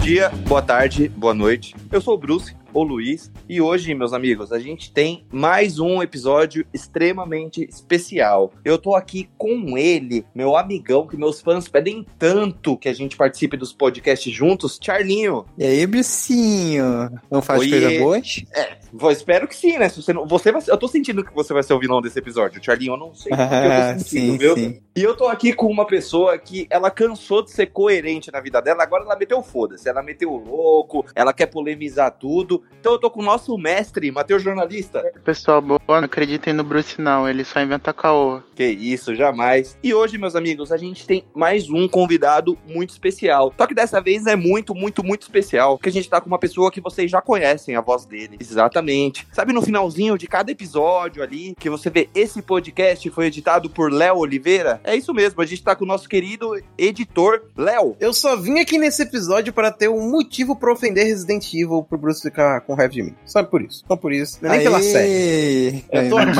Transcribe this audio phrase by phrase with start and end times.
[0.00, 1.76] dia, boa tarde, boa noite.
[1.92, 3.30] Eu sou o Bruce o Luiz.
[3.48, 8.52] E hoje, meus amigos, a gente tem mais um episódio extremamente especial.
[8.64, 13.16] Eu tô aqui com ele, meu amigão, que meus fãs pedem tanto que a gente
[13.16, 15.44] participe dos podcasts juntos, Charlinho.
[15.58, 17.10] E aí, Brucinho?
[17.30, 18.18] Não faz Oi, coisa boa?
[18.54, 19.88] É, vou, espero que sim, né?
[19.88, 22.18] Se você não, você vai, eu tô sentindo que você vai ser o vilão desse
[22.18, 22.62] episódio.
[22.62, 24.54] Charlinho, eu não sei que eu tô sentindo, sim, viu?
[24.54, 24.80] Sim.
[24.96, 28.60] E eu tô aqui com uma pessoa que ela cansou de ser coerente na vida
[28.60, 32.59] dela, agora ela meteu foda-se, ela meteu louco, ela quer polemizar tudo.
[32.80, 35.02] Então eu tô com o nosso mestre, Matheus Jornalista.
[35.22, 38.40] Pessoal, boa, não acreditem no Bruce não, ele só inventa caô.
[38.54, 39.76] Que isso, jamais.
[39.82, 43.52] E hoje, meus amigos, a gente tem mais um convidado muito especial.
[43.56, 46.38] Só que dessa vez é muito, muito, muito especial, que a gente tá com uma
[46.38, 48.38] pessoa que vocês já conhecem a voz dele.
[48.40, 49.26] Exatamente.
[49.30, 53.92] Sabe no finalzinho de cada episódio ali, que você vê esse podcast foi editado por
[53.92, 54.80] Léo Oliveira?
[54.84, 57.94] É isso mesmo, a gente tá com o nosso querido editor, Léo.
[58.00, 61.98] Eu só vim aqui nesse episódio para ter um motivo para ofender Resident Evil pro
[61.98, 63.14] Bruce ficar com raiva de mim.
[63.26, 63.84] Sabe por isso.
[63.86, 64.38] Só por isso.
[64.40, 65.84] Não é nem pela série.
[65.92, 66.34] Eu tô aqui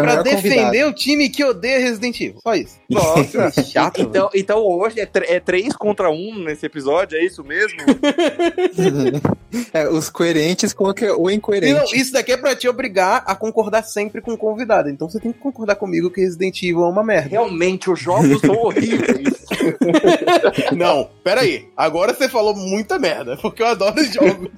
[0.00, 2.40] pra defender o time que odeia Resident Evil.
[2.42, 2.78] Só isso.
[2.88, 4.00] Nossa, chato.
[4.00, 7.78] Então, então hoje é, é 3 contra 1 nesse episódio, é isso mesmo?
[9.72, 11.74] é, os coerentes contra o incoerente.
[11.74, 14.88] Não, isso daqui é pra te obrigar a concordar sempre com o convidado.
[14.88, 17.28] Então você tem que concordar comigo que Resident Evil é uma merda.
[17.28, 19.46] Realmente, os jogos são horríveis.
[20.76, 21.68] Não, peraí.
[21.76, 24.50] Agora você falou muita merda, porque eu adoro jogos.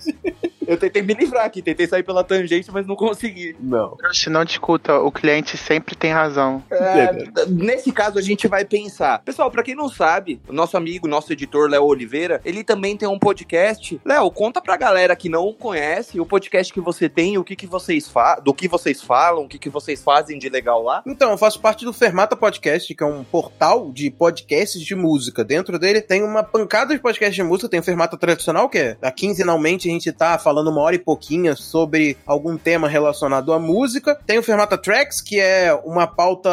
[0.68, 3.56] Eu tentei me livrar aqui, tentei sair pela tangente, mas não consegui.
[3.58, 3.96] Não.
[4.12, 6.62] Se não discuta, o cliente sempre tem razão.
[6.70, 9.22] É, nesse caso, a gente vai pensar.
[9.22, 13.08] Pessoal, para quem não sabe, o nosso amigo, nosso editor Léo Oliveira, ele também tem
[13.08, 13.98] um podcast.
[14.04, 17.66] Léo, conta pra galera que não conhece o podcast que você tem, o que, que
[17.66, 21.02] vocês fa do que vocês falam, o que, que vocês fazem de legal lá.
[21.06, 25.42] Então, eu faço parte do Fermata Podcast, que é um portal de podcasts de música.
[25.42, 29.10] Dentro dele tem uma pancada de podcasts de música, tem o Fermata Tradicional, que é
[29.16, 33.60] quinzenalmente a gente tá falando falando uma hora e pouquinho sobre algum tema relacionado à
[33.60, 34.18] música.
[34.26, 36.50] Tem o Fermata Tracks, que é uma pauta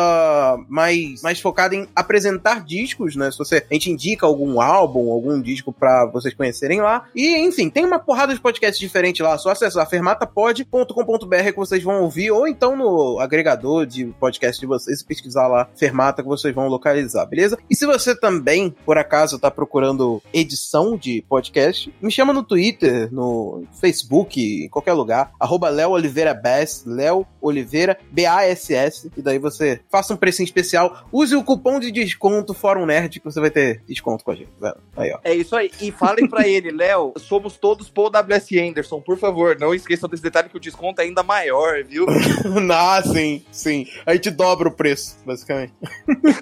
[0.70, 3.32] mais, mais focada em apresentar discos, né?
[3.32, 7.06] Se você, a gente indica algum álbum, algum disco para vocês conhecerem lá.
[7.16, 9.38] E, enfim, tem uma porrada de podcasts diferentes lá.
[9.40, 15.02] Só acessar fermatapod.com.br que vocês vão ouvir, ou então no agregador de podcast de vocês,
[15.02, 17.58] pesquisar lá Fermata que vocês vão localizar, beleza?
[17.68, 23.12] E se você também, por acaso, tá procurando edição de podcast, me chama no Twitter,
[23.12, 29.40] no Facebook Facebook, em qualquer lugar, arroba Léo Oliveira Bass, Léo Oliveira B-A-S-S, e daí
[29.40, 33.50] você faça um precinho especial, use o cupom de desconto Fórum Nerd, que você vai
[33.50, 34.50] ter desconto com a gente.
[34.98, 35.20] Aí, ó.
[35.24, 35.72] É isso aí.
[35.80, 38.60] E falem pra ele, Léo, somos todos Paul W.S.
[38.60, 42.06] Anderson, por favor, não esqueçam desse detalhe que o desconto é ainda maior, viu?
[42.72, 43.88] ah, sim, sim.
[44.06, 45.74] A gente dobra o preço, basicamente.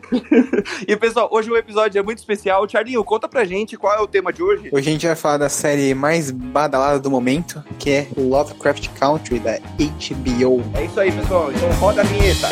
[0.87, 2.67] e pessoal, hoje o episódio é muito especial.
[2.67, 4.69] Charlinho, conta pra gente qual é o tema de hoje.
[4.71, 7.32] Hoje a gente vai falar da série mais badalada do momento
[7.79, 10.61] que é Lovecraft Country da HBO.
[10.73, 11.51] É isso aí, pessoal.
[11.51, 12.49] Então roda a vinheta.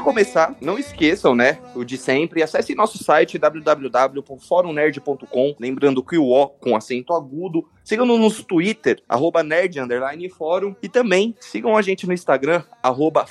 [0.00, 6.30] De começar, não esqueçam, né, o de sempre, acesse nosso site www.forumnerd.com, lembrando que o
[6.30, 7.68] O com acento agudo.
[7.84, 9.42] Sigam-nos no Twitter, arroba
[10.82, 13.26] e também sigam a gente no Instagram, arroba.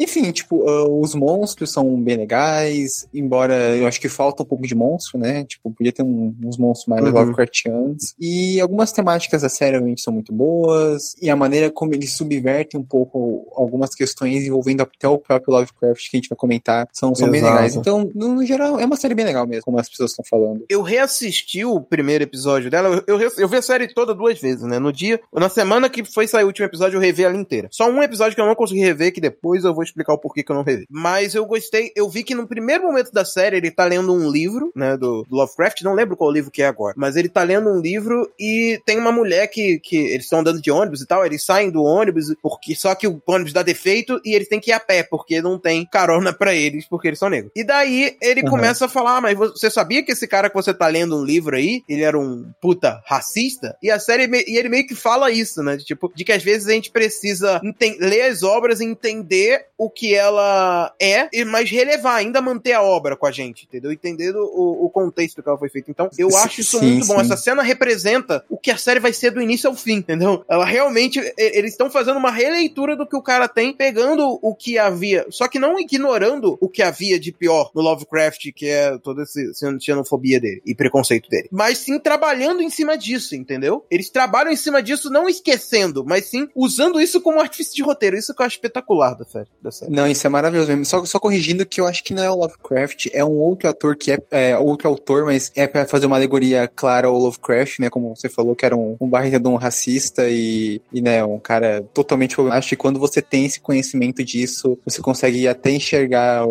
[0.00, 4.66] Enfim, tipo, ah, os monstros são bem legais, embora eu acho que falta um pouco
[4.66, 5.44] de monstro, né?
[5.44, 7.12] Tipo, podia ter um- uns monstros mais Uhum.
[7.12, 8.14] Lovecraftianos.
[8.18, 12.80] E algumas temáticas da série realmente são muito boas, e a maneira como eles subvertem
[12.80, 17.14] um pouco algumas questões envolvendo até o próprio Lovecraft que a gente vai comentar são,
[17.14, 17.76] são bem legais.
[17.76, 20.64] Então, no, no geral, é uma série bem legal mesmo, como as pessoas estão falando.
[20.68, 23.02] Eu reassisti o primeiro episódio dela.
[23.06, 24.78] Eu, eu, eu vi a série toda duas vezes, né?
[24.78, 27.68] No dia, na semana que foi sair o último episódio, eu revi ela inteira.
[27.70, 30.42] Só um episódio que eu não consegui rever, que depois eu vou explicar o porquê
[30.42, 30.86] que eu não revi.
[30.90, 34.30] Mas eu gostei, eu vi que no primeiro momento da série ele tá lendo um
[34.30, 34.96] livro, né?
[34.96, 36.94] Do, do Lovecraft, não lembro qual livro que é agora.
[36.96, 40.60] Mas ele tá lendo um livro e tem uma mulher que, que eles estão andando
[40.60, 41.24] de ônibus e tal.
[41.24, 44.70] Eles saem do ônibus, porque só que o ônibus dá defeito e eles têm que
[44.70, 47.52] ir a pé, porque não tem carona pra eles, porque eles são negros.
[47.54, 48.50] E daí ele Uhum.
[48.50, 51.24] começa a falar: ah, mas você sabia que esse cara que você tá lendo um
[51.24, 53.76] livro aí, ele era um puta racista?
[53.82, 55.76] E a série, e ele meio que fala isso, né?
[55.76, 57.60] De, tipo, de que às vezes a gente precisa
[57.98, 62.82] ler as obras e entender o que ela é, e mas relevar, ainda manter a
[62.82, 63.92] obra com a gente, entendeu?
[63.92, 65.90] Entender o, o contexto que ela foi feita.
[65.90, 67.14] Então, eu acho isso sim, muito bom.
[67.16, 67.20] sim.
[67.20, 70.44] Essa cena representa o que a série vai ser do início ao fim, entendeu?
[70.48, 74.78] Ela realmente, eles estão fazendo uma releitura do que o cara tem, pegando o que
[74.78, 79.22] havia, só que não ignorando o que havia de pior no Lovecraft, que é toda
[79.22, 79.40] essa
[79.80, 81.48] xenofobia dele e preconceito dele.
[81.50, 83.84] Mas sim trabalhando em cima disso, entendeu?
[83.90, 88.16] Eles trabalham em cima disso, não esquecendo, mas sim usando isso como artifício de roteiro.
[88.16, 89.48] Isso que eu acho espetacular da série.
[89.60, 89.92] Da série.
[89.92, 90.84] Não, isso é maravilhoso mesmo.
[90.84, 93.96] Só, só corrigindo que eu acho que não é o Lovecraft, é um outro ator
[93.96, 97.90] que é, é outro autor, mas é pra fazer uma alegoria clara ao Lovecraft, né?
[97.90, 102.74] Como você falou, que era um, um racista e, e, né, um cara totalmente problemático.
[102.74, 105.95] E quando você tem esse conhecimento disso, você consegue até enxergar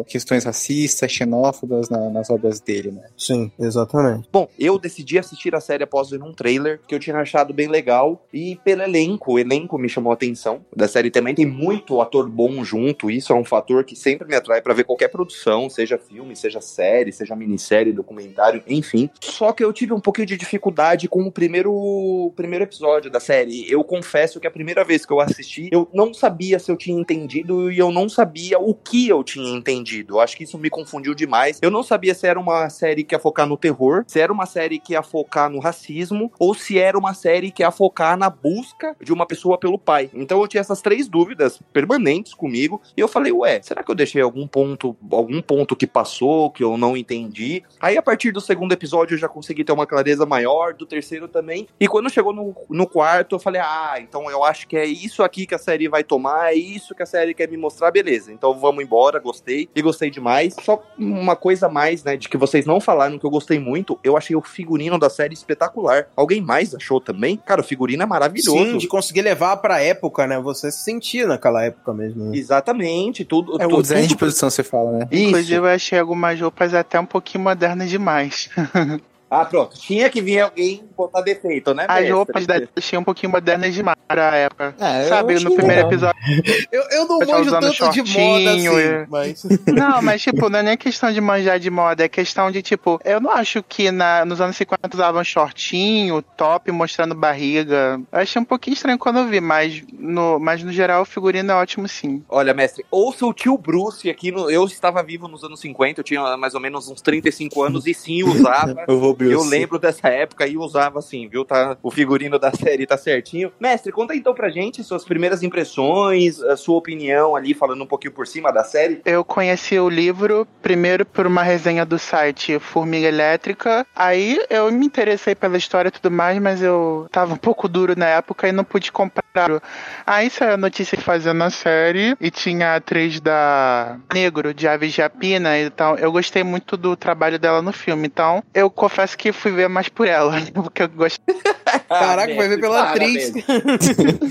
[0.08, 3.04] questões racistas, xenófobas na- nas obras dele, né?
[3.18, 4.28] Sim, exatamente.
[4.32, 7.68] Bom, eu decidi assistir a série após ver um trailer que eu tinha achado bem
[7.68, 10.62] legal e pelo elenco, o elenco me chamou a atenção.
[10.76, 14.36] Da série também tem muito ator bom junto, isso é um fator que sempre me
[14.36, 19.10] atrai pra ver qualquer produção, seja filme, seja série, seja minissérie, documentário, enfim.
[19.22, 23.20] Só que eu tive um pouquinho de dificuldade com o primeiro, o primeiro episódio da
[23.20, 23.70] série.
[23.70, 27.00] Eu confesso que a primeira vez que eu assisti, eu não sabia se eu tinha
[27.00, 30.16] entendido e eu não sabia o que eu tinha tinha entendido.
[30.16, 31.60] Eu acho que isso me confundiu demais.
[31.62, 34.46] Eu não sabia se era uma série que ia focar no terror, se era uma
[34.46, 38.30] série que ia focar no racismo, ou se era uma série que ia focar na
[38.30, 40.10] busca de uma pessoa pelo pai.
[40.14, 43.96] Então eu tinha essas três dúvidas permanentes comigo, e eu falei, ué, será que eu
[43.96, 47.64] deixei algum ponto, algum ponto que passou, que eu não entendi?
[47.80, 51.28] Aí a partir do segundo episódio eu já consegui ter uma clareza maior, do terceiro
[51.28, 54.86] também, e quando chegou no, no quarto eu falei, ah, então eu acho que é
[54.86, 57.92] isso aqui que a série vai tomar, é isso que a série quer me mostrar,
[57.92, 58.32] beleza.
[58.32, 60.56] Então vamos embora, gostei, e gostei demais.
[60.62, 64.00] Só uma coisa a mais, né, de que vocês não falaram que eu gostei muito,
[64.04, 66.08] eu achei o figurino da série espetacular.
[66.16, 67.38] Alguém mais achou também?
[67.46, 68.58] Cara, o figurino é maravilhoso.
[68.58, 70.40] Sim, de conseguir levar pra época, né?
[70.40, 72.26] Você se sentia naquela época mesmo.
[72.26, 72.38] né?
[72.38, 73.56] Exatamente, tudo.
[73.62, 75.08] É tudo, o design de tudo- produção, você fala, né?
[75.12, 75.54] Inclusive, Isso.
[75.54, 78.50] eu achei algumas roupas até um pouquinho modernas demais.
[79.30, 79.78] Ah, pronto.
[79.78, 81.86] Tinha que vir alguém botar defeito, né?
[81.90, 84.76] As roupas da achei um pouquinho modernas demais pra época.
[84.80, 85.92] Eu Sabe, no primeiro legal.
[85.92, 86.68] episódio.
[86.72, 89.08] Eu, eu não manjo usando tanto de moda assim, shortinho, é.
[89.10, 89.44] mas...
[89.68, 93.00] Não, mas tipo, não é nem questão de manjar de moda, é questão de tipo,
[93.04, 98.00] eu não acho que na, nos anos 50 usavam shortinho, top, mostrando barriga.
[98.12, 101.52] Eu achei um pouquinho estranho quando eu vi, mas no, mas no geral o figurino
[101.52, 102.24] é ótimo sim.
[102.30, 104.32] Olha, mestre, ouça o tio Bruce aqui.
[104.32, 107.86] No, eu estava vivo nos anos 50, eu tinha mais ou menos uns 35 anos
[107.86, 108.86] e sim usava.
[108.88, 111.46] Eu vou Eu lembro dessa época e usava assim, viu?
[111.46, 113.52] Tá, o figurino da série tá certinho.
[113.60, 118.14] Mestre, conta então pra gente suas primeiras impressões, a sua opinião ali, falando um pouquinho
[118.14, 119.02] por cima da série.
[119.06, 123.86] Eu conheci o livro primeiro por uma resenha do site Formiga Elétrica.
[123.96, 127.98] Aí eu me interessei pela história e tudo mais, mas eu tava um pouco duro
[127.98, 129.62] na época e não pude comprar.
[130.06, 134.68] Aí saiu a notícia que fazendo a série e tinha a atriz da Negro, de
[134.68, 135.58] Aves de Rapina.
[135.60, 138.08] Então eu gostei muito do trabalho dela no filme.
[138.08, 141.36] Então eu confesso que fui ver mais por ela, porque eu gostei.
[141.90, 143.34] Caraca, Ah, vai ver pela para, atriz.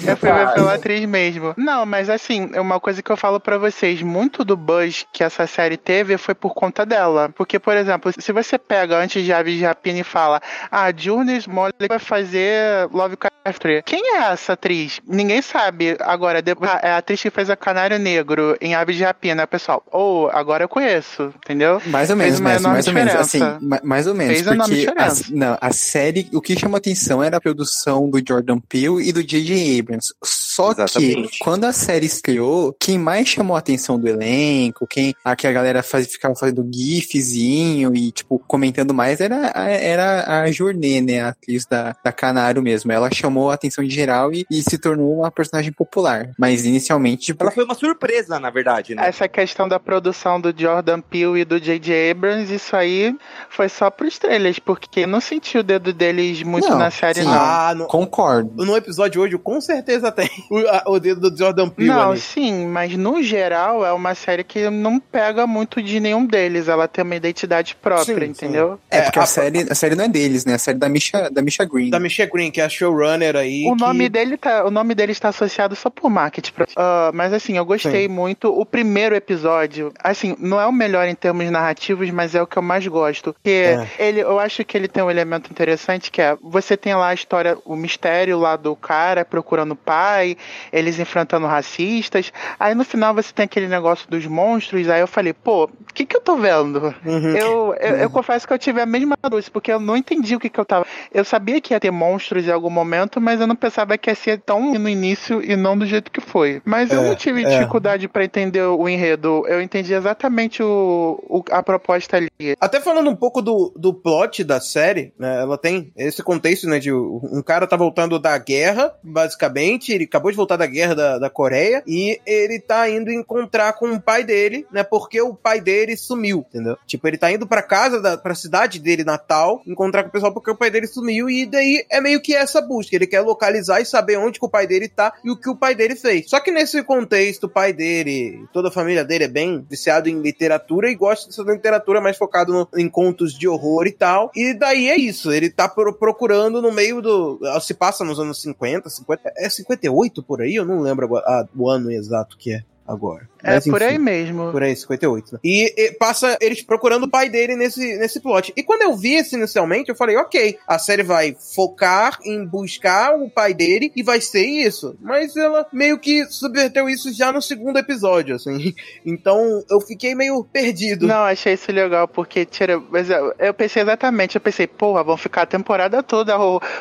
[0.06, 1.54] Eu fui ver pela atriz mesmo.
[1.56, 5.22] Não, mas assim, é uma coisa que eu falo pra vocês, muito do buzz que
[5.24, 7.30] essa série teve foi por conta dela.
[7.34, 11.38] Porque, por exemplo, se você pega antes de Aves de Rapina e fala, ah, Journey
[11.38, 13.82] Smollet vai fazer Lovecraft 3.
[13.84, 15.00] Quem é essa atriz?
[15.06, 15.96] Ninguém sabe.
[16.00, 19.82] Agora, ah, é a atriz que fez a Canário Negro em Aves de Rapina, pessoal.
[19.90, 21.80] Ou, agora eu conheço, entendeu?
[21.86, 23.14] Mais ou menos, enorme mais ou menos.
[23.14, 24.34] Assim, ma- mais ou menos.
[24.40, 28.60] Fez porque a, não, a série, o que chamou atenção era a produção do Jordan
[28.60, 29.80] Peele e do J.J.
[29.80, 30.14] Abrams.
[30.54, 31.28] Só Exatamente.
[31.30, 35.46] que, quando a série estreou, quem mais chamou a atenção do elenco, quem a que
[35.46, 41.00] a galera faz, ficava fazendo gifzinho e, tipo, comentando mais era, a- era a Journée,
[41.00, 41.20] né?
[41.22, 42.92] A atriz da, da Canário mesmo.
[42.92, 46.30] Ela chamou a atenção de geral e, e se tornou uma personagem popular.
[46.38, 49.06] Mas inicialmente, tipo, Ela foi uma surpresa, na verdade, né?
[49.08, 52.10] Essa questão da produção do Jordan Peele e do J.J.
[52.12, 53.16] Abrams, isso aí
[53.50, 57.20] foi só pros trailers, porque eu não senti o dedo deles muito Não, na série,
[57.20, 57.26] sim.
[57.26, 57.32] não.
[57.34, 58.64] Ah, no, concordo.
[58.64, 62.20] no episódio hoje, com certeza tem o, a- o dedo do Jordan Peele Não, ali.
[62.20, 66.68] sim, mas no geral é uma série que não pega muito de nenhum deles.
[66.68, 68.30] Ela tem uma identidade própria, Sim, sim.
[68.30, 68.78] entendeu?
[68.90, 70.54] É, É, porque a- a, série, a série não é deles, né?
[70.54, 71.90] A série da Misha, da Misha Green.
[71.90, 73.64] Da Michelle Green, que é a showrunner aí.
[73.68, 76.52] O que- nome dele tá, o nome dele está associado só por marketing.
[76.76, 78.48] Ah, mas assim, eu gostei muito.
[78.52, 82.56] O primeiro episódio, assim, não é o melhor em termos narrativos, mas é o que
[82.56, 83.32] eu mais gosto.
[83.32, 83.86] Porque É.
[83.98, 87.14] ele, eu acho que ele tem um elemento interessante que é você tem lá a
[87.14, 90.33] história, o mistério lá do cara procurando o pai,
[90.72, 92.32] eles enfrentando racistas.
[92.58, 94.88] Aí no final você tem aquele negócio dos monstros.
[94.88, 96.94] Aí eu falei, pô, o que que eu tô vendo?
[97.04, 97.36] Uhum.
[97.36, 100.40] Eu, eu, eu confesso que eu tive a mesma luz, porque eu não entendi o
[100.40, 100.86] que, que eu tava.
[101.12, 104.14] Eu sabia que ia ter monstros em algum momento, mas eu não pensava que ia
[104.14, 106.60] ser tão no início e não do jeito que foi.
[106.64, 107.46] Mas eu É, não tive é.
[107.46, 109.44] dificuldade pra entender o enredo.
[109.46, 112.28] Eu entendi exatamente o, o- a proposta ali.
[112.60, 115.40] Até falando um pouco do, do plot da série, né?
[115.42, 116.78] Ela tem esse contexto, né?
[116.78, 119.92] De um cara tá voltando da guerra, basicamente.
[119.92, 121.82] Ele acabou de voltar da guerra da, da Coreia.
[121.86, 124.82] E ele tá indo encontrar com o pai dele, né?
[124.82, 126.76] Porque o pai dele sumiu, entendeu?
[126.86, 130.32] Tipo, ele tá indo pra casa, da, pra cidade dele, Natal, encontrar com o pessoal
[130.32, 131.28] porque o pai dele sumiu.
[131.28, 132.94] E daí é meio que essa busca.
[132.96, 135.56] Ele quer localizar e saber onde que o pai dele tá e o que o
[135.56, 136.28] pai dele fez.
[136.28, 140.20] Só que nesse contexto, o pai dele, toda a família dele é bem viciado em
[140.20, 144.30] literatura e gosta dessa literatura mais focado no- em contos de horror e tal.
[144.34, 147.38] E daí é isso, ele tá pro- procurando no meio do.
[147.60, 149.32] Se passa nos anos 50, 50.
[149.36, 150.54] É 58 por aí?
[150.54, 153.28] Eu não lembro agora, ah, o ano exato que é agora.
[153.44, 153.92] É Mas, por enfim.
[153.92, 154.50] aí mesmo.
[154.50, 155.38] Por aí, 58, né?
[155.44, 158.52] E, e passa eles procurando o pai dele nesse, nesse plot.
[158.56, 163.14] E quando eu vi esse inicialmente, eu falei, ok, a série vai focar em buscar
[163.14, 164.96] o pai dele e vai ser isso.
[165.00, 168.74] Mas ela meio que subverteu isso já no segundo episódio, assim.
[169.04, 171.06] Então eu fiquei meio perdido.
[171.06, 172.80] Não, achei isso legal, porque tira.
[172.90, 176.34] Mas eu, eu pensei exatamente, eu pensei, porra, vão ficar a temporada toda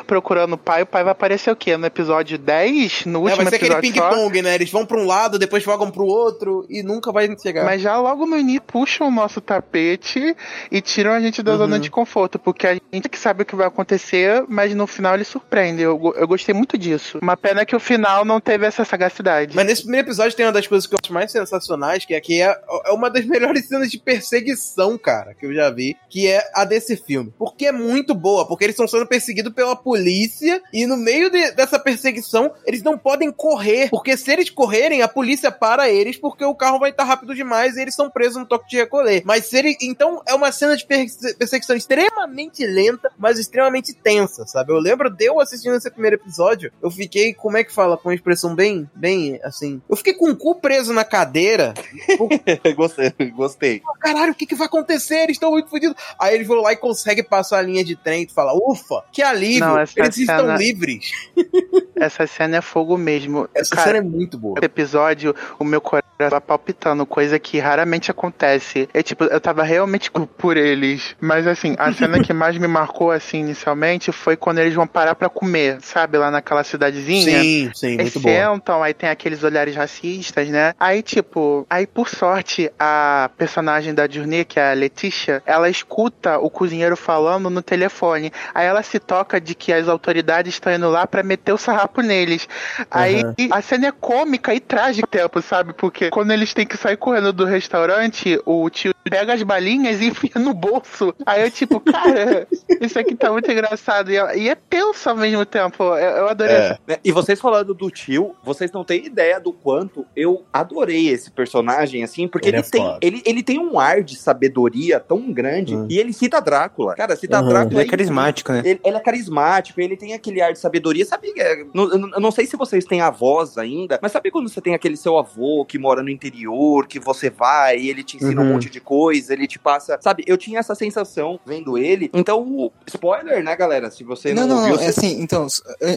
[0.06, 1.76] procurando o pai, o pai vai aparecer o quê?
[1.76, 3.06] No episódio 10?
[3.06, 4.10] No É, último vai ser aquele episódio só?
[4.10, 4.54] ping-pong, né?
[4.54, 7.64] Eles vão pra um lado, depois jogam pro outro e nunca vai chegar.
[7.64, 10.36] Mas já logo no início puxam o nosso tapete
[10.70, 11.58] e tiram a gente da Uhum.
[11.58, 15.14] zona de conforto, porque a gente que sabe o que vai acontecer, mas no final
[15.14, 15.82] ele surpreende.
[15.82, 17.18] Eu, eu gostei muito disso.
[17.22, 19.54] Uma pena que o final não teve essa sagacidade.
[19.56, 22.20] Mas nesse primeiro episódio tem uma das coisas que eu acho mais sensacionais, que é
[22.20, 22.56] que é,
[22.86, 26.64] é uma das melhores cenas de perseguição, cara, que eu já vi, que é a
[26.64, 27.32] desse filme.
[27.38, 31.52] Porque é muito boa, porque eles estão sendo perseguidos pela polícia e no meio de-
[31.52, 36.43] dessa perseguição eles não podem correr, porque se eles correrem, a polícia para eles porque
[36.44, 39.22] o carro vai estar rápido demais e eles são presos no toque de recolher.
[39.24, 44.46] Mas se ele, então é uma cena de perse- perseguição extremamente lenta, mas extremamente tensa,
[44.46, 44.72] sabe?
[44.72, 48.08] Eu lembro de eu assistindo esse primeiro episódio, eu fiquei, como é que fala, com
[48.08, 51.74] uma expressão bem, bem assim, eu fiquei com o cu preso na cadeira.
[52.76, 53.82] gostei, gostei.
[54.00, 55.16] Caralho, o que, que vai acontecer?
[55.16, 55.96] Eles estão muito fodidos.
[56.18, 59.02] Aí eles vão lá e conseguem passar a linha de trem e tu fala, ufa,
[59.12, 61.10] que alívio, Não, essa eles estão cena- livres.
[61.96, 63.48] Essa cena é fogo mesmo.
[63.54, 64.54] Essa Cara, cena é muito boa.
[64.58, 68.88] Esse episódio, o meu coração tava palpitando, coisa que raramente acontece.
[68.92, 71.16] É tipo, eu tava realmente por eles.
[71.20, 75.14] Mas assim, a cena que mais me marcou assim inicialmente foi quando eles vão parar
[75.14, 76.18] pra comer, sabe?
[76.18, 77.42] Lá naquela cidadezinha.
[77.42, 78.34] Sim, sim, Eles muito boa.
[78.34, 80.74] sentam, aí tem aqueles olhares racistas, né?
[80.78, 86.38] Aí, tipo, aí por sorte, a personagem da Journey, que é a Letícia, ela escuta
[86.38, 88.32] o cozinheiro falando no telefone.
[88.54, 92.00] Aí ela se toca de que as autoridades estão indo lá pra meter o sarrapo
[92.00, 92.48] neles.
[92.90, 95.72] Aí a cena é cômica e trágica tempo, sabe?
[95.72, 100.06] Porque quando eles têm que sair correndo do restaurante, o tio pega as balinhas e
[100.14, 101.12] enfia no bolso.
[101.26, 102.46] Aí eu, tipo, cara,
[102.80, 104.12] isso aqui tá muito engraçado.
[104.12, 105.82] E é, e é tenso ao mesmo tempo.
[105.82, 106.58] Eu, eu adorei É.
[106.66, 111.08] essa Né, E vocês falando do tio, vocês não têm ideia do quanto eu adorei
[111.08, 112.98] esse personagem, assim, porque Ele ele, é tem, foda.
[113.02, 115.88] ele, ele tem um ar de sabedoria tão grande Hum.
[115.90, 116.94] e ele cita Drácula.
[116.94, 117.48] Cara, cita Uhum.
[117.48, 117.80] Drácula.
[117.80, 118.62] Ele é carismático, né?
[118.64, 121.04] Ele, ele é carismático, ele tem aquele ar de sabedoria.
[121.04, 124.30] Sabe, é, não- eu não, eu não sei se vocês têm avós ainda, mas sabe
[124.30, 128.04] quando você tem aquele seu avô que mora no interior, que você vai e ele
[128.04, 128.48] te ensina Uhum.
[128.48, 129.98] um monte de coisa, ele te passa.
[130.00, 132.10] Sabe, eu tinha essa sensação vendo ele.
[132.12, 133.90] Então, spoiler, né, galera?
[133.90, 134.82] Se você não, Não, não, ouviu, não.
[134.82, 135.46] É você- assim, então,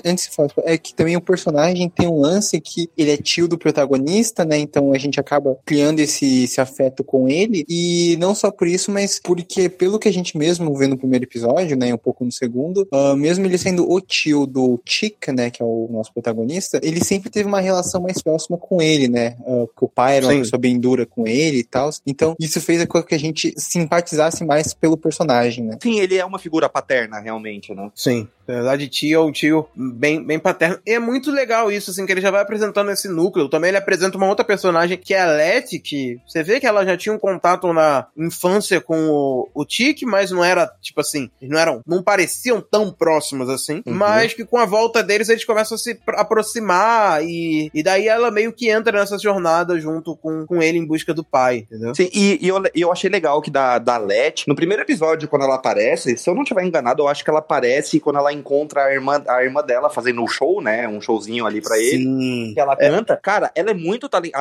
[0.05, 3.47] antes de falar, é que também o personagem tem um lance que ele é tio
[3.47, 4.57] do protagonista, né?
[4.57, 7.65] Então a gente acaba criando esse, esse afeto com ele.
[7.69, 11.25] E não só por isso, mas porque, pelo que a gente mesmo vê no primeiro
[11.25, 11.93] episódio, né?
[11.93, 15.49] Um pouco no segundo, ah, mesmo ele sendo o tio do Chick, né?
[15.49, 19.35] Que é o nosso protagonista, ele sempre teve uma relação mais próxima com ele, né?
[19.47, 20.39] o pai era uma Sim.
[20.41, 21.89] pessoa bem dura com ele e tal.
[22.05, 25.79] Então, isso fez com que a gente simpatizasse mais pelo personagem, né?
[25.81, 27.89] Sim, ele é uma figura paterna, realmente, né?
[27.95, 28.27] Sim.
[28.47, 30.79] Na verdade, tio é um tio bem, bem paterno.
[30.85, 33.49] E é muito legal isso, assim, que ele já vai apresentando esse núcleo.
[33.49, 36.85] Também ele apresenta uma outra personagem, que é a Letty, que você vê que ela
[36.85, 41.29] já tinha um contato na infância com o, o Tiki, mas não era, tipo assim,
[41.41, 43.81] eles não eram, não pareciam tão próximos assim.
[43.85, 43.93] Uhum.
[43.95, 48.07] Mas que com a volta deles, eles começam a se pro- aproximar e, e daí
[48.07, 49.86] ela meio que entra nessa jornada junto
[50.21, 51.93] com, com ele em busca do pai, entendeu?
[51.95, 55.27] Sim, e, e eu, e eu achei legal que da, da Let, no primeiro episódio,
[55.27, 58.31] quando ela aparece, se eu não tiver enganado, eu acho que ela aparece quando ela
[58.33, 60.87] encontra a irmã, a irmã dela fazendo um show, né?
[60.87, 62.03] Um showzinho ali pra ele.
[62.03, 62.51] Sim.
[62.53, 63.17] Que ela canta.
[63.17, 64.37] Cara, ela é muito talentosa.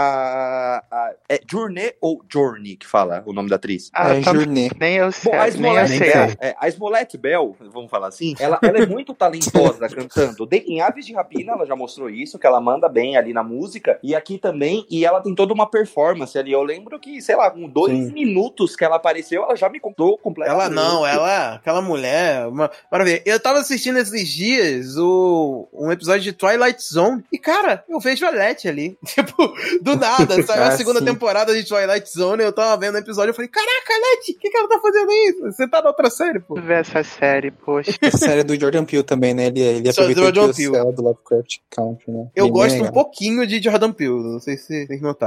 [1.29, 3.91] É Journey ou Journey que fala o nome da atriz?
[3.93, 4.71] Ah, é tá- Journey.
[4.79, 6.13] Nem eu sei, Bom, a nem eu Smollett sei.
[6.13, 10.47] Bell, é, a Smollett Bell, vamos falar assim, ela, ela é muito talentosa cantando.
[10.47, 13.43] De- em Aves de Rapina, ela já mostrou isso, que ela manda bem ali na
[13.43, 13.99] música.
[14.03, 16.51] E aqui também, e ela tem toda uma performance ali.
[16.53, 18.13] Eu lembro que, sei lá, com dois Sim.
[18.13, 20.61] minutos que ela apareceu, ela já me contou completamente.
[20.65, 23.23] Ela não, ela, aquela mulher, uma maravilha.
[23.25, 28.27] Eu tava assistindo esses dias o, um episódio de Twilight Zone e, cara, eu vejo
[28.27, 28.99] a Letty ali.
[29.07, 31.05] Tipo, do nada, saiu a Ah, segunda sim.
[31.05, 34.51] temporada de Twilight Zone eu tava vendo o episódio e falei, caraca, Letty, o que,
[34.51, 35.43] que ela tá fazendo isso?
[35.45, 36.55] Você tá na outra série, pô.
[36.55, 37.93] ver essa série, poxa.
[38.01, 39.47] Essa série é do Jordan Peele também, né?
[39.47, 40.77] Ele, ele Só do aproveitou Jordan Peele.
[40.77, 42.27] ela do Lovecraft Country, né?
[42.35, 45.26] Eu Bem, gosto um pouquinho de Jordan Peele, não sei se vocês notaram.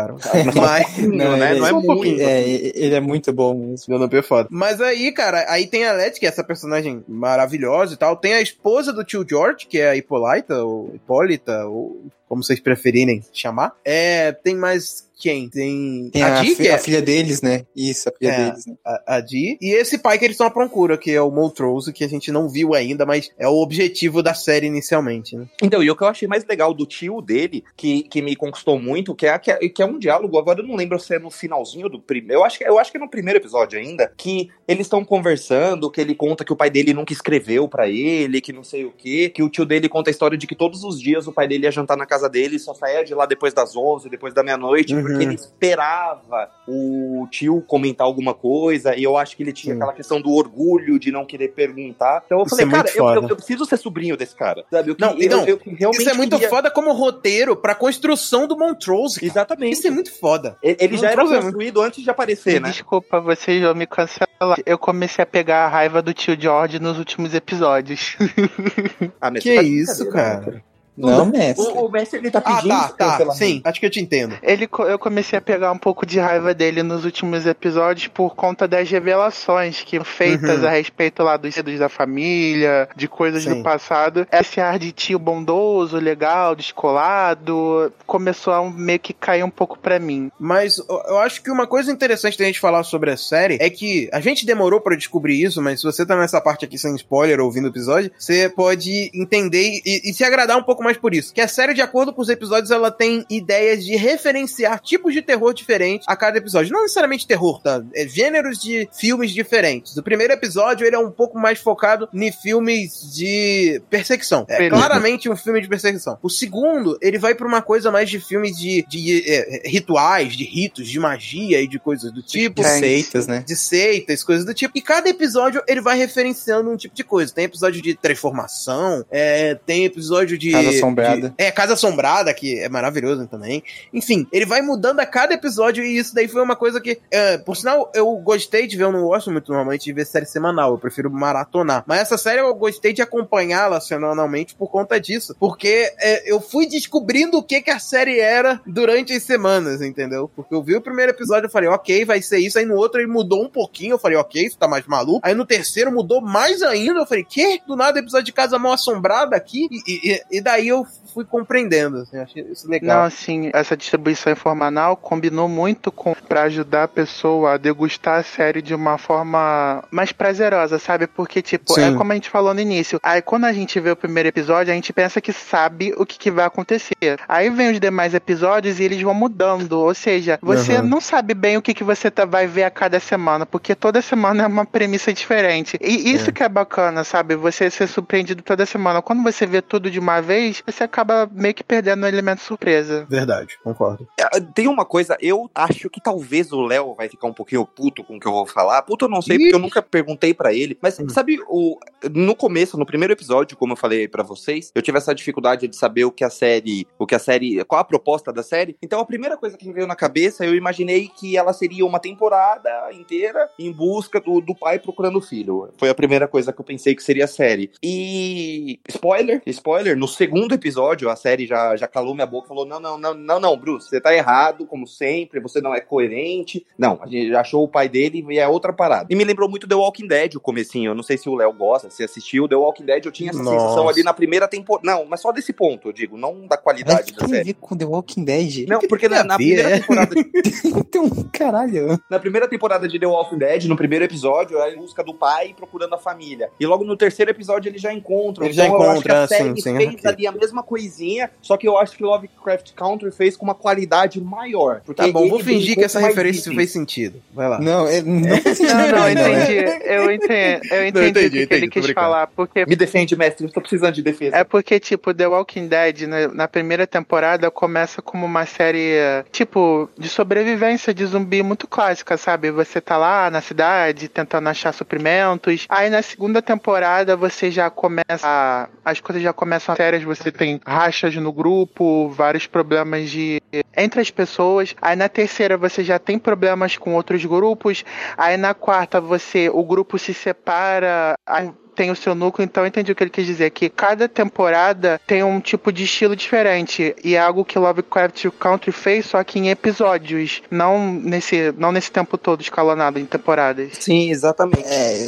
[0.56, 1.52] Mas, Não, né?
[1.52, 1.86] ele- Não é só um muito.
[1.88, 2.22] pouquinho.
[2.22, 4.08] É, ele é muito bom mesmo.
[4.10, 4.48] Peele é foda.
[4.52, 8.16] Mas aí, cara, aí tem a Letty, que é essa personagem maravilhosa e tal.
[8.16, 12.60] Tem a esposa do tio George, que é a Hippolyta, ou Hipólita, ou como vocês
[12.60, 13.74] preferirem chamar.
[13.84, 15.50] É, tem mais quem?
[15.50, 17.66] Tem, Tem a a, Dee, fi- que é a filha deles, né?
[17.76, 18.46] Isso, a filha É.
[18.46, 18.76] deles, né?
[18.86, 21.92] a, a Dee, e esse pai que eles estão à procura, que é o Montrose,
[21.94, 25.48] que a gente não viu ainda, mas é o objetivo da série inicialmente, né?
[25.64, 28.80] Então, e o que eu achei mais legal do tio dele, que, que me conquistou
[28.80, 31.20] muito, que é, que, é, que é um diálogo, agora eu não lembro se é
[31.20, 32.42] no finalzinho do primeiro.
[32.42, 35.90] Eu acho que, eu acho que é no primeiro episódio ainda, que eles estão conversando,
[35.90, 38.92] que ele conta que o pai dele nunca escreveu pra ele, que não sei o
[38.92, 41.48] quê, que o tio dele conta a história de que todos os dias o pai
[41.48, 44.10] dele ia jantar na casa casa dele e só saía de lá depois das 11,
[44.10, 45.04] depois da meia-noite, Uhum.
[45.12, 49.80] Porque ele esperava o tio comentar alguma coisa, e eu acho que ele tinha Sim.
[49.82, 52.24] aquela questão do orgulho de não querer perguntar.
[52.26, 54.91] Então eu Isso falei, é cara, eu, eu- eu preciso ser sobrinho desse cara, sabe?
[54.91, 57.74] Eu, Não, que- eu- não, eu realmente Isso é muito queria- foda como roteiro pra
[57.76, 59.19] construção do Montrose.
[59.19, 59.32] cara.
[59.32, 59.74] Exatamente.
[59.74, 60.58] Isso é muito foda.
[60.62, 62.69] Ele ele já era é construído antes de aparecer, né?
[62.69, 64.30] Desculpa, vocês vão me cancelar.
[64.65, 68.15] Eu comecei a pegar a raiva do tio George nos últimos episódios.
[69.22, 70.63] Ah, mas Que tá isso, brincadeira, cara?
[71.00, 71.66] Não, mestre.
[71.66, 73.06] O, o mestre ele tá Ah, pedindo tá, esse tá.
[73.12, 73.38] cancelamento.
[73.38, 74.38] Sim, acho que eu te entendo.
[74.42, 78.68] Ele, eu comecei a pegar um pouco de raiva dele nos últimos episódios por conta
[78.68, 80.68] das revelações que feitas Uhum.
[80.68, 83.56] a respeito lá dos dedos da família, de coisas Sim.
[83.56, 84.28] do passado.
[84.32, 90.00] Esse ar de tio bondoso, legal, descolado, começou a meio que cair um pouco pra
[90.00, 90.32] mim.
[90.40, 94.10] Mas eu- acho que uma coisa interessante da gente falar sobre a série é que
[94.12, 97.40] a gente demorou pra descobrir isso, mas se você tá nessa parte aqui sem spoiler
[97.40, 101.34] ouvindo o episódio, você pode entender e, e se agradar um pouco mais por isso.
[101.34, 105.21] Que a série, de acordo com os episódios, ela tem ideias de referenciar tipos de
[105.21, 106.71] terror diferentes a cada episódio.
[106.71, 107.84] Não necessariamente terror, tá?
[107.95, 109.95] É gêneros de filmes diferentes.
[109.97, 114.45] O primeiro episódio, ele é um pouco mais focado em filmes de perseguição.
[114.47, 114.75] É Beleza.
[114.75, 116.17] claramente um filme de perseguição.
[116.21, 120.43] O segundo, ele vai pra uma coisa mais de filmes de, de é, rituais, de
[120.43, 122.62] ritos, de magia e de coisas do tipo.
[122.62, 123.43] De seitas, né?
[123.45, 124.78] De seitas, coisas do tipo.
[124.78, 127.34] E cada episódio ele vai referenciando um tipo de coisa.
[127.34, 130.52] Tem episódio de transformação, é, tem episódio de.
[130.80, 131.34] Assombrada.
[131.38, 133.63] é, Casa Assombrada, que é maravilhoso também.
[133.94, 137.00] Enfim, ele vai mudando a cada episódio e isso daí foi uma coisa que.
[137.12, 140.26] é, por sinal, eu gostei de ver, eu não gosto muito normalmente de ver série
[140.26, 141.84] semanal, eu prefiro maratonar.
[141.88, 145.36] Mas essa série eu gostei de acompanhá-la semanalmente por conta disso.
[145.39, 150.30] Porque é, eu fui descobrindo o que, que a série era durante as semanas, entendeu?
[150.36, 152.58] Porque eu vi o primeiro episódio e falei, ok, vai ser isso.
[152.60, 155.22] Aí no outro ele mudou um pouquinho, eu falei, ok, isso tá mais maluco.
[155.24, 157.62] Aí no terceiro mudou mais ainda, eu falei, que?
[157.68, 159.68] Do nada episódio de Casa Mal Assombrada aqui?
[159.88, 162.98] E, e- e daí eu fui compreendendo, assim, achei isso legal.
[163.00, 168.24] Não, assim, essa distribuição informal combinou muito com para ajudar a pessoa a degustar a
[168.24, 171.08] série de uma forma mais prazerosa, sabe?
[171.08, 171.93] Porque, tipo, Sim.
[171.93, 173.00] é como a gente falou no início.
[173.04, 176.17] Aí quando a gente vê o primeiro episódio, a gente pensa que sabe o que,
[176.17, 177.19] que vai acontecer.
[177.28, 179.74] Aí vem os demais episódios e eles vão mudando.
[179.80, 180.84] Ou seja, você Uhum.
[180.88, 184.02] não sabe bem o que, que você tá- vai ver a cada semana, porque toda
[184.02, 185.78] semana é uma premissa diferente.
[185.82, 187.36] E isso que é bacana, sabe?
[187.36, 189.02] Você ser surpreendido toda semana.
[189.02, 190.99] Quando você vê tudo de uma vez, você acaba
[191.32, 193.06] meio que perdendo o elemento surpresa.
[193.10, 194.08] Verdade, concordo.
[194.20, 198.04] É, Tem uma coisa, eu acho que talvez o Léo vai ficar um pouquinho puto
[198.04, 198.82] com o que eu vou falar.
[198.84, 199.40] Puto eu não sei, Ih.
[199.40, 200.78] porque eu nunca perguntei pra ele.
[200.82, 201.08] Mas Hum.
[201.10, 201.78] sabe, o,
[202.12, 205.76] no começo, no primeiro episódio, como eu falei pra vocês, eu tive essa dificuldade de
[205.76, 206.88] saber o que a série.
[206.98, 207.64] O que a série.
[207.66, 208.76] Qual a proposta da série.
[208.82, 212.00] Então a primeira coisa que me veio na cabeça, eu imaginei que ela seria uma
[212.00, 215.70] temporada inteira em busca do, do pai procurando o filho.
[215.78, 217.72] Foi a primeira coisa que eu pensei que seria a série.
[217.84, 218.80] E.
[218.90, 222.80] Spoiler, spoiler, no segundo episódio, a série já, já calou minha boca e falou: não,
[222.80, 226.65] não, não, não, não, Bruce, você tá errado, como sempre, você não é coerente.
[226.78, 229.08] Não, a gente achou o pai dele e é outra parada.
[229.10, 230.91] E me lembrou muito The Walking Dead, o comecinho.
[230.91, 232.47] Eu não sei se o Léo gosta, se assistiu.
[232.47, 233.60] The Walking Dead, eu tinha essa Nossa.
[233.60, 234.86] sensação ali na primeira temporada.
[234.86, 237.43] Não, mas só desse ponto, eu digo, não da Mas qualidade o da série.
[237.43, 238.67] ver com The Walking Dead?
[238.67, 240.15] Não, porque na, na primeira temporada
[240.65, 241.99] Então, caralho.
[242.10, 245.54] na primeira temporada de The Walking Dead, no primeiro episódio, é em busca do pai
[245.56, 246.49] procurando a família.
[246.60, 248.45] E logo no terceiro episódio eles já encontram.
[248.45, 250.63] Ele já então eu acho que a encontra, série sim, sim, fez ali a mesma
[250.80, 254.82] coisinha, só que eu acho que Lovecraft Country fez com uma qualidade maior.
[254.96, 256.56] Tá bom, vou ele fingir que essa referência itens.
[256.56, 257.22] fez sentido.
[257.34, 257.60] Vai lá.
[257.60, 259.44] Não, é, não faz sentido Não, não, eu ainda, né?
[259.44, 259.84] entendi.
[259.86, 262.06] Eu entendi, eu entendi, entendi, o que, entendi, ele quis brincando.
[262.06, 262.28] falar.
[262.28, 264.36] Porque Me defende, mestre, eu tô precisando de defesa.
[264.36, 268.94] É porque, tipo, The Walking Dead, né, na primeira temporada, começa como uma série,
[269.32, 272.52] tipo, de sobrevivência de zumbi muito clássica, sabe?
[272.52, 275.65] Você tá lá na cidade tentando achar suprimentos.
[275.70, 278.06] Aí na segunda temporada você já começa.
[278.24, 283.42] a- As coisas já começam sérias, você tem rachas no grupo, vários problemas de.
[283.76, 284.76] entre as pessoas.
[284.82, 287.84] Aí na terceira você já tem problemas com outros grupos.
[288.16, 289.50] Aí na quarta você.
[289.50, 291.16] o grupo se separa.
[291.26, 294.06] Aí tem o seu núcleo, então eu entendi o que ele quis dizer, que cada
[294.10, 299.24] temporada tem um tipo de estilo diferente, e é algo que Lovecraft Country fez, só
[299.24, 303.72] que em episódios, não nesse, não nesse tempo todo escalonado em temporadas.
[303.80, 304.65] Sim, exatamente.
[304.65, 305.06] É,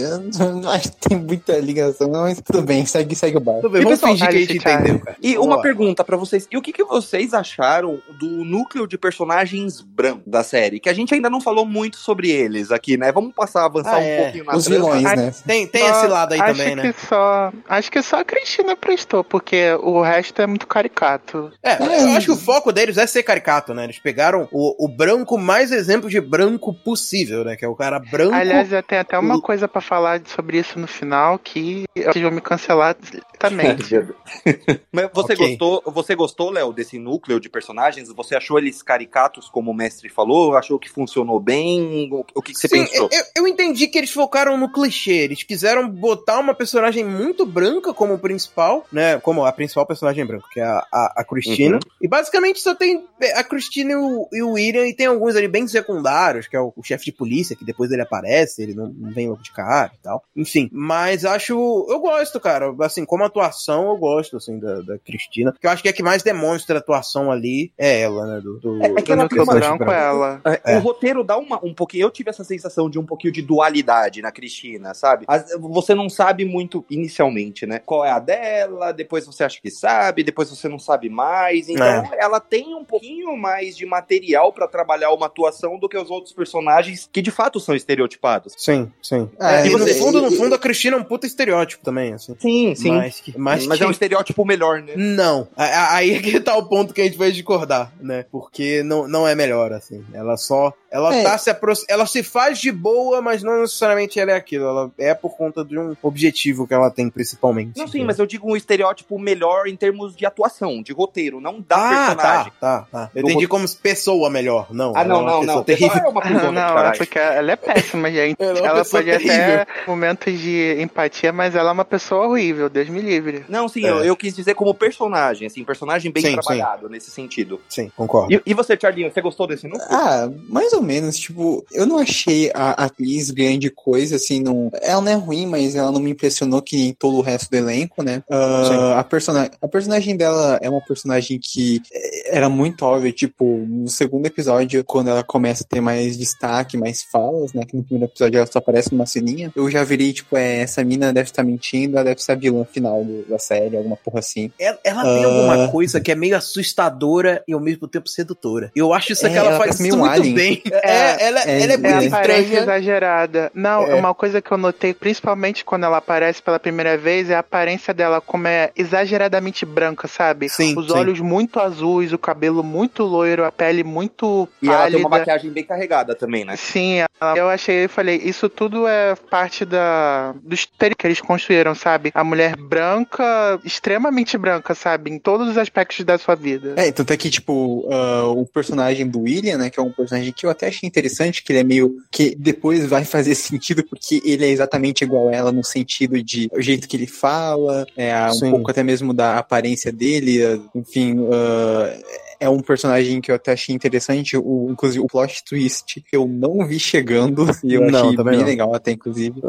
[0.63, 3.63] eu acho que tem muita ligação, não, mas tudo bem, segue, segue o barco.
[3.63, 5.17] Tudo bem, E, vamos pessoal, fingir que a gente entendeu, cara.
[5.21, 6.47] E uma pergunta pra vocês.
[6.49, 10.79] E o que, que vocês acharam do núcleo de personagens branco da série?
[10.79, 13.11] Que a gente ainda não falou muito sobre eles aqui, né?
[13.11, 14.23] Vamos passar, avançar Ah, um é.
[14.23, 14.85] pouquinho na Os trama.
[14.85, 15.33] vilões, Ah, né?
[15.45, 16.93] Tem, tem esse lado aí achei também, acho né?
[16.93, 17.53] que só.
[17.67, 21.51] Acho que só a Cristina prestou, porque o resto é muito caricato.
[21.63, 23.83] É, eu acho que o foco deles é ser caricato, né?
[23.83, 27.55] Eles pegaram o, o branco mais exemplo de branco possível, né?
[27.55, 28.35] Que é o cara branco.
[28.35, 32.41] Aliás, tem até uma coisa pra falar sobre isso no final que vocês vão me
[32.41, 32.95] cancelar
[33.41, 33.75] também.
[34.91, 35.47] Mas você Ok.
[35.47, 38.09] gostou, você gostou, Léo, desse núcleo de personagens?
[38.09, 40.55] Você achou eles caricatos, como o mestre falou?
[40.55, 42.09] Achou que funcionou bem?
[42.11, 43.09] O, o que, que você Sim, pensou?
[43.11, 45.11] eu, eu entendi que eles focaram no clichê.
[45.11, 49.19] Eles quiseram botar uma personagem muito branca como principal, né?
[49.19, 51.75] Como a principal personagem branca, que é a, a, a Christina.
[51.75, 51.91] Uhum.
[52.01, 55.47] E basicamente só tem a Christina e o, e o William, e tem alguns ali
[55.47, 58.87] bem secundários, que é o, o chefe de polícia, que depois ele aparece, ele não,
[58.87, 60.23] não vem logo de cara e tal.
[60.35, 61.53] Enfim, mas acho.
[61.89, 62.73] Eu gosto, cara.
[62.81, 65.53] Assim, como atuação, eu gosto, assim, da, da Cristina.
[65.59, 68.41] Que eu acho que é a que mais demonstra atuação ali é ela, né?
[68.41, 70.41] Do, do, É- é que ela tem uma- branco é ela.
[70.45, 70.77] É, É.
[70.77, 72.03] O roteiro dá uma, um pouquinho.
[72.03, 75.25] Eu tive essa sensação de um pouquinho de dualidade na Cristina, sabe?
[75.27, 77.79] As- você não sabe muito inicialmente, né?
[77.85, 81.69] Qual é a dela, depois você acha que sabe, depois você não sabe mais.
[81.69, 82.09] Então É.
[82.19, 86.33] ela tem um pouquinho mais de material pra trabalhar uma atuação do que os outros
[86.33, 88.53] personagens que de fato são estereotipados.
[88.57, 89.29] Sim, sim.
[89.39, 92.35] Ah, e no fundo, no fundo, a Cristina é um puta estereótipo também, assim.
[92.39, 92.91] Sim, sim.
[92.91, 94.93] Mas, mas, Mas que- é um estereótipo melhor, né?
[94.95, 95.47] Não.
[95.55, 98.25] Aí é que tá o ponto que a gente vai discordar, né?
[98.31, 100.03] Porque não, não é melhor, assim.
[100.13, 100.73] Ela só.
[100.91, 101.23] Ela É.
[101.23, 101.71] tá se apro...
[101.87, 104.65] Ela se faz de boa, mas não necessariamente ela é aquilo.
[104.65, 107.77] Ela é por conta de um objetivo que ela tem, principalmente.
[107.77, 111.61] Não, sim, mas eu digo um estereótipo melhor em termos de atuação, de roteiro, não
[111.61, 112.51] da Ah, personagem.
[112.59, 113.11] tá, tá, tá.
[113.15, 114.67] Eu Do entendi como pessoa melhor.
[114.71, 114.93] Não.
[114.95, 115.63] Ah, é não, não, não.
[115.63, 115.97] Terrível.
[115.97, 116.11] É
[116.51, 116.97] Não, é caralho.
[116.97, 118.35] porque ela é péssima, gente.
[118.41, 119.61] Ela é ela terrível.
[119.61, 123.45] até momentos de empatia, mas ela é uma pessoa horrível, Deus me livre.
[123.47, 123.89] Não, sim, É.
[123.89, 127.61] eu, eu quis dizer como personagem, assim, personagem bem Sim, trabalhado nesse sentido.
[127.69, 128.33] Sim, concordo.
[128.33, 129.87] E, e você, Charlinho, você gostou desse núcleo?
[129.89, 134.69] Ah, mais ou menos, tipo, eu não achei a atriz grande coisa, assim, não.
[134.81, 137.55] Ela não é ruim, mas ela não me impressionou que nem todo o resto do
[137.57, 138.23] elenco, né?
[138.29, 138.99] Ah, Sim.
[138.99, 143.87] a, persona a personagem dela é uma personagem que eh, era muito óbvia, tipo, no
[143.87, 147.63] segundo episódio, quando ela começa a ter mais destaque, mais falas, né?
[147.65, 150.83] Que no primeiro episódio ela só aparece numa ceninha, eu já virei, tipo, é, essa
[150.83, 154.19] mina deve estar mentindo, ela deve ser a vilã final do- da série, alguma porra
[154.19, 154.51] assim.
[154.59, 155.27] Ela, ela tem Ah.
[155.27, 158.71] alguma coisa que é meio assustadora e ao mesmo tempo sedutora.
[158.75, 160.33] Eu acho isso É, que ela, ela faz isso um muito alien.
[160.33, 160.61] bem.
[160.71, 161.77] É, É, ela, é, ela é é.
[161.77, 162.61] muito É aparência estranha.
[162.61, 163.51] exagerada.
[163.53, 163.95] Não, É.
[163.95, 167.93] uma coisa que eu notei, principalmente quando ela aparece pela primeira vez, é a aparência
[167.93, 170.49] dela como é exageradamente branca, sabe?
[170.49, 170.93] Sim, Os sim.
[170.93, 174.99] olhos muito azuis, o cabelo muito loiro, a pele muito E ela tem pálida.
[175.07, 176.55] uma maquiagem bem carregada também, né?
[176.55, 181.21] Sim, ela- eu achei, eu falei, isso tudo é parte da do estereótipo que eles
[181.21, 182.11] construíram, sabe?
[182.13, 185.09] A mulher branca, extremamente branca, sabe?
[185.11, 186.73] Em todos os aspectos da sua vida.
[186.75, 190.33] É, tanto é que, tipo, ah, o personagem do William, né, que é um personagem
[190.33, 191.97] que eu até achei interessante, que ele é meio.
[192.11, 196.49] que depois vai fazer sentido, porque ele é exatamente igual a ela no sentido de
[196.53, 198.51] o jeito que ele fala, é, um Sim.
[198.51, 200.39] pouco até mesmo da aparência dele,
[200.75, 201.17] enfim.
[201.31, 206.27] ah, é um personagem que eu até achei interessante, o, inclusive o plot twist eu
[206.27, 208.45] não vi chegando, e eu Não, achei bem não.
[208.45, 209.39] legal até, inclusive.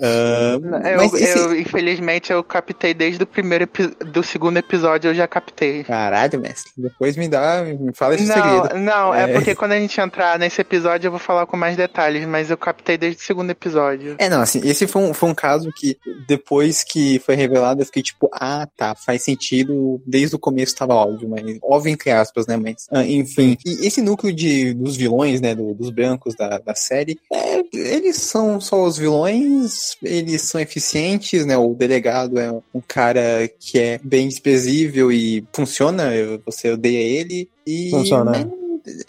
[0.00, 0.58] Ah,
[0.90, 1.38] Eu, mas esse...
[1.38, 3.66] eu, infelizmente, eu captei desde o primeiro
[4.06, 5.82] do segundo episódio, eu já captei.
[5.84, 6.70] Caralho, mestre.
[6.76, 8.78] Depois me dá, me fala esse Não, segredo.
[8.84, 9.22] não, é.
[9.22, 9.32] É.
[9.32, 12.56] porque quando a gente entrar nesse episódio eu vou falar com mais detalhes, mas eu
[12.58, 14.16] captei desde o segundo episódio.
[14.18, 15.96] É, não, assim, esse foi um, foi um caso que
[16.28, 20.94] depois que foi revelado eu fiquei tipo, ah, tá, faz sentido, desde o começo tava
[20.94, 23.56] óbvio, mas óbvio entre aspas, né, mas ah, enfim.
[23.64, 28.16] E esse núcleo de, dos vilões, né, do- dos brancos da, da série, é, eles
[28.16, 34.00] são só os vilões, eles são eficientes, né, o delegado é um cara que é
[34.02, 36.10] bem desprezível e funciona,
[36.44, 37.90] você odeia ele, e...
[37.90, 38.30] Funciona.
[38.32, 38.50] né,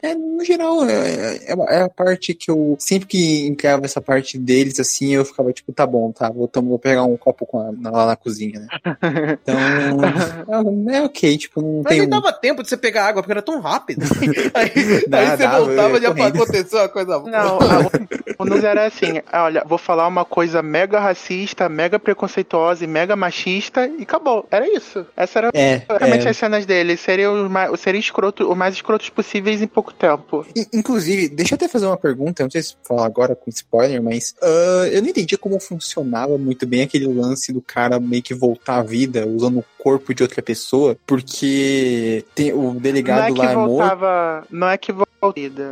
[0.01, 2.75] é, no geral, é, é, é a parte que eu.
[2.79, 6.79] Sempre que entrava essa parte deles, assim, eu ficava tipo, tá bom, tá, vou, vou
[6.79, 8.67] pegar um copo com a- na- lá na cozinha, né?
[9.43, 10.93] Então.
[10.93, 11.99] é, é ok, tipo, não Mas tem.
[11.99, 14.01] nem um- dava tempo de você pegar água, porque era tão rápido.
[14.53, 17.91] aí, aí Dá, você dava, voltava e já aconteceu uma coisa Não, a-
[18.39, 23.15] o Nus era assim, olha, vou falar uma coisa mega racista, mega preconceituosa e mega
[23.15, 24.45] machista e acabou.
[24.51, 25.05] Era isso.
[25.15, 26.29] Essa era É, basicamente é.
[26.29, 26.97] as cenas dele.
[26.97, 30.45] Seriam os mais, seriam escroto, o mais escrotos possíveis em pouco tempo.
[30.55, 33.49] In- Inclusive, deixa eu até fazer uma pergunta, eu não sei se falar agora com
[33.49, 38.21] spoiler, mas ah, eu não entendi como funcionava muito bem aquele lance do cara meio
[38.23, 43.33] que voltar à vida usando o corpo de outra pessoa, porque tem o Não delegado
[43.35, 43.69] é lá é morto.
[43.69, 44.47] voltava.
[44.49, 45.13] Não é que voltava.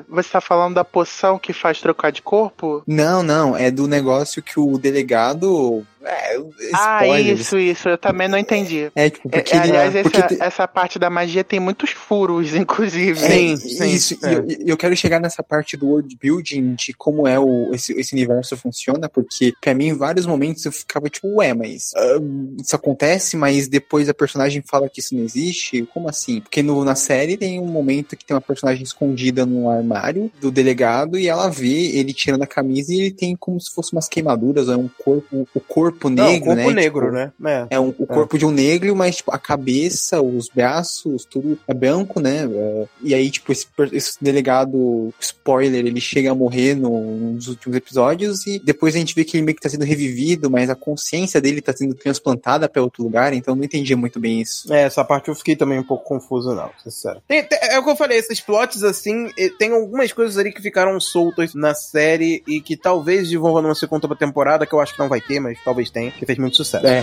[0.07, 2.81] Você tá falando da poção que faz trocar de corpo?
[2.87, 6.37] Não, não, é do negócio que o delegado É,
[6.73, 7.89] Ah, isso, isso.
[7.89, 8.89] Eu também não entendi.
[8.95, 9.53] É, tipo, É, porque.
[9.53, 13.19] é, aliás, porque essa, te- essa parte da magia tem muitos furos, inclusive.
[13.19, 14.31] É, Sim, sim, isso, é.
[14.31, 17.91] e eu, eu quero chegar nessa parte do world building, de como é o, esse,
[17.99, 22.17] esse universo funciona, porque pra mim, em vários momentos eu ficava tipo, ué, mas ah,
[22.59, 25.83] isso acontece, mas depois a personagem fala que isso não existe?
[25.93, 26.41] Como assim?
[26.41, 30.51] Porque no, na série tem um momento que tem uma personagem escondida no armário do
[30.51, 34.07] delegado e ela vê ele tirando a camisa e ele tem como se fosse umas
[34.07, 36.73] queimaduras, ou é um corpo, o corpo Não, negro, corpo né?
[36.73, 37.31] negro, Tipo, né?
[37.69, 37.75] É.
[37.75, 41.73] É um- o corpo de um negro, mas tipo, a cabeça, os braços, tudo é
[41.73, 42.45] branco, né?
[42.51, 47.75] É, e aí, tipo, esse, esse delegado, spoiler, ele chega a morrer no- nos últimos
[47.77, 50.75] episódios e depois a gente vê que ele meio que tá sendo revivido, mas a
[50.75, 54.71] consciência dele tá sendo transplantada pra outro lugar, então não entendia muito bem isso.
[54.73, 57.21] É, essa parte eu fiquei também um pouco confuso, não, sincero.
[57.27, 60.61] Tem- tem- é o que eu falei, esses plots, assim, tem algumas coisas ali que
[60.61, 64.99] ficaram soltas na série e que talvez desenvolvam numa segunda temporada, que eu acho que
[64.99, 66.85] não vai ter, mas talvez tenha, que fez muito sucesso.
[66.87, 66.99] É,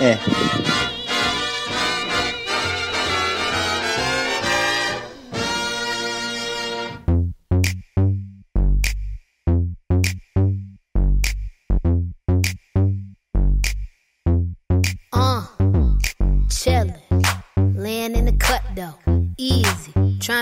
[0.00, 1.01] é.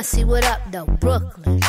[0.03, 0.87] See what up, though?
[0.87, 1.61] Brooklyn.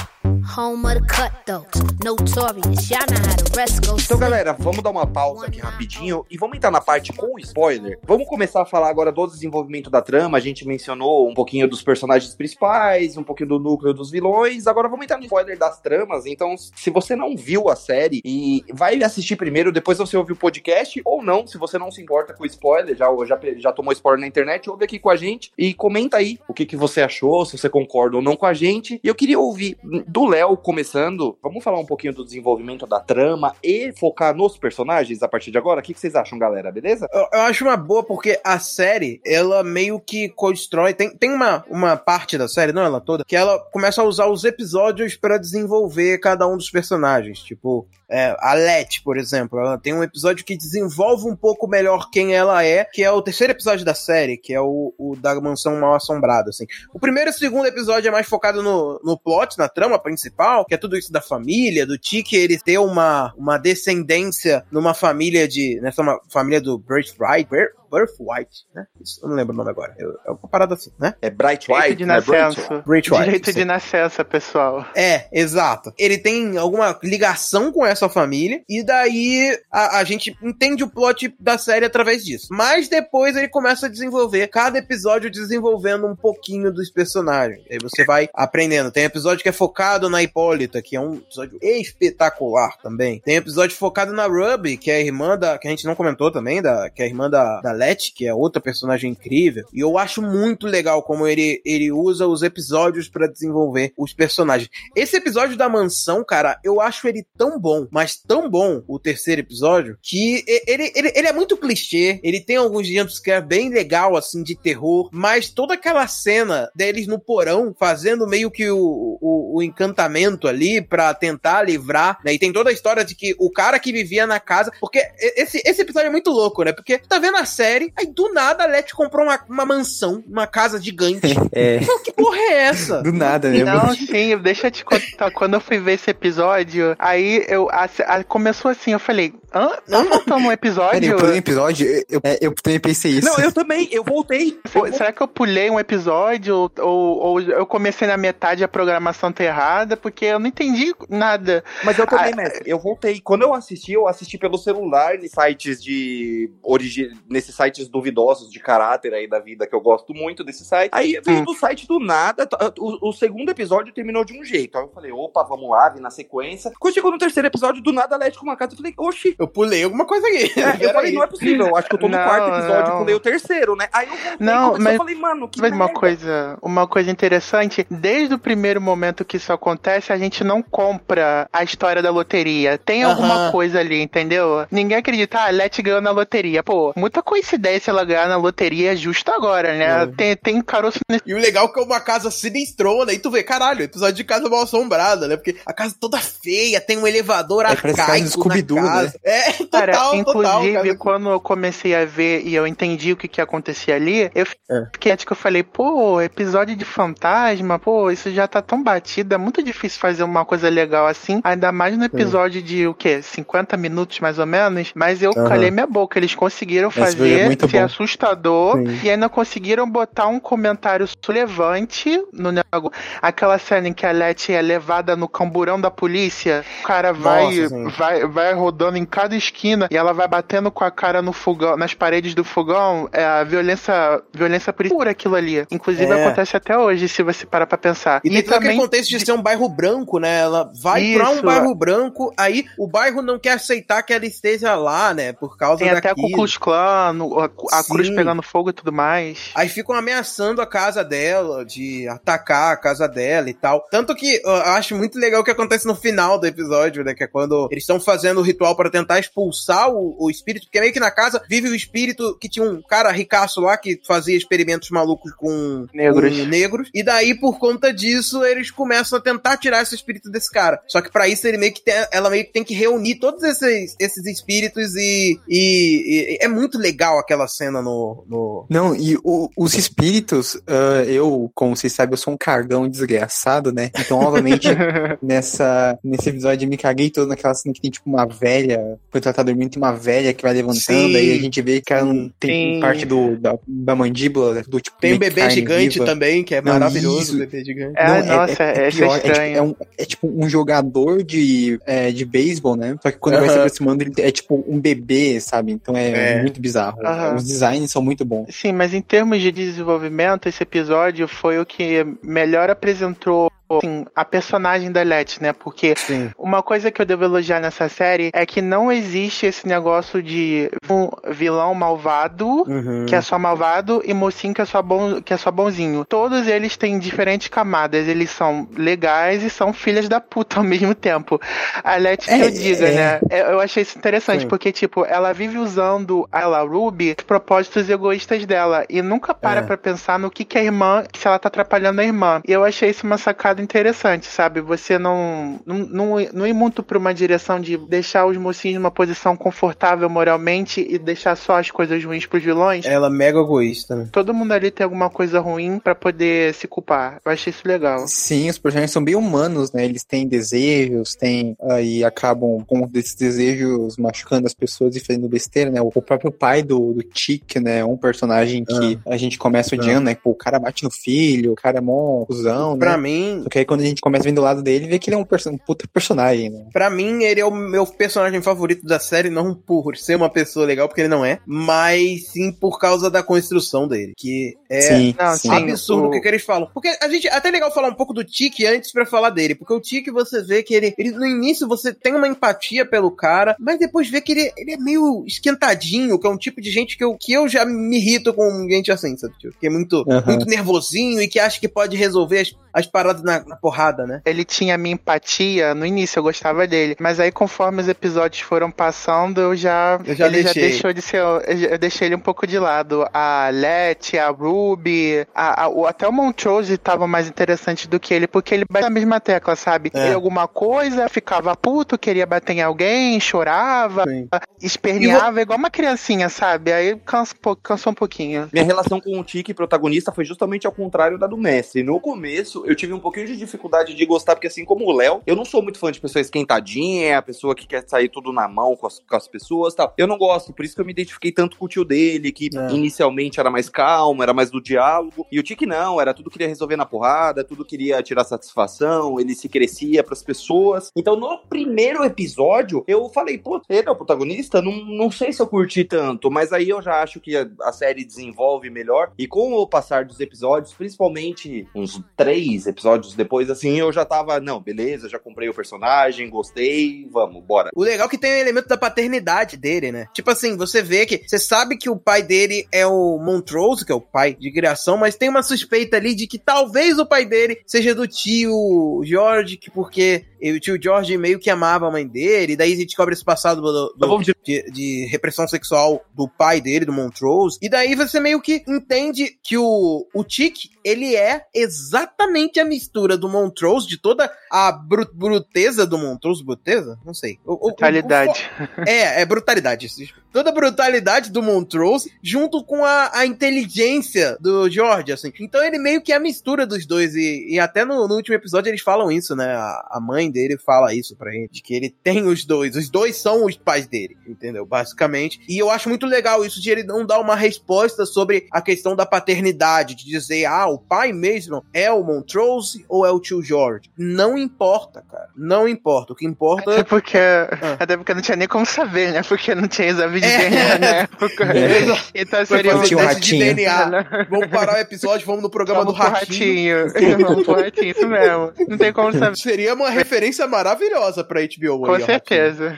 [4.04, 7.98] Então, galera, vamos dar uma pausa aqui rapidinho e vamos entrar na parte com spoiler.
[8.04, 10.38] Vamos começar a falar agora do desenvolvimento da trama.
[10.38, 14.68] A gente mencionou um pouquinho dos personagens principais, um pouquinho do núcleo dos vilões.
[14.68, 16.26] Agora vamos entrar no spoiler das tramas.
[16.26, 20.36] Então, se você não viu a série e vai assistir primeiro, depois você ouve o
[20.36, 24.20] podcast, ou não, se você não se importa com spoiler, já, já, já tomou spoiler
[24.20, 27.46] na internet, ouve aqui com a gente e comenta aí o que, que você achou,
[27.46, 29.00] se você concorda ou não com a gente.
[29.02, 31.38] E eu queria ouvir do Léo começando.
[31.42, 35.58] Vamos falar um pouquinho do desenvolvimento da trama e focar nos personagens a partir de
[35.58, 35.80] agora?
[35.80, 36.72] O que, vocês acham, galera?
[36.72, 37.08] Beleza?
[37.12, 40.94] Eu, eu acho uma boa porque a série, ela meio que constrói.
[40.94, 44.28] Tem, tem uma, uma parte da série, não ela toda, que ela começa a usar
[44.28, 47.40] os episódios pra desenvolver cada um dos personagens.
[47.40, 52.10] Tipo, é, a Letty, por exemplo, ela tem um episódio que desenvolve um pouco melhor
[52.12, 55.40] quem ela é, que é o terceiro episódio da série, que é o, o da
[55.40, 56.66] mansão mal assombrada, assim.
[56.94, 60.66] O primeiro e o segundo episódio é mais focado no, no plot, na trama principal,
[60.66, 65.48] que é tudo isso da família, do Tiki ele ter uma, uma descendência numa família
[65.48, 65.80] de.
[65.82, 67.48] nessa uma família do Birthright.
[67.92, 68.86] Bir- Birthright, né?
[69.02, 69.94] Isso, eu não lembro o nome agora.
[69.98, 71.14] Eu- é uma parada assim, né?
[71.22, 72.22] É Bright Direito White, de né?
[72.22, 72.84] Bright nascença.
[72.88, 73.24] Birthright.
[73.26, 73.60] Direito sim.
[73.60, 74.86] de nascença, pessoal.
[74.96, 75.94] É, exato.
[75.98, 81.34] Ele tem alguma ligação com essa família, e daí a, a gente entende o plot
[81.40, 82.48] da série através disso.
[82.52, 87.64] Mas depois ele começa a desenvolver, cada episódio desenvolvendo um pouquinho dos personagens.
[87.70, 88.92] Aí você vai aprendendo.
[88.92, 93.20] Tem episódio que é focado na Hipólita, que é um episódio espetacular também.
[93.20, 95.58] Tem episódio focado na Ruby, que é a irmã da.
[95.58, 98.28] que a gente não comentou também, da, que é a irmã da, da Letty, que
[98.28, 99.66] é outra personagem incrível.
[99.74, 104.70] E eu acho muito legal como ele, ele usa os episódios pra desenvolver os personagens.
[104.96, 109.42] Esse episódio da mansão, cara, eu acho ele tão bom, mas tão bom, o terceiro
[109.42, 114.44] episódio, que ele, ele, ele é muito clichê, ele tem alguns jumpscare bem legal, assim,
[114.44, 119.64] de terror, mas toda aquela cena deles no porão, fazendo meio que o, o, o
[119.64, 122.34] encantamento ali pra tentar livrar, né?
[122.34, 125.02] E tem toda a história de que o cara que vivia na casa, porque
[125.36, 126.72] esse, esse episódio é muito louco, né?
[126.72, 130.48] Porque tá vendo a série, aí do nada a Letty comprou uma, uma mansão, uma
[130.48, 131.22] casa gigante.
[131.54, 133.02] É, que porra é essa?
[133.02, 133.64] do nada, né?
[133.64, 135.32] Não, sim, deixa eu te contar.
[135.32, 139.70] Quando eu fui ver esse episódio, aí eu a- a- começou assim, eu falei, hã?
[139.88, 141.12] Não faltou um Pera, episódio?
[141.12, 143.28] eu pulei um episódio, eu, eu, é, eu também pensei isso.
[143.28, 144.58] Não, eu também, eu voltei.
[144.94, 149.44] Será que eu pulei um episódio ou, ou, eu comecei na metade a programação tá
[149.44, 149.98] errada?
[149.98, 151.64] Porque eu não entendi nada.
[151.84, 152.64] Mas eu também, Ah, mestre.
[152.66, 153.20] Eu voltei.
[153.22, 156.50] Quando eu assisti, eu assisti pelo celular em sites de.
[156.64, 157.12] Origi...
[157.30, 160.92] Nesses sites duvidosos de caráter aí da vida, que eu gosto muito desse site.
[160.94, 161.46] Aí veio Hum.
[161.46, 162.48] do site do nada.
[162.80, 164.78] O, o segundo episódio terminou de um jeito.
[164.78, 166.72] Aí eu falei, opa, vamos lá, vi na sequência.
[166.80, 169.36] Quando chegou no terceiro episódio, do nada a Leti com uma casa, eu falei, oxi.
[169.38, 170.60] Eu pulei alguma coisa aqui.
[170.60, 171.68] É, eu falei, não é possível.
[171.68, 173.00] Eu acho que eu tô no Não, quarto episódio, não.
[173.00, 173.88] pulei o terceiro, né?
[173.94, 177.86] Aí eu voltei Não, mas- eu falei, mano, que Mas uma coisa, uma coisa interessante,
[177.90, 182.78] desde o primeiro momento que isso acontece, a gente não compra a história da loteria.
[182.78, 183.52] Tem alguma Aham.
[183.52, 184.66] coisa ali, entendeu?
[184.72, 186.64] Ninguém acredita, ah, Let ganhou na loteria.
[186.64, 190.04] Pô, muita coincidência ela ganhar na loteria justo agora, né?
[190.04, 190.08] É.
[190.08, 191.24] Tem, tem caroço nesse.
[191.26, 194.24] E o legal é que é uma casa sinistrona, e tu vê, caralho, episódio de
[194.24, 195.36] casa mal assombrada, né?
[195.36, 199.20] Porque a casa toda feia, tem um elevador É, arcaico na casa.
[199.24, 200.16] É, total, Cara, total.
[200.16, 200.96] inclusive, cara.
[200.96, 204.86] quando eu comecei a ver e eu entendi o que, que acontecia ali, eu É.
[204.94, 209.38] fiquei que eu falei, pô, episódio de fantasma, pô, isso já tá tão batido, é
[209.38, 213.22] muito difícil fazer uma coisa legal assim, ainda mais no episódio de o quê?
[213.22, 215.48] 50 minutos mais ou menos, mas eu Aham.
[215.50, 217.00] calei minha boca, eles conseguiram Esse
[217.34, 217.86] fazer muito ser bom.
[217.86, 219.00] assustador Sim.
[219.04, 222.92] e ainda conseguiram botar um comentário relevante no negócio.
[223.22, 227.56] Aquela cena em que a Letty é levada no camburão da polícia, o cara vai,
[227.62, 231.34] Nossa, vai, vai rodando em cada esquina e ela vai batendo com a cara no
[231.34, 235.66] fogão, nas paredes do fogão, é a violência, violência pura aquilo ali.
[235.72, 236.26] Inclusive É.
[236.26, 238.22] acontece até hoje, se você parar pra pensar.
[238.24, 240.40] E tem todo aquele contexto de ser um bairro branco, né?
[240.42, 241.44] Ela vai pra um Isso.
[241.44, 245.34] bairro branco, aí o bairro não quer aceitar que ela esteja lá, né?
[245.34, 246.38] Por causa tem até a Ku daquilo.
[246.38, 247.46] Klux Klan, a,
[247.80, 249.52] a cruz pegando fogo e tudo mais.
[249.56, 253.86] Aí ficam ameaçando a casa dela, de atacar a casa dela e tal.
[253.92, 257.14] Tanto que eu acho muito legal o que acontece no final do episódio, né?
[257.14, 260.80] Que é quando eles estão fazendo o ritual pra tentar expulsar o, o espírito, porque
[260.80, 264.36] meio que na casa vive o espírito que tinha um cara ricaço lá que fazia
[264.38, 266.38] experimentos malucos com Negros.
[266.38, 266.90] com negros.
[266.94, 270.82] E daí, por conta disso, eles começam a tentar tirar esse espírito desse cara.
[270.88, 273.44] Só que pra isso ele meio que tem, ela meio que tem que reunir todos
[273.44, 279.18] esses, esses espíritos e, e- e é muito legal aquela cena no, no, Não, e
[279.24, 283.90] o- os espíritos, ah, eu, como vocês sabem, eu sou um cagão desgraçado, né?
[284.00, 284.68] Então, obviamente,
[285.22, 289.26] nessa, nesse episódio eu me caguei todo naquela cena que tem tipo uma velha, quando
[289.26, 291.16] ela tá dormindo, tem uma velha que vai levantando, Sim.
[291.16, 292.80] aí a gente vê que ela não tem Sim.
[292.82, 294.98] parte do, da, da mandíbula, do tipo.
[295.00, 296.06] Tem um bebê gigante viva.
[296.06, 297.38] também, que é Não, maravilhoso isso.
[297.38, 297.94] bebê gigante.
[297.98, 299.54] É, Não, nossa, é, esse é pior, estranho.
[299.54, 302.96] tipo, é, um, é tipo um jogador de, é, de beisebol, né?
[303.02, 305.72] Só que quando ele vai se aproximando, ele é tipo um bebê, sabe?
[305.72, 306.42] Então é, É.
[306.42, 307.01] muito bizarro.
[307.04, 307.36] Aham.
[307.36, 308.54] Os designs são muito bons.
[308.54, 314.26] Sim, mas em termos de desenvolvimento, esse episódio foi o que melhor apresentou assim, a
[314.26, 315.54] personagem da Letty, né?
[315.54, 316.32] Porque Sim.
[316.38, 320.70] uma coisa que eu devo elogiar nessa série é que não existe esse negócio de
[320.90, 323.06] um vilão malvado Uhum.
[323.08, 326.06] que é só malvado e mocinho que é só bom, que é só bonzinho.
[326.06, 330.94] Todos eles têm diferentes camadas, eles são legais e são filhas da puta ao mesmo
[330.96, 331.40] tempo.
[331.84, 332.94] A Letty que É, eu diga, é.
[332.96, 333.20] né?
[333.50, 334.48] Eu achei isso interessante Sim.
[334.48, 339.64] porque tipo, ela vive usando a Ruby os propósitos egoístas dela e nunca para É.
[339.64, 342.42] pra pensar no que que a irmã, se ela tá atrapalhando a irmã.
[342.48, 344.62] E eu achei isso uma sacada interessante, sabe?
[344.62, 348.92] Você não não, não, não ir muito pra uma direção de deixar os mocinhos numa
[348.92, 352.86] posição confortável moralmente e deixar só as coisas ruins pros vilões.
[352.86, 354.10] Ela é mega egoísta, né?
[354.12, 357.20] Todo mundo ali tem alguma coisa ruim pra poder se culpar.
[357.24, 358.08] Eu achei isso legal.
[358.08, 359.86] Sim, os personagens são bem humanos, né?
[359.86, 365.70] Eles têm desejos, têm aí acabam com desses desejos machucando as pessoas e fazendo besteira,
[365.72, 365.82] né?
[365.82, 367.80] O próprio pai do, do Chick, né?
[367.80, 370.16] É um personagem que a gente começa odiando, né?
[370.16, 373.04] Pô, o cara bate no filho, o cara é mó cuzão, Pra né?
[373.04, 375.16] mim, Só que aí quando a gente começa vendo do lado dele, vê que ele
[375.16, 376.68] é um, perso- um puta personagem, né?
[376.72, 380.66] Pra mim, ele é o meu personagem favorito da série, não por ser uma pessoa
[380.66, 385.16] legal, porque ele não é, mas sim por causa da construção dele, que é sim,
[385.20, 385.50] não, sim.
[385.50, 386.70] absurdo o o- que, que eles falam.
[386.74, 389.54] Porque a gente, até é legal falar um pouco do Tiki antes pra falar dele,
[389.56, 393.12] porque o Tiki você vê que ele, ele, no início você tem uma empatia pelo
[393.12, 396.72] cara, mas depois vê que ele, ele é meio esquentadinho, que é um tipo de
[396.72, 399.34] gente que eu, que eu já me irrito com gente assim, sabe?
[399.38, 400.24] Tipo, que é muito, Aham.
[400.26, 404.22] muito nervosinho e que acha que pode resolver as, as paradas na, na porrada, né?
[404.26, 408.70] Ele tinha minha empatia, no início eu gostava dele, mas aí conforme os episódios foram
[408.72, 410.70] passando, eu já, Eu já ele já deixei.
[410.70, 411.40] deixou de ser, eu,
[411.72, 413.06] eu deixei ele um pouco de lado.
[413.14, 418.14] A Letty, a Ruby, a, a- o- até o Montrose estavam mais interessantes do que
[418.14, 419.92] ele, porque ele bate na mesma tecla, sabe?
[419.94, 420.06] É.
[420.08, 424.28] Ele alguma coisa, ficava puto, queria bater em alguém, chorava, Sim.
[424.62, 426.72] esperneava, igual uma criancinha, sabe?
[426.72, 428.50] Aí cansa, cansou um pouquinho.
[428.52, 431.84] Minha relação com o Tiki, protagonista, foi justamente ao contrário da do mestre.
[431.84, 435.22] No começo, eu tive um pouquinho de dificuldade de gostar, porque assim como o Léo,
[435.26, 438.48] eu não sou muito fã de pessoa esquentadinha, a pessoa que quer sair tudo na
[438.48, 439.94] mão com as, com as pessoas tal.
[439.98, 442.50] Eu não gosto, por isso que eu me identifiquei tanto com o tio dele, que
[442.56, 442.72] É.
[442.74, 445.26] inicialmente era mais calmo, era mais do diálogo.
[445.32, 449.34] E o Tiki não, era tudo queria resolver na porrada, tudo queria tirar satisfação, ele
[449.36, 450.90] se crescia pras pessoas.
[450.96, 454.62] Então, no primeiro episódio, eu falei, pô, ele é o protagonista?
[454.62, 457.72] Não, não sei se eu curti tanto, mas aí eu já acho que a, a
[457.72, 459.12] série desenvolve melhor.
[459.18, 464.40] E com o passar dos episódios, principalmente uns três episódios depois, assim, eu já tava,
[464.40, 467.70] não, beleza, já comprei o personagem, gostei, vamos, bora.
[467.76, 470.08] O legal é que tem o elemento da paternidade dele, né?
[470.14, 473.92] Tipo assim, você vê que você sabe que o pai dele é o Montrose, que
[473.92, 477.26] é o pai de criação, mas tem uma suspeita ali de que talvez o pai
[477.26, 482.08] dele seja do tio George, que porque o tio George meio que amava a mãe
[482.08, 486.04] dele, e daí a gente descobre esse passado do- do- Vamos de- de, repressão sexual
[486.16, 487.58] do pai dele, do Montrose.
[487.62, 493.01] E daí você meio que entende que o, o Tic, ele é exatamente a mistura
[493.18, 496.44] do Montrose, de toda a bru bruteza do Montrose.
[496.44, 496.98] Bruteza?
[497.06, 497.40] Não sei.
[497.46, 498.50] O- o- o- Brutalidade.
[498.78, 499.88] o- é, é brutalidade.
[500.32, 505.32] Toda a brutalidade do Montrose junto com a, a inteligência do George, assim.
[505.40, 507.16] Então ele meio que é a mistura dos dois.
[507.16, 509.54] E, e até no, no último episódio eles falam isso, né?
[509.54, 512.76] A, a mãe dele fala isso pra gente, que ele tem os dois.
[512.76, 514.66] Os dois são os pais dele, entendeu?
[514.66, 515.40] Basicamente.
[515.48, 518.96] E eu acho muito legal isso de ele não dar uma resposta sobre a questão
[518.96, 523.42] da paternidade, de dizer, ah, o pai mesmo é o Montrose ou é o tio
[523.42, 523.90] George.
[523.98, 525.28] Não importa, cara.
[525.36, 526.14] Não importa.
[526.14, 527.78] O que importa Até porque, Ah.
[527.80, 529.22] até porque não tinha nem como saber, né?
[529.24, 530.50] Porque não tinha exame de É.
[530.50, 531.44] DNA na época.
[531.58, 532.22] É.
[532.22, 533.40] Então seria um um teste de.
[533.40, 534.28] DNA.
[534.30, 536.86] Vamos parar o episódio, vamos no programa Vamos do Ratinho.
[536.88, 537.18] ratinho.
[537.28, 538.54] Vamos pro ratinho, isso mesmo.
[538.68, 539.36] Não tem como saber.
[539.38, 541.82] Seria uma referência maravilhosa pra HBO.
[541.86, 542.78] Com aí, certeza.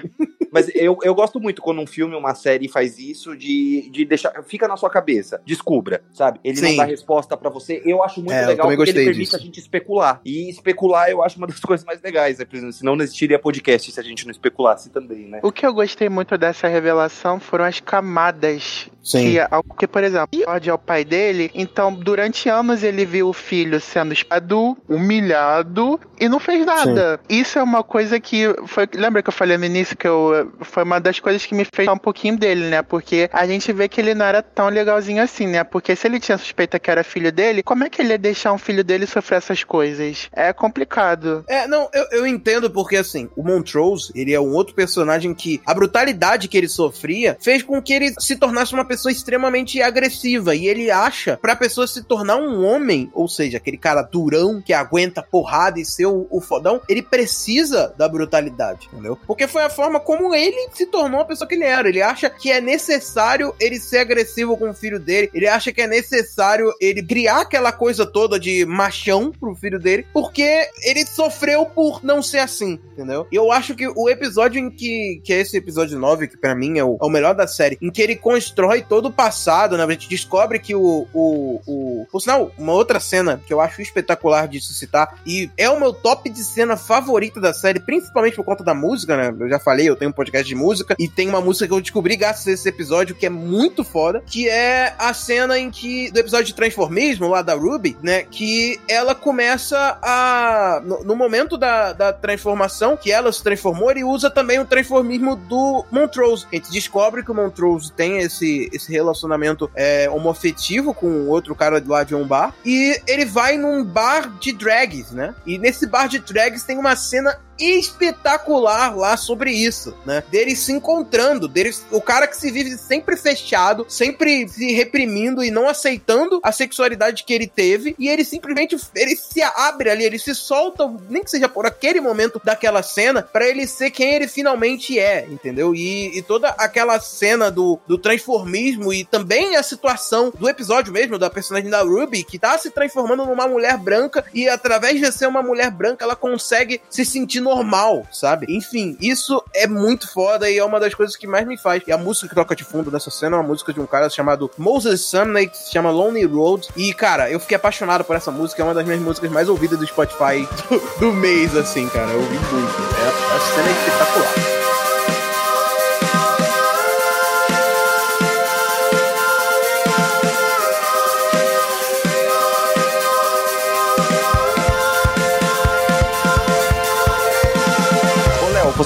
[0.54, 4.32] Mas eu, eu gosto muito quando um filme, uma série faz isso de, de deixar.
[4.44, 5.42] Fica na sua cabeça.
[5.46, 6.40] Descubra, sabe?
[6.44, 6.70] Ele Sim.
[6.70, 7.82] não dá resposta pra você.
[7.84, 9.36] Eu acho muito É, legal porque ele permite disso.
[9.36, 10.22] a gente especular.
[10.24, 12.46] E especular eu acho uma das coisas mais legais, né?
[12.46, 15.40] Por exemplo, Senão não existiria podcast se a gente não especulasse também, né?
[15.42, 19.36] O que eu gostei muito dessa revelação foram as camadas Sim.
[19.78, 23.80] que, por exemplo, George é o pai dele, então durante anos ele viu o filho
[23.82, 27.20] sendo espado, humilhado e não fez nada.
[27.30, 30.84] Isso é uma coisa que foi, lembra que eu falei no início que eu foi
[30.84, 32.82] uma das coisas que me fez um pouquinho dele, né?
[32.82, 35.64] Porque a gente vê que ele não era tão legalzinho assim, né?
[35.64, 38.54] Porque se ele tinha suspeita que era filho dele, como é que ele ia deixar
[38.54, 40.30] um filho dele sofrer essas coisas?
[40.34, 41.44] É complicado.
[41.48, 45.62] É, não, eu, eu entendo porque, assim, o Montrose, ele é um outro personagem que
[45.66, 50.56] a brutalidade que ele sofria fez com que ele se tornasse uma pessoa extremamente agressiva.
[50.56, 54.74] E ele acha, pra pessoa se tornar um homem, ou seja, aquele cara durão que
[54.74, 59.18] aguenta porrada e ser o, o fodão, ele precisa da brutalidade, entendeu?
[59.28, 61.88] Porque foi a forma como ele se tornou a pessoa que ele era.
[61.88, 65.82] Ele acha que é necessário ele ser agressivo com o filho dele, ele acha que
[65.82, 71.66] é necessário ele criar aquela coisa toda de machão pro filho dele, porque ele sofreu
[71.66, 73.28] por não ser assim, entendeu?
[73.32, 76.56] E eu acho que o episódio em que, que é esse episódio 9, que pra
[76.56, 79.78] mim é o, é o melhor da série, em que ele constrói todo o passado,
[79.78, 79.84] né?
[79.84, 82.08] A gente descobre que o, o, o.
[82.12, 85.80] Por sinal, uma outra cena que eu acho espetacular de se citar, e é o
[85.80, 89.36] meu top de cena favorita da série, principalmente por conta da música, né?
[89.40, 91.82] Eu já falei, eu tenho um podcast de música, e tem uma música que eu
[91.82, 96.12] descobri graças a esse episódio que é muito foda, que é a cena em que.
[96.12, 98.24] do episódio de transformismo lá da Ruby, né?
[98.24, 100.82] Que ela começa a.
[100.84, 105.36] No, no momento da, da transformação, que ela se transformou, ele usa também o transformismo
[105.36, 106.46] do Montrose.
[106.52, 111.84] A gente descobre que o Montrose tem esse, esse relacionamento é, homoafetivo com outro cara
[111.86, 112.54] lá de um bar.
[112.66, 115.36] E ele vai num bar de drags, né?
[115.46, 120.24] E nesse bar de drags tem uma cena espetacular lá sobre isso, né?
[120.30, 125.52] Deles se encontrando, deles, o cara que se vive sempre fechado, sempre se reprimindo e
[125.52, 130.20] não aceitando a sexualidade que ele teve, e ele simplesmente ele se abre ali, ele
[130.20, 134.28] se solta, nem que seja por aquele momento daquela cena, para ele ser quem ele
[134.28, 135.76] finalmente é, entendeu?
[135.76, 141.18] E, e toda aquela cena do, do transformismo e também a situação do episódio mesmo
[141.18, 145.28] da personagem da Ruby, que tá se transformando numa mulher branca e através de ser
[145.28, 148.46] uma mulher branca, ela consegue se sentir normal, sabe?
[148.50, 151.84] Enfim, isso é muito foda e é uma das coisas que mais me faz.
[151.86, 154.10] E a música que toca de fundo nessa cena é uma música de um cara
[154.10, 156.68] chamado Moses Sumney, que se chama Lonely Road.
[156.76, 159.78] E, cara, eu fiquei apaixonado por essa música, é uma das minhas músicas mais ouvidas
[159.78, 162.12] do Spotify do, do mês, assim, cara.
[162.12, 162.84] Eu ouvi muito.
[162.94, 164.53] É, cena é espetacular.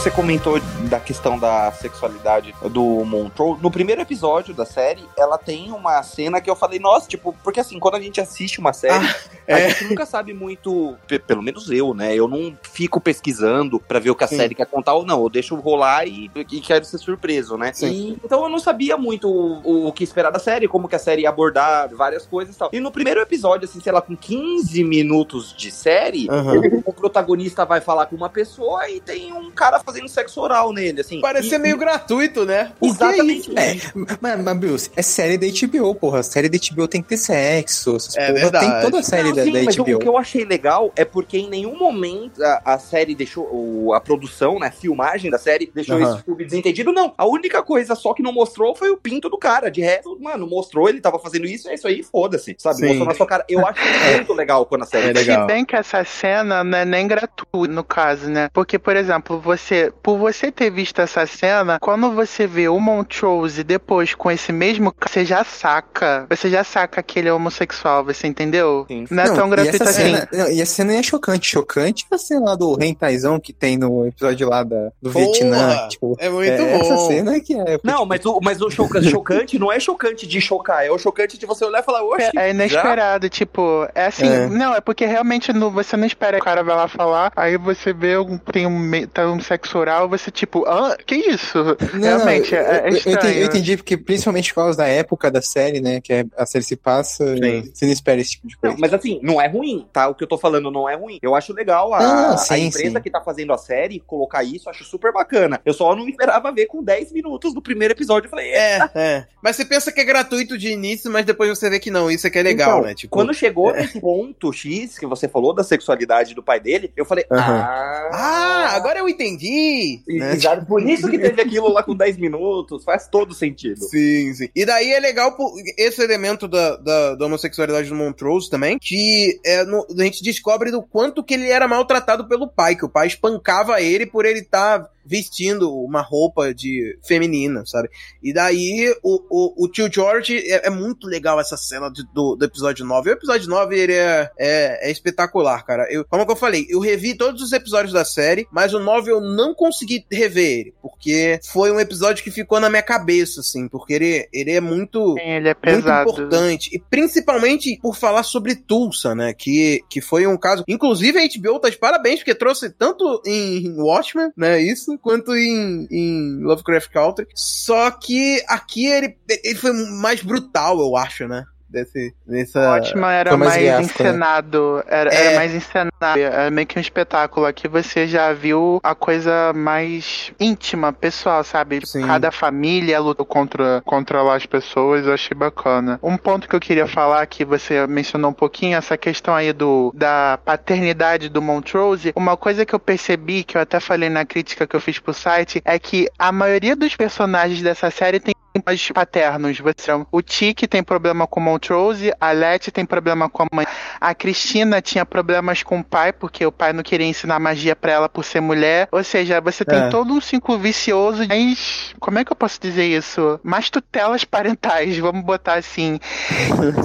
[0.08, 0.58] Você comentou
[0.90, 3.62] da questão da sexualidade do Montreux.
[3.62, 7.60] No primeiro episódio da série, ela tem uma cena que eu falei, nossa, tipo, porque
[7.60, 9.06] assim, quando a gente assiste uma série,
[9.48, 9.70] a é.
[9.70, 12.16] gente nunca sabe muito, pe- pelo menos eu, né?
[12.16, 14.38] Eu não fico pesquisando pra ver o que a Sim.
[14.38, 15.22] série quer contar ou não.
[15.24, 17.74] Eu deixo rolar e, e quero ser surpreso, né?
[17.74, 17.88] Sim.
[17.92, 21.00] E- então eu não sabia muito o, o que esperar da série, como que a
[21.00, 22.70] série ia abordar várias coisas e tal.
[22.72, 26.62] E no primeiro episódio, assim, sei lá, com 15 minutos de série, Aham.
[26.86, 31.00] o protagonista vai falar com uma pessoa e tem um cara fazendo sexo oral nele,
[31.00, 31.22] assim.
[31.22, 32.74] Parece E- ser meio gratuito, né?
[32.78, 33.40] Por que Exatamente.
[33.50, 33.58] isso?
[33.58, 33.76] É,
[34.20, 36.22] mas, mas Bruce, é série da HBO, porra.
[36.24, 37.96] Série da HBO tem que ter sexo.
[38.18, 38.70] É verdade.
[38.70, 39.96] Tem toda a série Não, da, sim, da mas o, HBO.
[39.96, 43.94] o que eu achei legal é porque em nenhum momento a, a série deixou, o-
[43.94, 46.16] a produção, né, a filmagem da série deixou Aham.
[46.16, 47.14] esse subentendido, não.
[47.18, 49.72] A única coisa só que não mostrou foi o pinto do cara.
[49.72, 52.78] De resto, mano, mostrou, ele tava fazendo isso, é isso aí, foda-se, sabe?
[52.80, 52.88] Sim.
[52.88, 53.46] Mostrou na sua cara.
[53.48, 53.80] Eu acho
[54.16, 55.42] muito legal quando a série É legal.
[55.42, 58.50] Se bem que essa cena não é nem gratuita, no caso, né?
[58.52, 63.64] Porque, por exemplo, você, por você ter visto essa cena, quando você vê o Montrose
[63.64, 68.28] depois com esse mesmo, você já saca, você já saca que ele é homossexual, você
[68.28, 68.86] entendeu?
[68.88, 69.06] Sim.
[69.10, 70.16] Não é tão e gratuito essa assim.
[70.16, 71.48] cena, não, e a cena é chocante.
[71.50, 75.26] Chocante é a cena lá do rentaizão que tem no episódio lá da, do Porra,
[75.26, 75.88] Vietnã.
[75.90, 77.08] Tipo, é muito é essa bom.
[77.08, 77.80] cena que é.
[77.84, 81.38] Não, mas o, mas o choca- chocante não é chocante de chocar, é o chocante
[81.38, 84.48] de você olhar e falar, oxe, É, é inesperado, tipo, é assim, É.
[84.48, 87.58] não, é porque realmente no, você não espera que o cara vai lá falar, aí
[87.58, 91.58] você vê um, tem um, tá um sexo oral, você tipo, ah, que isso?
[91.94, 95.32] Não, realmente, não, é, é eu- entendi, eu entendi porque principalmente por causa da época
[95.32, 96.00] da série, né?
[96.00, 97.72] Que é- a série se passa, Sim.
[97.74, 98.74] você não espera esse tipo de coisa.
[98.76, 100.08] Não, mas assim, não é ruim, tá?
[100.08, 101.18] O que eu tô falando não é ruim.
[101.22, 103.02] Eu acho legal a, Ah, a sim, empresa sim.
[103.02, 105.60] que tá fazendo a série colocar isso, acho super bacana.
[105.66, 108.28] Eu só não esperava ver com 10 minutos do primeiro episódio.
[108.28, 108.78] Eu falei, é.
[108.78, 109.28] É, é.
[109.42, 112.12] Mas você pensa que é gratuito de início, mas depois você vê que não.
[112.12, 112.94] Isso é que é legal, Então, né?
[112.96, 117.06] Tipo, Quando chegou nesse ponto X que você falou da sexualidade do pai dele, eu
[117.06, 117.62] falei, Aham.
[117.64, 118.10] ah.
[118.14, 119.48] Ah, agora eu entendi.
[119.58, 120.34] E- né?
[120.34, 123.84] Exato, por isso que teve aquilo lá com 10 minutos, faz todo sentido.
[123.86, 124.50] Sim, sim.
[124.56, 125.36] E daí é legal
[125.78, 130.72] esse elemento da, da, da homossexualidade do Montrose também, que é, no- a gente descobre
[130.72, 134.40] do quanto que ele era maltratado pelo pai, que o pai espancava ele por ele
[134.40, 137.90] estar vestindo uma roupa de feminina, sabe?
[138.22, 142.36] E daí o, o, o tio George é, é muito legal essa cena de- do,
[142.36, 143.10] do episódio 9.
[143.10, 145.88] O episódio 9 ele é, é, é espetacular, cara.
[145.92, 149.12] Eu, como que eu falei, eu revi todos os episódios da série, mas o 9
[149.12, 153.68] eu não consegui rever ele, porque foi um episódio que ficou na minha cabeça, assim,
[153.68, 156.10] porque ele, ele é muito Sim, ele é muito pesado.
[156.10, 156.70] importante.
[156.74, 159.34] E principalmente por falar sobre Tulsa, né?
[159.34, 160.64] Que, que foi um caso.
[160.68, 164.62] Inclusive, a HBO tá de parabéns, porque trouxe tanto em Watchmen, né?
[164.62, 167.28] Isso, quanto em, em Lovecraft Country.
[167.34, 171.46] Só que aqui ele, ele foi mais brutal, eu acho, né?
[171.70, 172.76] Desse, nessa.
[172.76, 173.82] Ótima era mais mais, né?
[173.82, 175.26] encenado, era, É.
[175.26, 177.46] era mais encenado, era meio que um espetáculo.
[177.46, 181.86] Aqui você já viu a coisa mais íntima, pessoal, sabe?
[181.86, 182.06] Sim.
[182.06, 186.00] Cada família lutou contra controlar as pessoas, eu achei bacana.
[186.02, 189.92] Um ponto que eu queria falar, que você mencionou um pouquinho, essa questão aí do
[189.94, 194.66] da paternidade do Montrose, uma coisa que eu percebi, que eu até falei na crítica
[194.66, 198.34] que eu fiz pro site, é que a maioria dos personagens dessa série tem
[198.64, 199.60] pais paternos.
[199.60, 203.66] Você, o Tiki tem problema com o Montrose, a Letty tem problema com a mãe.
[204.02, 207.92] A Cristina tinha problemas com o pai, porque o pai não queria ensinar magia pra
[207.92, 208.88] ela por ser mulher.
[208.92, 209.90] Ou seja, você tem É.
[209.90, 213.40] todo um ciclo vicioso, mas como é que eu posso dizer isso?
[213.44, 216.00] Mais tutelas parentais, vamos botar assim.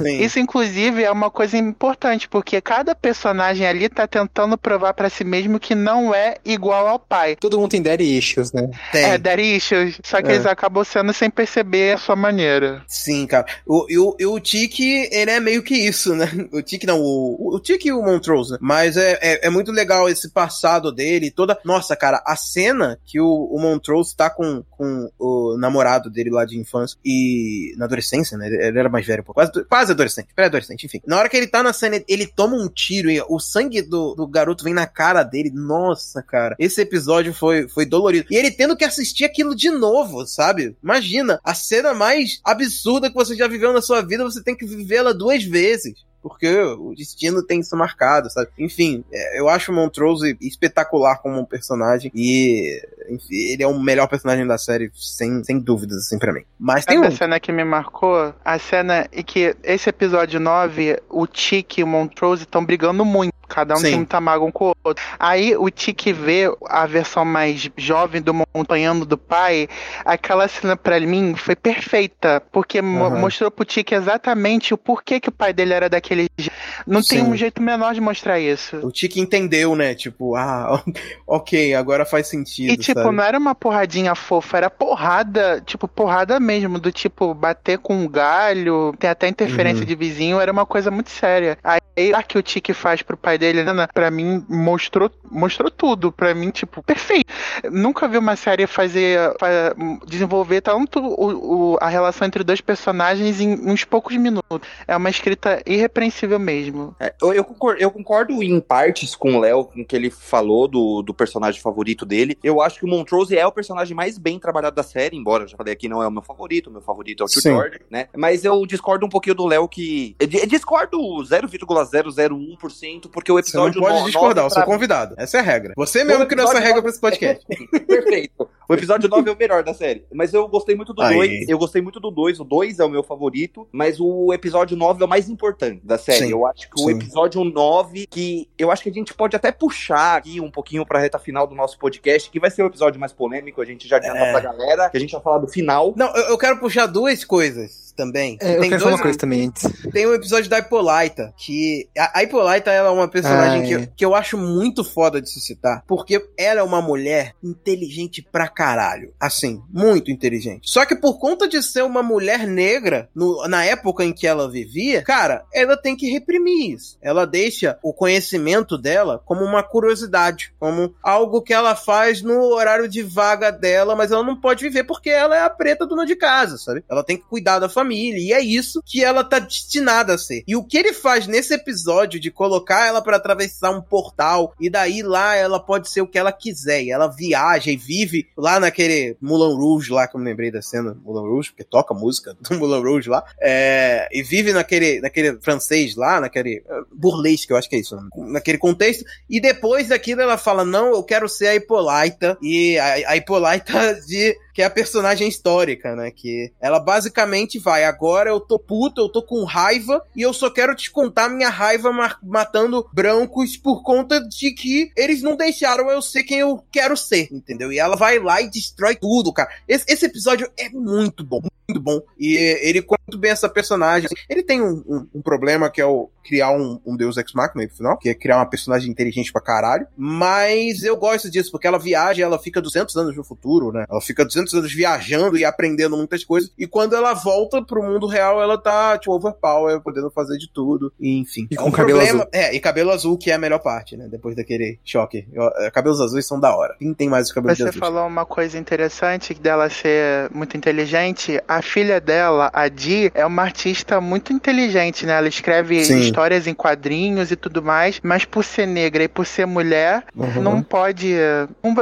[0.03, 0.21] Sim.
[0.23, 5.25] Isso, inclusive, é uma coisa importante, porque cada personagem ali tá tentando provar pra si
[5.25, 7.37] mesmo que não é igual ao pai.
[7.37, 8.69] Todo mundo tem daddy issues, né?
[8.91, 9.05] Tem.
[9.05, 10.35] É, daddy issues, só que É.
[10.35, 11.62] eles acabam sendo sem perceber
[11.93, 12.83] a sua maneira.
[12.87, 13.47] Sim, cara.
[13.67, 13.87] O,
[14.21, 16.31] o, o Tiki, ele é meio que isso, né?
[16.53, 18.59] O Tiki não, o, o Tiki e o Montrose, né?
[18.61, 21.59] Mas é, é, é muito legal esse passado dele, toda...
[21.65, 26.45] Nossa, cara, a cena que o, o Montrose tá com, com o namorado dele lá
[26.45, 27.75] de infância e...
[27.77, 28.47] Na adolescência, né?
[28.47, 29.33] Ele era mais velho, pô.
[29.33, 31.01] Quase, quase adolescente, pré-adolescente, enfim.
[31.07, 34.15] Na hora que ele tá na cena, ele toma um tiro e o sangue do,
[34.15, 35.51] do garoto vem na cara dele.
[35.51, 36.57] Nossa, cara.
[36.59, 38.27] Esse episódio foi, foi dolorido.
[38.31, 40.77] E ele tendo que assistir aquilo de novo, sabe?
[40.83, 44.67] Imagina, a cena mais absurda que você já viveu na sua vida, você tem que
[44.67, 45.95] vivê-la duas vezes.
[46.23, 48.49] Porque o destino tem isso marcado, sabe?
[48.57, 52.13] Enfim, é, eu acho o Montrose espetacular como um personagem.
[52.15, 56.45] E enfim, ele é o melhor personagem da série, sem, sem dúvidas, assim, pra mim.
[56.57, 57.13] Mas tem Sabe um.
[57.13, 58.33] a cena que me marcou?
[58.45, 63.33] A cena em que esse episódio 9, o Tiki e o Montrose estão brigando muito.
[63.49, 63.83] Cada um Sim.
[63.83, 64.82] tem muita mágoa um com o outro.
[65.19, 69.69] Aí o Tiki vê a versão mais jovem do montanhando do pai.
[70.05, 72.43] Aquela cena pra mim foi perfeita.
[72.51, 73.21] Porque Aham.
[73.21, 76.53] mostrou pro Tiki exatamente o porquê que o pai dele era daquele jeito.
[76.87, 77.31] Não tem Sim.
[77.31, 78.77] um jeito menor de mostrar isso.
[78.79, 79.95] O Tiki entendeu, né?
[79.95, 80.83] Tipo, ah,
[81.27, 82.71] ok, agora faz sentido.
[82.73, 83.15] E, tipo, sabe?
[83.17, 88.09] não era uma porradinha fofa, era porrada, tipo, porrada mesmo, do tipo, bater com um
[88.09, 89.87] galho, tem até interferência Uhum.
[89.87, 91.57] de vizinho, era uma coisa muito séria.
[91.63, 96.11] Aí, a que o Tiki faz pro pai dele, né, pra mim, mostrou, mostrou tudo.
[96.13, 97.33] Pra mim, tipo, perfeito.
[97.71, 99.19] Nunca vi uma série fazer.
[99.39, 99.75] fa-
[100.07, 104.43] desenvolver tanto o, o- a relação entre dois personagens em uns poucos minutos.
[104.87, 106.95] É uma escrita irrepreensível mesmo.
[107.01, 110.11] É, eu, eu concordo, eu concordo em partes com o Léo, com o que ele
[110.11, 112.37] falou do, do personagem favorito dele.
[112.43, 115.49] Eu acho que o Montrose é o personagem mais bem trabalhado da série, embora eu
[115.49, 116.69] já falei aqui, não é o meu favorito.
[116.69, 117.51] O meu favorito é o Tio Sim.
[117.51, 118.09] George, né?
[118.17, 120.15] Mas eu discordo um pouquinho do Léo que.
[120.19, 124.55] Eu di- eu discordo 0,001%, porque o Você não episódio pode no- discordar, eu nove
[124.65, 125.15] sou convidado.
[125.19, 125.73] Essa é a regra.
[125.77, 127.45] Você mesmo O criou essa regra pra esse podcast.
[127.87, 128.49] Perfeito.
[128.69, 130.05] O episódio 9 é o melhor da série.
[130.13, 131.15] Mas eu gostei muito do Aí.
[131.15, 131.49] 2.
[131.49, 132.41] Eu gostei muito do 2.
[132.41, 133.69] O 2 é o meu favorito.
[133.71, 136.27] Mas o episódio 9 é o mais importante da série.
[136.27, 136.31] Sim.
[136.31, 136.93] Eu acho que o Sim.
[136.93, 140.99] episódio 9, que eu acho que a gente pode até puxar aqui um pouquinho pra
[141.01, 143.61] reta final do nosso podcast, que vai ser o episódio mais polêmico.
[143.61, 144.31] A gente já adianta É.
[144.33, 145.93] pra galera, que a gente vai falar do final.
[145.97, 148.37] Não, eu, eu quero puxar duas coisas também.
[148.41, 149.71] É, eu Tem quero falar dois- uma coisa também antes.
[149.93, 153.75] Tem um episódio da Hippolyta, que a, a Hippolyta ela é uma personagem Ah, que,
[153.75, 153.77] é.
[153.77, 158.27] eu, que eu acho muito foda de se citar, porque ela é uma mulher inteligente
[158.31, 159.13] pra caralho.
[159.21, 160.71] Assim, muito inteligente.
[160.71, 164.51] Só que por conta de ser uma mulher negra, no- na época em que ela
[164.51, 166.97] vivia, cara, ela tem que reprimir isso.
[167.01, 172.89] Ela deixa o conhecimento dela como uma curiosidade, como algo que ela faz no horário
[172.89, 176.17] de vaga dela, mas ela não pode viver porque ela é a preta dona de
[176.17, 176.85] casa, sabe?
[176.89, 180.43] Ela tem que cuidar da família, e é isso que ela tá destinada a ser.
[180.47, 184.69] E o que ele faz nesse episódio de colocar ela pra atravessar um portal, e
[184.69, 188.61] daí lá ela pode ser o que ela quiser, e ela viaja e vive lá
[188.61, 192.37] naquele Moulin Rouge lá, que eu me lembrei da cena Moulin Rouge, porque toca música
[192.41, 197.57] do Moulin Rouge lá, é, e vive naquele, naquele francês lá, naquele uh, burlesque, eu
[197.57, 201.49] acho que é isso, naquele contexto, e depois daquilo ela fala, não, eu quero ser
[201.49, 206.11] a Hippolyta, e a, a Hippolyta de que é a personagem histórica, né?
[206.11, 210.51] Que ela basicamente vai, agora eu tô puta, eu tô com raiva e eu só
[210.51, 215.91] quero te contar minha raiva ma- matando brancos por conta de que eles não deixaram
[215.91, 217.73] eu ser quem eu quero ser, entendeu?
[217.73, 219.51] E ela vai lá e destrói tudo, cara.
[219.67, 222.01] Esse, esse episódio é muito bom, muito bom.
[222.19, 224.09] E ele conta muito bem essa personagem.
[224.29, 227.65] Ele tem um, um- um problema que é o criar um, um Deus Ex Machina
[227.65, 229.87] no final, que é criar uma personagem inteligente pra caralho.
[229.97, 233.85] Mas eu gosto disso, porque ela viaja, ela fica 200 anos no futuro, né?
[233.91, 236.53] Ela fica 200 anos viajando e aprendendo muitas coisas.
[236.57, 240.93] E quando ela volta pro mundo real, ela tá, tipo, overpower, podendo fazer de tudo.
[241.01, 241.49] E, enfim.
[241.51, 242.31] E É com um cabelo problema- azul.
[242.33, 244.07] É, e cabelo azul, que é a melhor parte, né?
[244.09, 245.27] Depois daquele choque.
[245.33, 246.77] Eu- é, cabelos azuis são da hora.
[246.79, 247.79] Quem tem mais os cabelos Você azuis?
[247.79, 251.41] falou uma coisa interessante dela ser muito inteligente.
[251.49, 255.15] A filha dela, a Di, é uma artista muito inteligente, né?
[255.15, 256.01] Ela escreve Sim.
[256.01, 260.43] histórias em quadrinhos e tudo mais, mas por ser negra e por ser mulher, Uhum.
[260.43, 261.15] não pode.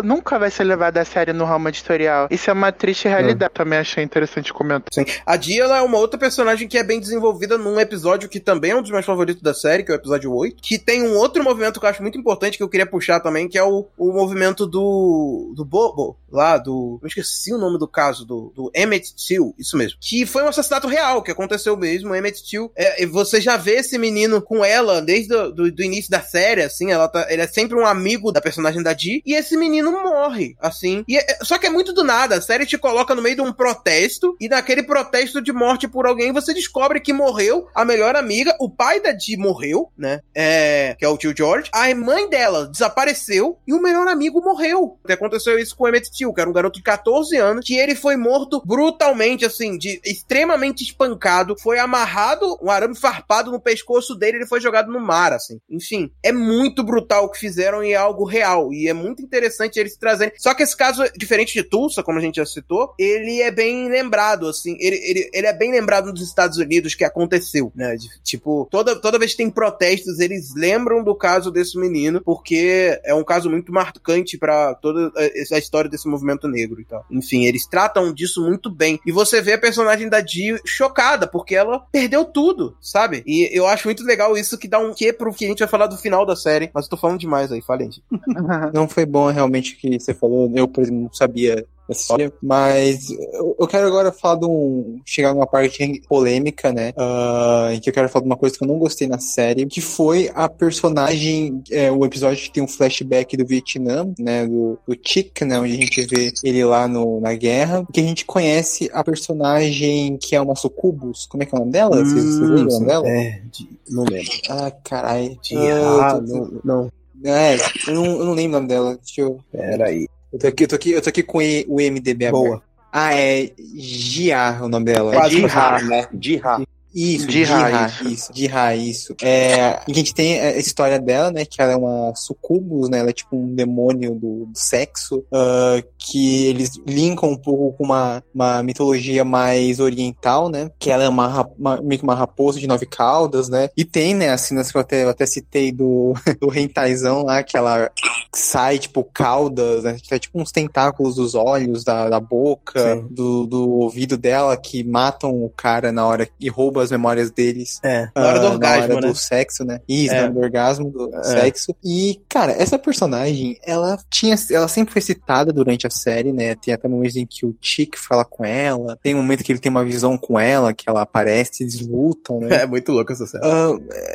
[0.05, 2.29] nunca vai ser levada a sério no ramo editorial.
[2.31, 3.53] Isso é uma triste realidade.
[3.55, 4.89] Também achei interessante comentar.
[4.93, 5.05] Sim.
[5.25, 8.71] A Dia ela é uma outra personagem que é bem desenvolvida num episódio que também
[8.73, 10.63] é um dos meus favoritos da série, que é o episódio 8.
[10.63, 13.49] Que tem um outro movimento que eu acho muito importante que eu queria puxar também,
[13.49, 15.53] que é o, o movimento do.
[15.57, 16.99] do Bobo, lá, do.
[17.03, 19.99] Eu esqueci o nome do caso, do, do Emmett Till, isso mesmo.
[20.01, 22.15] Que foi um assassinato real, que aconteceu mesmo.
[22.15, 26.21] Emmett Till, é, você já vê esse menino com ela desde o do, início da
[26.21, 29.57] série, assim, ela tá, ele é sempre um amigo da personagem da Dee, e esse
[29.57, 31.05] menino morre, assim.
[31.09, 33.43] E é- só que é muito do nada, a série te coloca no meio de
[33.43, 38.17] um protesto, e naquele protesto de morte por alguém, você descobre que morreu a melhor
[38.17, 40.21] amiga, o pai da Dee morreu, né?
[40.35, 41.71] É, que é o tio George.
[41.73, 44.99] A mãe dela desapareceu e o melhor amigo morreu.
[45.09, 47.95] Aconteceu isso com o Emmett Till, que era um garoto de 14 anos, que ele
[47.95, 54.39] foi morto brutalmente, assim, de extremamente espancado, foi amarrado, um arame farpado no pescoço dele,
[54.39, 55.59] ele foi jogado no mar, assim.
[55.69, 58.73] Enfim, é muito brutal o que fizeram e é algo real.
[58.73, 60.33] E é muito interessante eles trazerem.
[60.39, 63.89] Só que esse caso, diferente de Tulsa, como a gente já citou, ele é bem
[63.89, 64.77] lembrado, assim.
[64.81, 67.97] Ele, ele, ele é bem lembrado nos Estados Unidos que aconteceu, né?
[67.97, 73.01] De- tipo, toda, toda vez que tem protestos, eles lembram do caso desse menino, porque
[73.05, 77.05] é um caso muito marcante pra toda a- a história desse movimento negro e tal.
[77.11, 79.01] Enfim, eles tratam disso muito bem.
[79.07, 83.23] E você vê a personagem da Dee chocada, porque ela perdeu tudo, sabe?
[83.27, 85.69] E eu acho muito legal isso que dá um quê pro que a gente vai
[85.69, 86.71] falar do final da série.
[86.73, 87.87] Mas eu tô falando demais aí, falei.
[87.87, 88.03] gente.
[88.73, 90.51] Não foi bom realmente o que você falou.
[90.55, 92.33] Eu, por exemplo, não sabia história.
[92.43, 95.01] Mas eu, eu quero agora falar de um.
[95.05, 96.93] chegar numa parte polêmica, né?
[96.97, 99.67] ah, em que eu quero falar de uma coisa que eu não gostei na série,
[99.67, 101.63] que foi a personagem.
[101.71, 104.47] É, o episódio que tem um flashback do Vietnã, né?
[104.47, 105.59] Do, do Chick, né?
[105.59, 107.87] Onde a gente vê ele lá no, na guerra.
[107.93, 111.27] Que a gente conhece a personagem que é uma sucubus.
[111.27, 111.97] Como é que é o nome dela?
[111.97, 113.09] Vocês, vocês lembram o nome dela?
[113.09, 114.31] É, de- não lembro.
[114.49, 115.39] Ah, caralho.
[115.43, 116.93] De, Ah, ah, não, não.
[117.25, 117.57] É,
[117.89, 118.97] eu não, eu não lembro o nome dela.
[118.97, 119.39] Deixa eu.
[119.53, 120.09] Peraí.
[120.33, 122.47] Eu tô aqui, eu tô aqui, eu tô aqui com o MDB Boa.
[122.47, 122.63] aberto.
[122.93, 125.13] Ah, é Gia o nome dela.
[125.13, 126.09] Quase Jiha, né?
[126.21, 126.63] Jiha.
[126.95, 128.01] Isso, De de, raiz.
[128.03, 129.15] Isso, de raiz, isso.
[129.23, 131.45] É, a gente tem a história dela, né?
[131.45, 132.99] Que ela é uma sucubus, né?
[132.99, 137.85] Ela é tipo um demônio do, do sexo, ah, que eles linkam um pouco com
[137.85, 140.71] uma, uma mitologia mais oriental, né?
[140.79, 143.69] Que ela é uma, uma- meio que uma raposa de nove caudas, né?
[143.77, 147.43] E tem, né, as cenas que eu até, eu até citei do, do rentaizão lá,
[147.43, 147.91] que ela
[148.35, 149.97] sai, tipo, caudas, né?
[150.03, 154.83] Que é tipo uns tentáculos dos olhos, da, da boca, do, do ouvido dela, que
[154.83, 157.79] matam o cara na hora e roubam as memórias deles.
[157.83, 159.13] É, na hora do ah, orgasmo, na hora né?
[159.13, 159.81] do sexo, né?
[159.89, 160.17] Isso, É.
[160.19, 161.23] na hora do orgasmo, do É.
[161.23, 161.75] sexo.
[161.85, 166.55] E, cara, essa personagem, ela tinha, ela sempre foi citada durante a série, né?
[166.55, 169.59] Tem até momentos em que o Chick fala com ela, tem um momento que ele
[169.59, 172.49] tem uma visão com ela, que ela aparece, eles lutam, né?
[172.61, 173.45] É muito louco essa série.
[173.45, 173.71] Ah,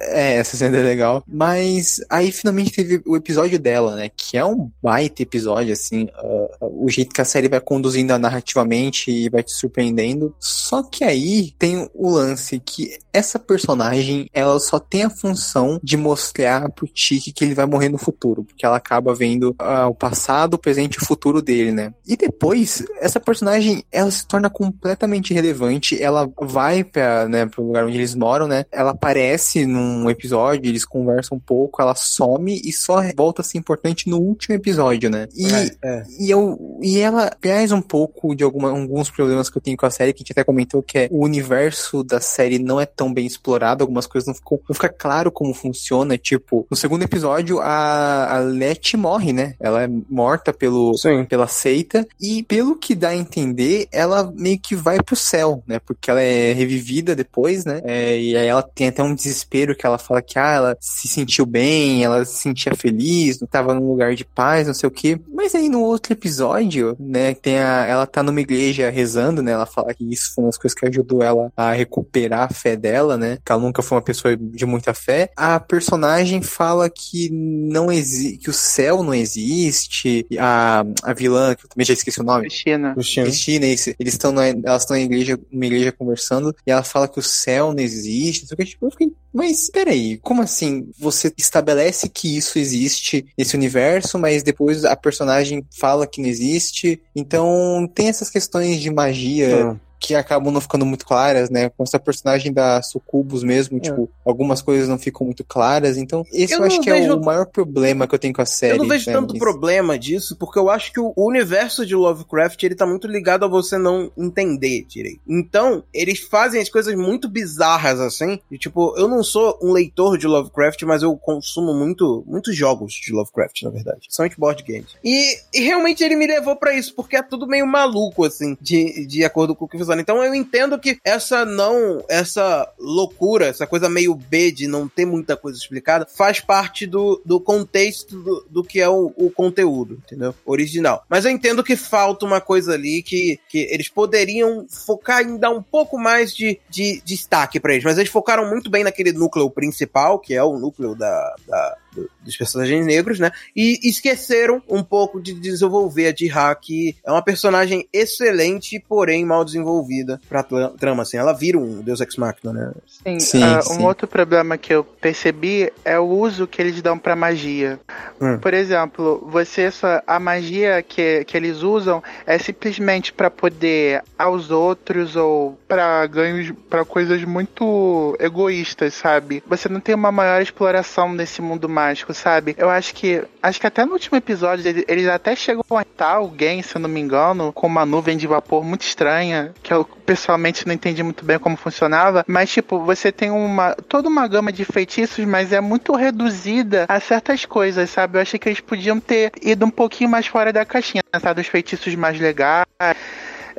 [0.10, 1.24] é, essa cena é legal.
[1.28, 4.10] Mas aí finalmente teve o episódio dela, né?
[4.16, 6.08] Que é um baita episódio, assim.
[6.16, 10.36] ah, o jeito que a série vai conduzindo a narrativamente e vai te surpreendendo.
[10.40, 15.96] Só que aí tem o lance que essa personagem, ela só tem a função de
[15.98, 18.44] mostrar pro Tiki que ele vai morrer no futuro.
[18.44, 21.94] Porque ela acaba vendo ah, o passado, o presente e o futuro dele, né?
[22.06, 26.02] E depois, essa personagem, ela se torna completamente relevante.
[26.02, 28.66] Ela vai pra, né, pro lugar onde eles moram, né?
[28.72, 33.58] Ela aparece num episódio, eles conversam um pouco, ela some e só volta a ser
[33.58, 35.28] importante no último episódio, né?
[35.36, 35.46] E,
[35.84, 36.04] É.
[36.20, 39.86] e, eu, e ela traz um pouco de alguma, alguns problemas que eu tenho com
[39.86, 42.86] a série, que a gente até comentou, que é o universo da série não é
[42.86, 47.04] tão bem explorado, algumas coisas não ficam, não fica claro como funciona, tipo, no segundo
[47.04, 49.56] episódio a, a Letty morre, né?
[49.60, 51.26] Ela é morta pelo, Sim.
[51.26, 55.80] pela seita e pelo que dá a entender, ela meio que vai pro céu, né?
[55.80, 57.82] Porque ela é revivida depois, né?
[57.84, 61.08] É, e aí ela tem até um desespero que ela fala que ah, ela se
[61.08, 64.92] sentiu bem, ela se sentia feliz, não tava num lugar de paz, não sei o
[64.92, 65.20] quê.
[65.34, 69.52] Mas aí no outro episódio, né, tem a, ela tá numa igreja rezando, né?
[69.52, 72.76] Ela fala que isso foi uma das coisas que ajudou ela a recuperar a fé
[72.76, 73.38] dela, né?
[73.44, 75.32] Que ela nunca foi uma pessoa de muita fé.
[75.36, 80.26] A personagem fala que não existe, que o céu não existe.
[80.40, 82.48] A, a vilã, que eu também já esqueci o nome.
[82.48, 82.94] Cristina.
[82.94, 83.26] Cristina.
[83.26, 87.08] Cristina, isso, eles estão na, elas estão na igreja, numa igreja conversando, e ela fala
[87.08, 90.90] que o céu não existe, tipo, eu fiquei, mas peraí, como assim?
[90.98, 97.02] Você estabelece que isso existe nesse universo, mas depois a personagem fala que não existe,
[97.16, 99.80] então tem essas questões de magia Hum.
[100.06, 101.70] Que acabam não ficando muito claras, né?
[101.70, 106.54] Com essa personagem da Sucubus mesmo, tipo, algumas coisas não ficam muito claras, então esse
[106.54, 108.74] Eu eu, acho que é vejo- o maior problema que eu tenho com a série.
[108.74, 111.96] Eu não vejo né, tanto mas- problema disso, porque eu acho que o universo de
[111.96, 115.20] Lovecraft, ele tá muito ligado a você não entender direito.
[115.28, 120.18] Então, eles fazem as coisas muito bizarras, assim, e tipo, eu não sou um leitor
[120.18, 124.00] de Lovecraft, mas eu consumo muito, muitos jogos de Lovecraft, na verdade.
[124.02, 124.96] Principalmente board games.
[125.04, 129.06] E, e realmente ele me levou pra isso, porque é tudo meio maluco, assim, de,
[129.08, 133.90] de acordo com o que Então eu entendo que essa não, essa loucura, essa coisa
[133.90, 138.64] meio B de não ter muita coisa explicada, faz parte do, do contexto do, do
[138.64, 140.34] que é o, o conteúdo, entendeu?
[140.46, 141.04] Original.
[141.10, 145.50] Mas eu entendo que falta uma coisa ali que, que eles poderiam focar em dar
[145.52, 147.84] um pouco mais de, de destaque pra eles.
[147.84, 152.10] Mas eles focaram muito bem naquele núcleo principal, que é o núcleo da, da- do-
[152.22, 153.32] dos personagens negros, né?
[153.56, 159.46] E esqueceram um pouco de desenvolver a Jiha, que é uma personagem excelente, porém mal
[159.46, 161.18] desenvolvida pra tra- trama, assim.
[161.18, 162.72] Ela vira um Deus Ex Machina, né?
[162.88, 163.80] Sim, Sim, ah, sim.
[163.80, 167.80] um outro problema que eu percebi é o uso que eles dão pra magia.
[168.20, 168.38] Hum.
[168.40, 174.52] Por exemplo, você só a magia que, que eles usam é simplesmente pra poder aos
[174.52, 179.44] outros ou pra ganhos pra coisas muito egoístas, sabe?
[179.48, 182.56] Você não tem uma maior exploração desse mundo mágico, sabe?
[182.58, 186.16] Eu acho que acho que até no último episódio eles, eles até chegam a matar
[186.16, 189.84] alguém, se eu não me engano, com uma nuvem de vapor muito estranha, que eu
[189.84, 194.52] pessoalmente não entendi muito bem como funcionava, mas tipo, você tem uma toda uma gama
[194.52, 198.18] de feitiços, mas é muito reduzida a certas coisas, sabe?
[198.18, 201.42] Eu achei que eles podiam ter ido um pouquinho mais fora da caixinha, sabe?
[201.42, 202.66] Dos feitiços mais legais.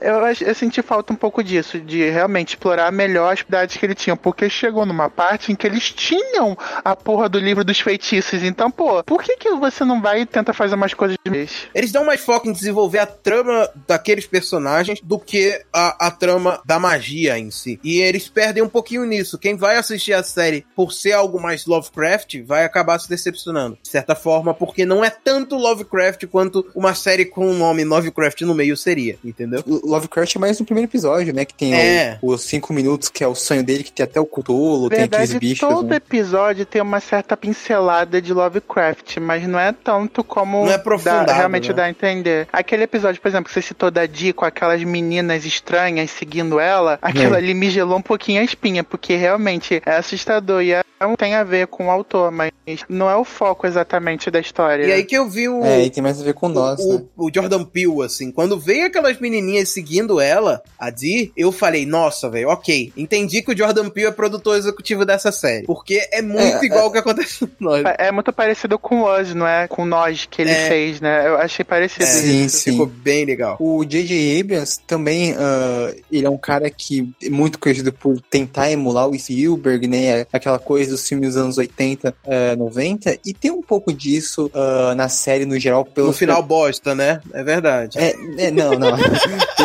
[0.01, 3.95] Eu, eu senti falta um pouco disso, de realmente explorar melhor as habilidades que ele
[3.95, 8.43] tinha, porque chegou numa parte em que eles tinham a porra do livro dos feitiços.
[8.43, 11.69] Então, pô, por que, que você não vai e tenta fazer umas coisas mesmo?
[11.75, 16.61] Eles dão mais foco em desenvolver a trama daqueles personagens do que a, a trama
[16.65, 17.81] da magia em si.
[17.83, 19.39] E eles perdem um pouquinho nisso.
[19.39, 23.79] Quem vai assistir a série por ser algo mais Lovecraft vai acabar se decepcionando.
[23.83, 28.43] De certa forma, porque não é tanto Lovecraft quanto uma série com o nome Lovecraft
[28.43, 29.63] no meio seria, entendeu?
[29.87, 31.45] Lovecraft é mais no primeiro episódio, né?
[31.45, 32.18] Que tem É.
[32.22, 35.05] o- os cinco minutos, que é o sonho dele, que tem até o Cthulhu, tem
[35.05, 35.68] aqueles verdade, bichos.
[35.68, 35.97] todo né?
[35.97, 41.32] episódio tem uma certa pincelada de Lovecraft, mas não é tanto como Não é dá-
[41.32, 41.74] realmente né?
[41.74, 42.49] dá a entender.
[42.53, 46.99] Aquele episódio, por exemplo, que você citou da Dee com aquelas meninas estranhas seguindo ela,
[47.03, 47.39] aquilo É.
[47.39, 50.82] ali me gelou um pouquinho a espinha, porque realmente é assustador e é-
[51.18, 52.51] tem a ver com o autor, mas
[52.89, 54.87] não é o foco exatamente da história.
[54.87, 55.62] E aí que eu vi o.
[55.62, 57.05] É, e tem mais a ver com nós, o, né?
[57.18, 62.31] o Jordan Peele, assim, quando veio aquelas menininhas seguindo ela, a Dee, eu falei, nossa,
[62.31, 66.41] velho, ok, entendi que o Jordan Peele é produtor executivo dessa série, porque é muito
[66.62, 67.83] É, igual o que acontece com nós.
[67.99, 69.68] É muito parecido com o Us, não é?
[69.68, 70.68] Com nós que ele É.
[70.68, 71.29] fez, né?
[71.29, 72.70] Eu achei parecido É, Sim, sim.
[72.72, 73.57] Ficou bem legal.
[73.61, 74.41] O J.J.
[74.41, 79.18] Abrams também, ah, ele é um cara que é muito conhecido por tentar emular o
[79.18, 80.27] Spielberg, né?
[80.33, 84.95] Aquela coisa dos filmes dos anos 80, ah, 90, e tem um pouco disso ah,
[84.97, 85.85] na série no geral.
[85.85, 87.20] Pelo No final bosta, né?
[87.35, 87.99] É verdade.
[87.99, 88.97] É, é, não, não.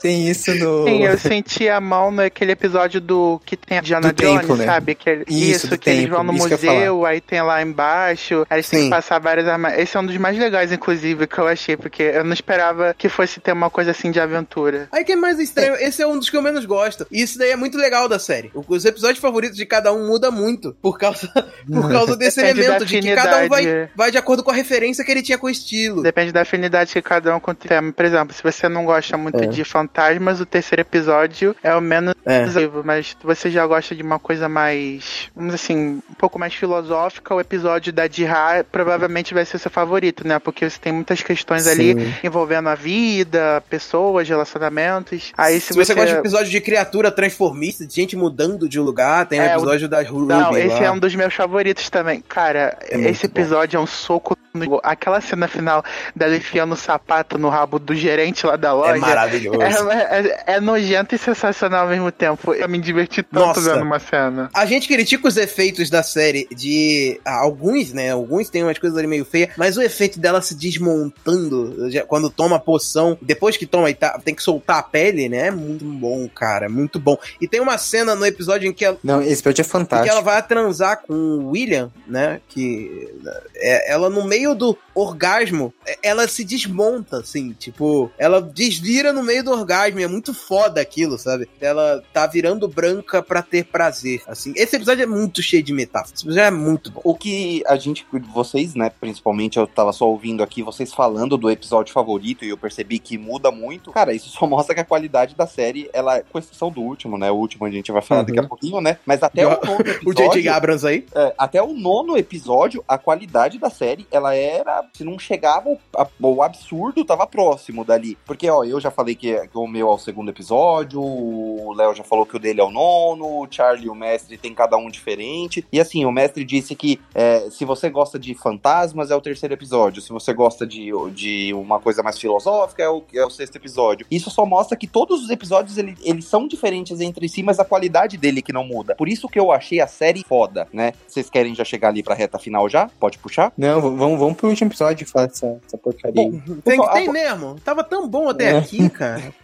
[0.00, 0.84] tem, tem isso no.
[0.84, 4.56] Sim, eu senti a mão naquele episódio do que tem a Diana Do Jones, templo,
[4.56, 4.64] né?
[4.66, 4.94] sabe?
[4.94, 8.56] Que, ele- Isso, isso, que eles templo, vão no museu, aí tem lá embaixo, aí
[8.58, 9.78] eles têm que passar várias armas.
[9.78, 13.08] Esse é um dos mais legais, inclusive, que eu achei, porque eu não esperava que
[13.08, 14.88] fosse ter uma coisa assim de aventura.
[14.92, 17.06] Aí que é mais estranho, esse é um dos que eu menos gosto.
[17.10, 18.50] E isso daí é muito legal da série.
[18.54, 21.28] O- Os episódios favoritos de cada um muda muito por causa,
[21.70, 24.54] por causa desse Depende elemento de que cada um vai, vai de acordo com a
[24.54, 26.02] referência que ele tinha com o estilo.
[26.02, 27.92] Depende da afinidade que cada um com o tema.
[27.92, 29.46] Por exemplo, se você não gosta muito É.
[29.46, 29.64] de
[29.94, 32.44] fantasmas, o terceiro episódio é o menos É.
[32.84, 37.40] mas você já gosta de uma coisa mais, vamos assim, um pouco mais filosófica, o
[37.40, 40.38] episódio da Dihá provavelmente vai ser seu favorito, né?
[40.38, 42.14] Porque você tem muitas questões ali Sim.
[42.24, 45.32] envolvendo a vida, pessoas, relacionamentos.
[45.36, 49.26] Aí se, Se você gosta de episódio de criatura transformista, de gente mudando de lugar,
[49.26, 50.84] tem o É, o- episódio da Ruby Não, esse lá.
[50.86, 52.22] é um dos meus favoritos também.
[52.28, 53.32] Cara, É esse bom.
[53.40, 54.80] episódio é um soco no...
[54.82, 55.82] Aquela cena final
[56.14, 58.96] dela enfiando o sapato no rabo do gerente lá da loja.
[58.96, 59.60] É maravilhoso.
[59.62, 62.52] É, é, é nojento e sensacional ao mesmo tempo.
[62.54, 63.60] Eu me diverti tanto Nossa.
[63.74, 64.50] vendo uma cena.
[64.52, 67.20] A gente critica os efeitos da série de.
[67.24, 68.10] ah, alguns, né?
[68.10, 72.30] Alguns tem umas coisas ali meio feias, mas o efeito dela se desmontando já- quando
[72.30, 75.46] toma a poção, depois que toma e tá, tem que soltar a pele, né?
[75.48, 76.66] É muito bom, cara.
[76.66, 77.16] é Muito bom.
[77.40, 79.70] E tem uma cena no episódio em que ela, Não, esse episódio é em que
[79.70, 80.10] fantástico.
[80.12, 82.40] ela vai transar com o William, né?
[82.48, 83.08] Que
[83.56, 89.22] é, ela no meio do orgasmo, é- ela se desmonta, assim, tipo, ela desvira no
[89.22, 89.69] meio do orgasmo,
[90.00, 91.48] e é muito foda aquilo, sabe?
[91.60, 94.52] Ela tá virando branca pra ter prazer, assim.
[94.56, 97.00] Esse episódio é muito cheio de metáforas, esse episódio é muito bom.
[97.04, 101.50] O que a gente, vocês, né, principalmente eu tava só ouvindo aqui vocês falando do
[101.50, 103.92] episódio favorito e eu percebi que muda muito.
[103.92, 107.30] Cara, isso só mostra que a qualidade da série, ela, com exceção do último, né,
[107.30, 108.26] o último a gente vai falar Uhum.
[108.26, 110.24] daqui a pouquinho, né, mas até o nono O J.J.
[110.24, 111.06] episódio, Abrams aí.
[111.14, 115.76] é, até o nono episódio, a qualidade da série, ela era, se não chegava
[116.22, 118.16] ao absurdo, tava próximo dali.
[118.26, 121.94] Porque, ó, eu já falei que, que o meu é o segundo episódio, o Léo
[121.94, 124.76] já falou que o dele é o nono, o Charlie e o mestre tem cada
[124.76, 125.64] um diferente.
[125.72, 129.54] E assim, o mestre disse que é, se você gosta de fantasmas, é o terceiro
[129.54, 130.02] episódio.
[130.02, 134.06] Se você gosta de, de uma coisa mais filosófica, é o, é o sexto episódio.
[134.10, 137.64] Isso só mostra que todos os episódios, ele- eles são diferentes entre si, mas a
[137.64, 138.94] qualidade dele que não muda.
[138.94, 140.92] Por isso que eu achei a série foda, né?
[141.06, 142.90] Vocês querem já chegar ali pra reta final já?
[142.98, 143.52] Pode puxar?
[143.56, 146.22] Não, vamos, vamos pro último episódio falar dessa, dessa porcaria.
[146.22, 146.40] aí.
[146.64, 147.56] Tem, tem a- mesmo.
[147.64, 148.58] Tava tão bom até É.
[148.58, 149.22] aqui, cara.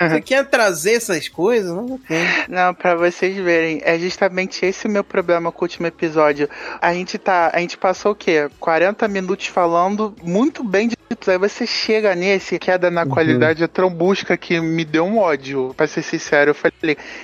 [0.00, 1.70] Você quer trazer essas coisas?
[1.70, 2.00] Não.
[2.48, 6.48] Não, pra vocês verem, é justamente esse o meu problema com o último episódio.
[6.80, 7.50] A gente tá.
[7.52, 8.48] A gente passou o quê?
[8.60, 11.30] 40 minutos falando muito bem de tudo.
[11.30, 15.86] Aí você chega nesse, queda na qualidade, a trombusca que me deu um ódio, pra
[15.86, 16.50] ser sincero.
[16.50, 16.72] Eu falei,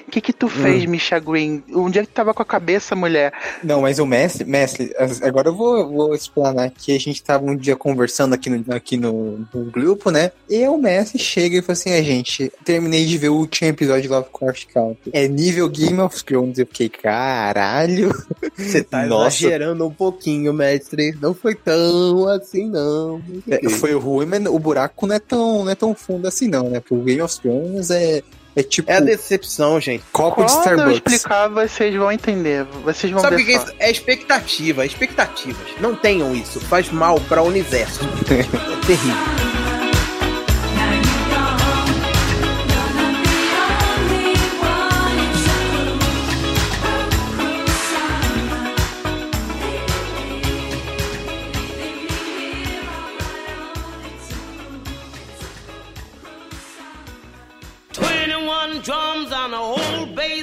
[0.07, 1.63] o que que tu fez, Misha Green?
[1.73, 3.33] Onde é que tu tava com a cabeça, mulher?
[3.63, 7.57] Não, mas o mestre, mestre, agora eu vou, vou explanar que a gente tava um
[7.57, 10.33] dia conversando aqui no, aqui no, no grupo, né?
[10.49, 14.03] E o mestre chega e fala assim: a gente, terminei de ver o último episódio
[14.03, 15.11] de Lovecraft Country.
[15.13, 16.59] É nível Game of Thrones.
[16.59, 18.11] Eu fiquei, caralho.
[18.57, 19.39] Você tá Nossa.
[19.39, 21.17] exagerando um pouquinho, mestre.
[21.21, 23.23] Não foi tão assim, não.
[23.49, 26.69] É, foi ruim, mas o buraco não é tão, não é tão fundo assim, não,
[26.69, 26.81] né?
[26.81, 28.23] Porque o Game of Thrones é,
[28.57, 30.05] é tipo É a decepção, gente.
[30.13, 31.13] copo de Quando eu Starbucks.
[31.13, 32.65] explicar, vocês vão entender.
[32.85, 33.75] Vocês vão Sabe o ver que que é isso?
[33.81, 35.67] É expectativa, expectativas.
[35.81, 36.61] Não tenham isso.
[36.61, 38.01] Faz mal para o universo.
[38.31, 39.64] é terrível.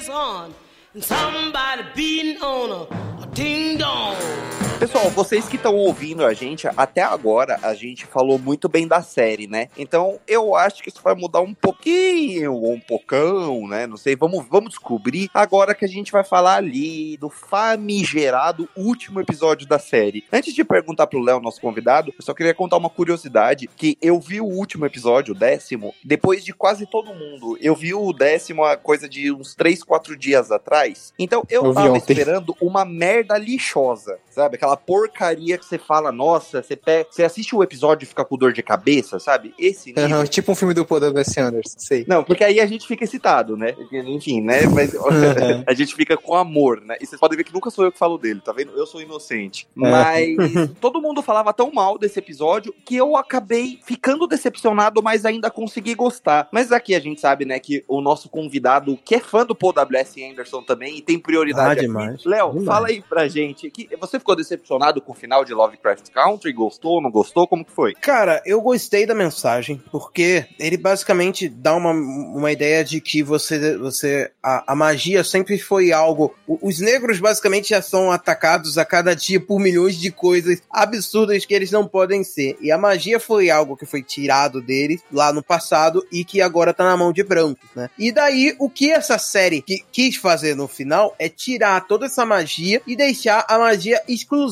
[0.07, 0.53] Horn,
[0.93, 4.60] and somebody beating on a, a ding dong.
[4.81, 8.99] Pessoal, vocês que estão ouvindo a gente, até agora a gente falou muito bem da
[9.03, 9.67] série, né?
[9.77, 13.85] Então eu acho que isso vai mudar um pouquinho, ou um pocão, né?
[13.85, 19.21] Não sei, vamos, vamos descobrir agora que a gente vai falar ali do famigerado último
[19.21, 20.23] episódio da série.
[20.33, 24.19] Antes de perguntar pro Léo, nosso convidado, eu só queria contar uma curiosidade, que eu
[24.19, 27.55] vi o último episódio, o décimo, depois de quase todo mundo.
[27.61, 31.13] Eu vi o décimo a coisa de uns 3, 4 dias atrás.
[31.19, 31.99] Então eu, Eu tava ontem.
[31.99, 34.55] esperando uma merda lixosa, sabe?
[34.55, 38.37] Aquela porcaria que você fala, nossa, você, pega, você assiste o episódio e fica com
[38.37, 39.53] dor de cabeça, sabe?
[39.57, 40.05] Esse nível.
[40.05, 41.39] Aham, tipo um filme do Paul W.S.
[41.39, 42.05] Anderson, sei.
[42.07, 43.75] Não, porque aí a gente fica excitado, né?
[43.91, 44.65] Enfim, né?
[44.67, 45.63] Mas Uhum.
[45.67, 46.95] a gente fica com amor, né?
[47.01, 48.71] E vocês podem ver que nunca sou eu que falo dele, tá vendo?
[48.75, 49.67] Eu sou inocente.
[49.73, 50.35] Mas
[50.79, 55.95] todo mundo falava tão mal desse episódio que eu acabei ficando decepcionado, mas ainda consegui
[55.95, 56.47] gostar.
[56.51, 59.73] Mas aqui a gente sabe, né, que o nosso convidado, que é fã do Paul
[59.73, 60.23] W.S.
[60.23, 62.23] Anderson também e tem prioridade Ah, demais.
[62.25, 63.69] Léo, fala aí pra gente.
[63.69, 64.60] Que, você ficou decepcionado
[65.01, 66.53] com o final de Lovecraft Country?
[66.53, 67.47] Gostou, não gostou?
[67.47, 67.93] Como que foi?
[67.95, 73.77] Cara, eu gostei da mensagem, porque ele basicamente dá uma, uma ideia de que você.
[73.77, 76.33] você a, a magia sempre foi algo.
[76.47, 81.53] Os negros basicamente já são atacados a cada dia por milhões de coisas absurdas que
[81.53, 82.57] eles não podem ser.
[82.61, 86.73] E a magia foi algo que foi tirado deles lá no passado e que agora
[86.73, 87.89] tá na mão de brancos, né?
[87.97, 92.25] E daí, o que essa série que quis fazer no final é tirar toda essa
[92.25, 94.50] magia e deixar a magia exclusiva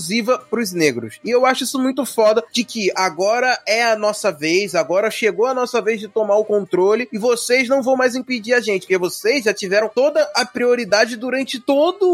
[0.50, 1.20] pros negros.
[1.24, 5.46] E eu acho isso muito foda de que agora é a nossa vez, agora chegou
[5.46, 8.82] a nossa vez de tomar o controle e vocês não vão mais impedir a gente,
[8.82, 12.06] porque vocês já tiveram toda a prioridade durante toda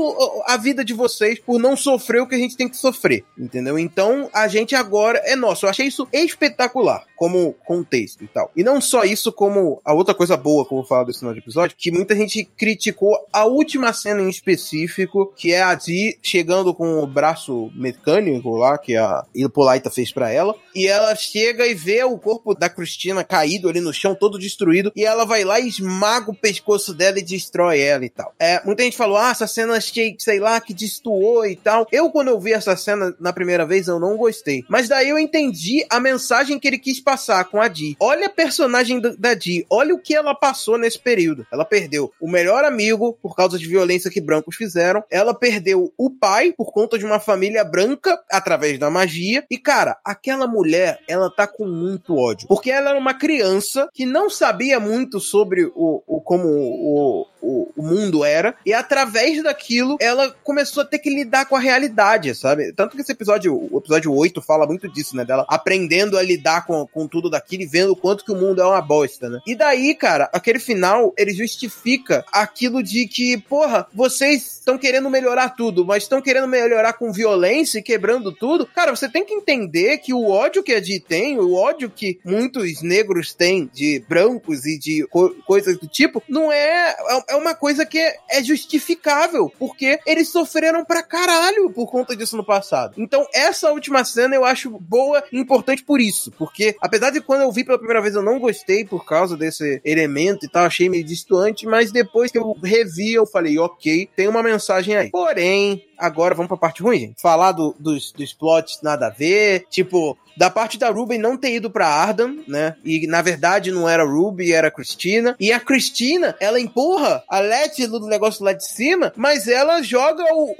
[0.45, 3.77] a vida de vocês por não sofrer o que a gente tem que sofrer, entendeu?
[3.77, 5.65] Então a gente agora é nosso.
[5.65, 8.51] Eu achei isso espetacular como contexto e tal.
[8.55, 11.33] E não só isso, como a outra coisa boa que eu vou falar desse final
[11.33, 16.17] de episódio, que muita gente criticou a última cena em específico, que é a Dee
[16.21, 21.65] chegando com o braço mecânico lá, que a Hippolyta fez pra ela, e ela chega
[21.67, 25.43] e vê o corpo da Cristina caído ali no chão, todo destruído, e ela vai
[25.43, 28.33] lá e esmaga o pescoço dela e destrói ela e tal.
[28.39, 31.87] É, muita gente falou, ah, essa cena achei, sei lá, que destoou e tal.
[31.91, 34.63] Eu, quando eu vi essa cena na primeira vez, eu não gostei.
[34.69, 37.97] Mas daí eu entendi a mensagem que ele quis passar com a Dee.
[37.99, 41.45] Olha a personagem da- Dee, olha o que ela passou nesse período.
[41.51, 45.03] Ela perdeu o melhor amigo por causa de violência que brancos fizeram.
[45.09, 49.45] Ela perdeu o pai por conta de uma família branca através da magia.
[49.49, 52.47] E cara, aquela mulher, ela tá com muito ódio.
[52.47, 57.71] Porque ela era uma criança que não sabia muito sobre o, o como o, o,
[57.75, 58.55] o mundo era.
[58.65, 62.71] E através daquilo, ela começou a ter que lidar com a realidade, sabe?
[62.73, 65.23] Tanto que esse episódio, o episódio 8, fala muito disso, né?
[65.25, 68.61] Dela aprendendo a lidar com, com tudo daquilo e vendo o quanto que o mundo
[68.61, 69.39] é uma bosta, né?
[69.45, 75.49] E daí, cara, aquele final, ele justifica aquilo de que, porra, vocês estão querendo melhorar
[75.49, 78.65] tudo, mas estão querendo melhorar com violência e quebrando tudo.
[78.65, 82.19] Cara, você tem que entender que o ódio que a Dee tem, o ódio que
[82.23, 86.95] muitos negros têm de brancos e de co- coisas do tipo, não é.
[87.29, 92.37] É uma coisa que é, é justificável, porque eles sofreram pra caralho por conta disso
[92.37, 92.93] no passado.
[92.97, 97.41] Então, essa última cena eu acho boa e importante por isso, porque apesar de quando
[97.41, 100.89] eu vi pela primeira vez eu não gostei por causa desse elemento e tal, achei
[100.89, 105.09] meio distoante, mas depois que eu revi, eu falei, ok, tem uma mensagem aí.
[105.09, 107.21] Porém, agora vamos pra parte ruim, gente.
[107.21, 111.53] Falar do- dos, dos plots nada a ver, tipo, da parte da Ruby não ter
[111.55, 112.75] ido pra Ardan, né?
[112.83, 115.35] E na verdade não era Ruby, era Cristina.
[115.39, 120.23] E a Cristina, ela empurra a Letty do negócio lá de cima, mas ela joga
[120.33, 120.53] o,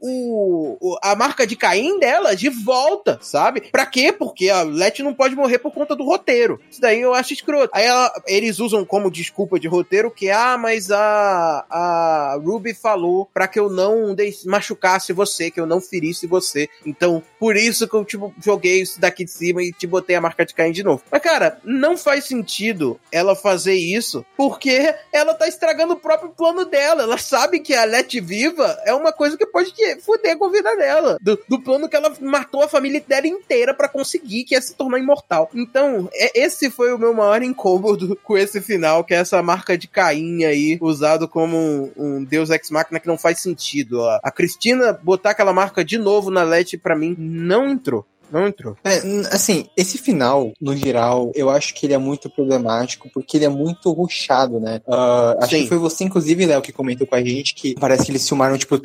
[0.00, 3.62] o, o- a marca de Caim dela de volta, sabe?
[3.70, 4.12] Pra quê?
[4.12, 6.60] Porque a Letty não pode morrer por conta do roteiro.
[6.70, 7.70] Isso daí eu acho escroto.
[7.72, 13.28] Aí ela- eles usam como desculpa de roteiro que, ah, mas a, a Ruby falou
[13.32, 14.14] pra que eu não
[14.44, 16.68] machucasse você, que eu não ferisse você.
[16.84, 20.20] Então, por isso que eu, tipo, joguei isso daqui de cima e te botei a
[20.20, 21.02] marca de Caim de novo.
[21.10, 26.64] Mas, cara, não faz sentido ela fazer isso, porque ela tá estragando o próprio plano
[26.64, 27.02] dela.
[27.02, 30.76] Ela sabe que a Letty viva é uma coisa que pode fuder com a vida
[30.76, 31.18] dela.
[31.20, 34.74] Do, do plano que ela matou a família dela inteira pra conseguir, que é se
[34.74, 35.50] tornar imortal.
[35.54, 39.76] Então, é- esse foi o meu maior incômodo com esse final, que é essa marca
[39.76, 44.02] de Caim aí, usado como um, um deus ex-máquina que não faz sentido.
[44.04, 48.06] A, a Cristina botar aquela marca de novo na Letty, pra mim, não entrou.
[48.32, 48.76] Não entrou.
[48.84, 48.96] É,
[49.32, 53.48] assim, esse final, no geral, eu acho que ele é muito problemático, porque ele é
[53.48, 54.80] muito ruchado, né?
[54.86, 55.62] Ah, acho Sim.
[55.62, 58.56] que foi você, inclusive, Léo, que comentou com a gente que parece que eles filmaram,
[58.56, 58.78] tipo,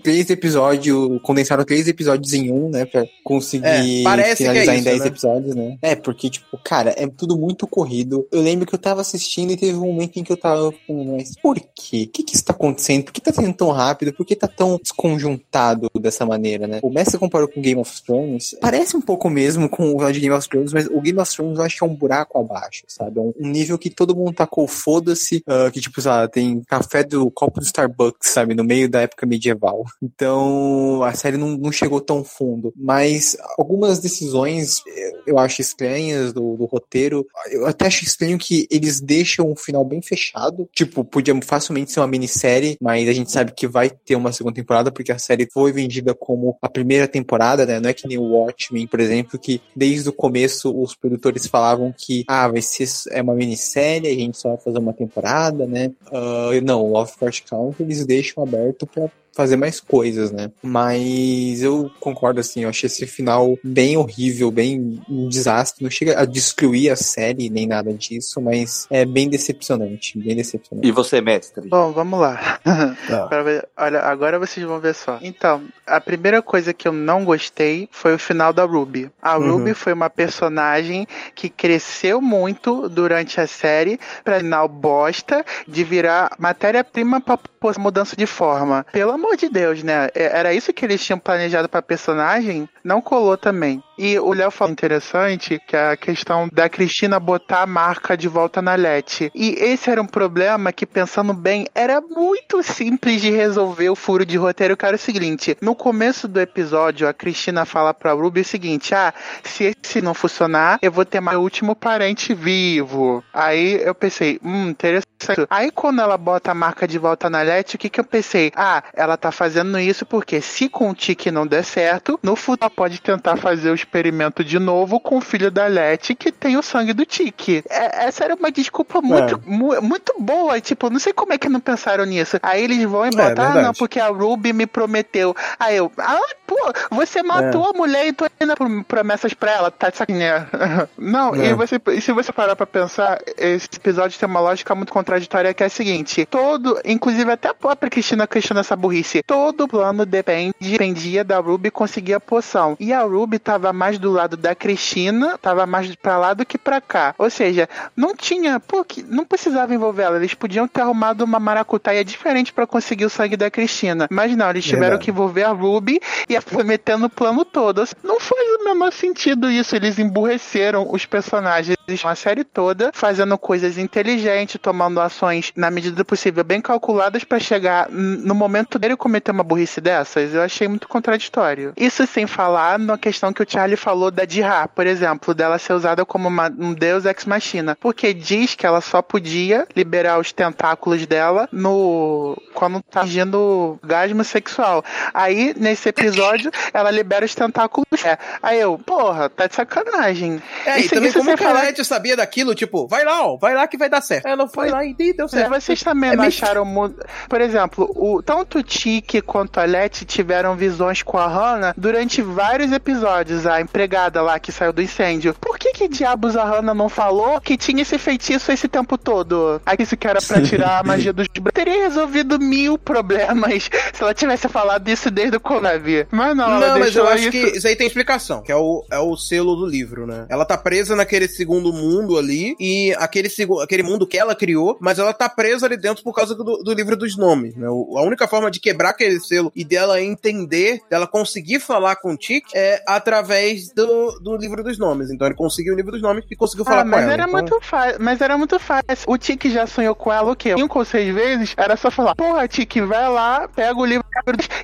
[0.00, 2.84] três episódios, condensaram três episódios em um, né?
[2.84, 5.06] Pra conseguir É, é finalizar em isso, dez né?
[5.06, 5.78] episódios, né?
[5.82, 8.26] É, porque, tipo, cara, é tudo muito corrido.
[8.30, 11.12] Eu lembro que eu tava assistindo e teve um momento em que eu tava falando,
[11.12, 12.04] mas por quê?
[12.08, 13.04] O que que está acontecendo?
[13.04, 14.12] Por que tá sendo tão rápido?
[14.12, 16.80] Por que tá tão desconjuntado dessa maneira, né?
[16.82, 18.56] O Messi comparou com Game of Thrones.
[18.60, 21.58] Parece um pouco mesmo com o de Game of Thrones, mas o Game of Thrones
[21.58, 23.18] eu acho que é um buraco abaixo, sabe?
[23.18, 27.02] É um, um nível que todo mundo tacou foda-se, ah, que tipo, lá, tem café
[27.02, 28.54] do copo do Starbucks, sabe?
[28.54, 29.84] No meio da época medieval.
[30.02, 32.72] Então, a série não, não chegou tão fundo.
[32.76, 37.26] Mas algumas decisões eh, eu acho estranhas do, do roteiro.
[37.50, 40.68] Eu até acho estranho que eles deixam o final bem fechado.
[40.72, 44.54] Tipo, podia facilmente ser uma minissérie, mas a gente sabe que vai ter uma segunda
[44.54, 47.80] temporada, porque a série foi vendida como a primeira temporada, né?
[47.80, 51.94] Não é que nem o Watchmen, por exemplo, que desde o começo os produtores falavam
[51.96, 55.92] que, ah, vai ser é uma minissérie, a gente só vai fazer uma temporada, né?
[56.12, 60.50] Ah, não, o Lovecraft Country eles deixam aberto pra fazer mais coisas, né?
[60.62, 65.82] Mas eu concordo assim, eu achei esse final bem horrível, bem um desastre.
[65.82, 70.86] Não chega a destruir a série nem nada disso, mas é bem decepcionante, bem decepcionante.
[70.86, 71.68] E você, mestre?
[71.68, 72.60] Bom, vamos lá.
[73.08, 73.28] Tá.
[73.76, 75.18] Olha, agora vocês vão ver só.
[75.22, 79.10] Então, a primeira coisa que eu não gostei foi o final da Ruby.
[79.20, 79.58] A Uhum.
[79.58, 86.34] Ruby foi uma personagem que cresceu muito durante a série pra final bosta de virar
[86.38, 87.38] matéria-prima pra
[87.78, 88.84] mudança de forma.
[88.92, 90.08] Pelo amor de Deus, né?
[90.14, 92.68] É- Era isso que eles tinham planejado pra personagem?
[92.84, 93.82] Não colou também.
[93.98, 98.28] E o Léo falou interessante que é a questão da Cristina botar a marca de
[98.28, 99.30] volta na Leti.
[99.34, 104.24] E esse era um problema que, pensando bem, era muito simples de resolver o furo
[104.24, 108.40] de roteiro, que era o seguinte: no começo do episódio, a Cristina fala pra Ruby
[108.40, 109.12] o seguinte: ah,
[109.42, 113.22] se esse não funcionar, eu vou ter meu último parente vivo.
[113.32, 115.46] Aí eu pensei, hum, interessante.
[115.48, 118.50] Aí quando ela bota a marca de volta na Leti, o que que eu pensei?
[118.56, 122.62] Ah, ela tá fazendo isso porque se com o Tique não der certo, no futuro
[122.62, 126.56] ela pode tentar fazer o experimento de novo com o filho da Leti que tem
[126.56, 127.62] o sangue do Tique.
[127.68, 130.58] É, essa era uma desculpa muito, mu- muito boa.
[130.60, 132.38] Tipo, não sei como é que não pensaram nisso.
[132.42, 133.62] Aí eles vão e botam, ah, verdade.
[133.66, 135.36] não, porque a Ruby me prometeu.
[135.60, 136.56] Aí eu, ah, pô,
[136.90, 140.46] você matou a mulher e indo por promessas pra ela, tá de sacanagem.
[140.96, 141.48] Não, É.
[141.50, 145.62] e você, se você parar pra pensar, esse episódio tem uma lógica muito contraditória que
[145.62, 150.54] é a seguinte: todo, inclusive até a própria Cristina questiona essa burrice, todo plano depende,
[150.60, 152.76] dependia da Ruby conseguir a poção.
[152.78, 156.58] E a Ruby tava mais do lado da Cristina, tava mais pra lá do que
[156.58, 157.14] pra cá.
[157.18, 162.04] Ou seja, não tinha, pô, não precisava envolver ela, eles podiam ter arrumado uma maracutaia
[162.04, 164.06] diferente pra conseguir o sangue da Cristina.
[164.10, 165.04] Mas não, eles tiveram Verdade.
[165.04, 167.84] que envolver a Ruby e a foi metendo o plano todo.
[168.02, 169.74] Não faz o menor sentido isso.
[169.74, 176.04] Eles emburreceram os personagens a série toda, fazendo coisas inteligentes, tomando ações na medida do
[176.04, 180.32] possível bem calculadas pra chegar no momento dele cometer uma burrice dessas.
[180.34, 181.72] Eu achei muito contraditório.
[181.76, 185.72] Isso sem falar na questão que o Charlie falou da Dira, por exemplo, dela ser
[185.74, 190.32] usada como uma- um deus ex machina, porque diz que ela só podia liberar os
[190.32, 194.84] tentáculos dela no quando tá agindo gasmo sexual.
[195.12, 197.86] Aí, nesse episódio, ela libera os tentáculos.
[198.04, 198.18] É.
[198.42, 200.40] Aí eu, porra, tá de sacanagem.
[200.64, 201.36] É, e Isso- também como sem
[201.84, 202.54] sabia daquilo?
[202.54, 204.26] Tipo, vai lá, ó, vai lá que vai dar certo.
[204.26, 205.50] Ela foi lá e deu É, certo.
[205.50, 206.96] Vocês também É não meio- acharam muito.
[207.28, 212.20] Por exemplo, o, tanto o Tiki quanto a Letty tiveram visões com a Hannah durante
[212.22, 213.46] vários episódios.
[213.46, 215.34] A empregada lá que saiu do incêndio.
[215.40, 219.60] Por que que diabos a Hannah não falou que tinha esse feitiço esse tempo todo?
[219.66, 224.14] Aí isso que era pra tirar a magia dos Teria resolvido mil problemas se ela
[224.14, 226.06] tivesse falado isso desde o Konami.
[226.10, 227.30] Mas não, ela Não, mas eu acho isso...
[227.30, 230.26] que isso aí tem explicação, que é o, é o selo do livro, né?
[230.28, 233.28] Ela tá presa naquele segundo mundo ali, e aquele,
[233.62, 236.72] aquele mundo que ela criou, mas ela tá presa ali dentro por causa do, do
[236.72, 237.66] livro dos nomes, né?
[237.66, 242.16] A única forma de quebrar aquele selo e dela entender, dela conseguir falar com o
[242.16, 245.10] Tic, é através do, do livro dos nomes.
[245.10, 247.12] Então ele conseguiu o livro dos nomes e conseguiu falar Ah, com mas ela.
[247.12, 247.96] era Então- muito fácil.
[248.00, 248.84] Mas era muito fácil.
[249.06, 250.54] O Tiki já sonhou com ela o quê?
[250.56, 251.52] Cinco ou seis vezes?
[251.56, 254.04] Era só falar: Porra, Tiki, vai lá, pega o livro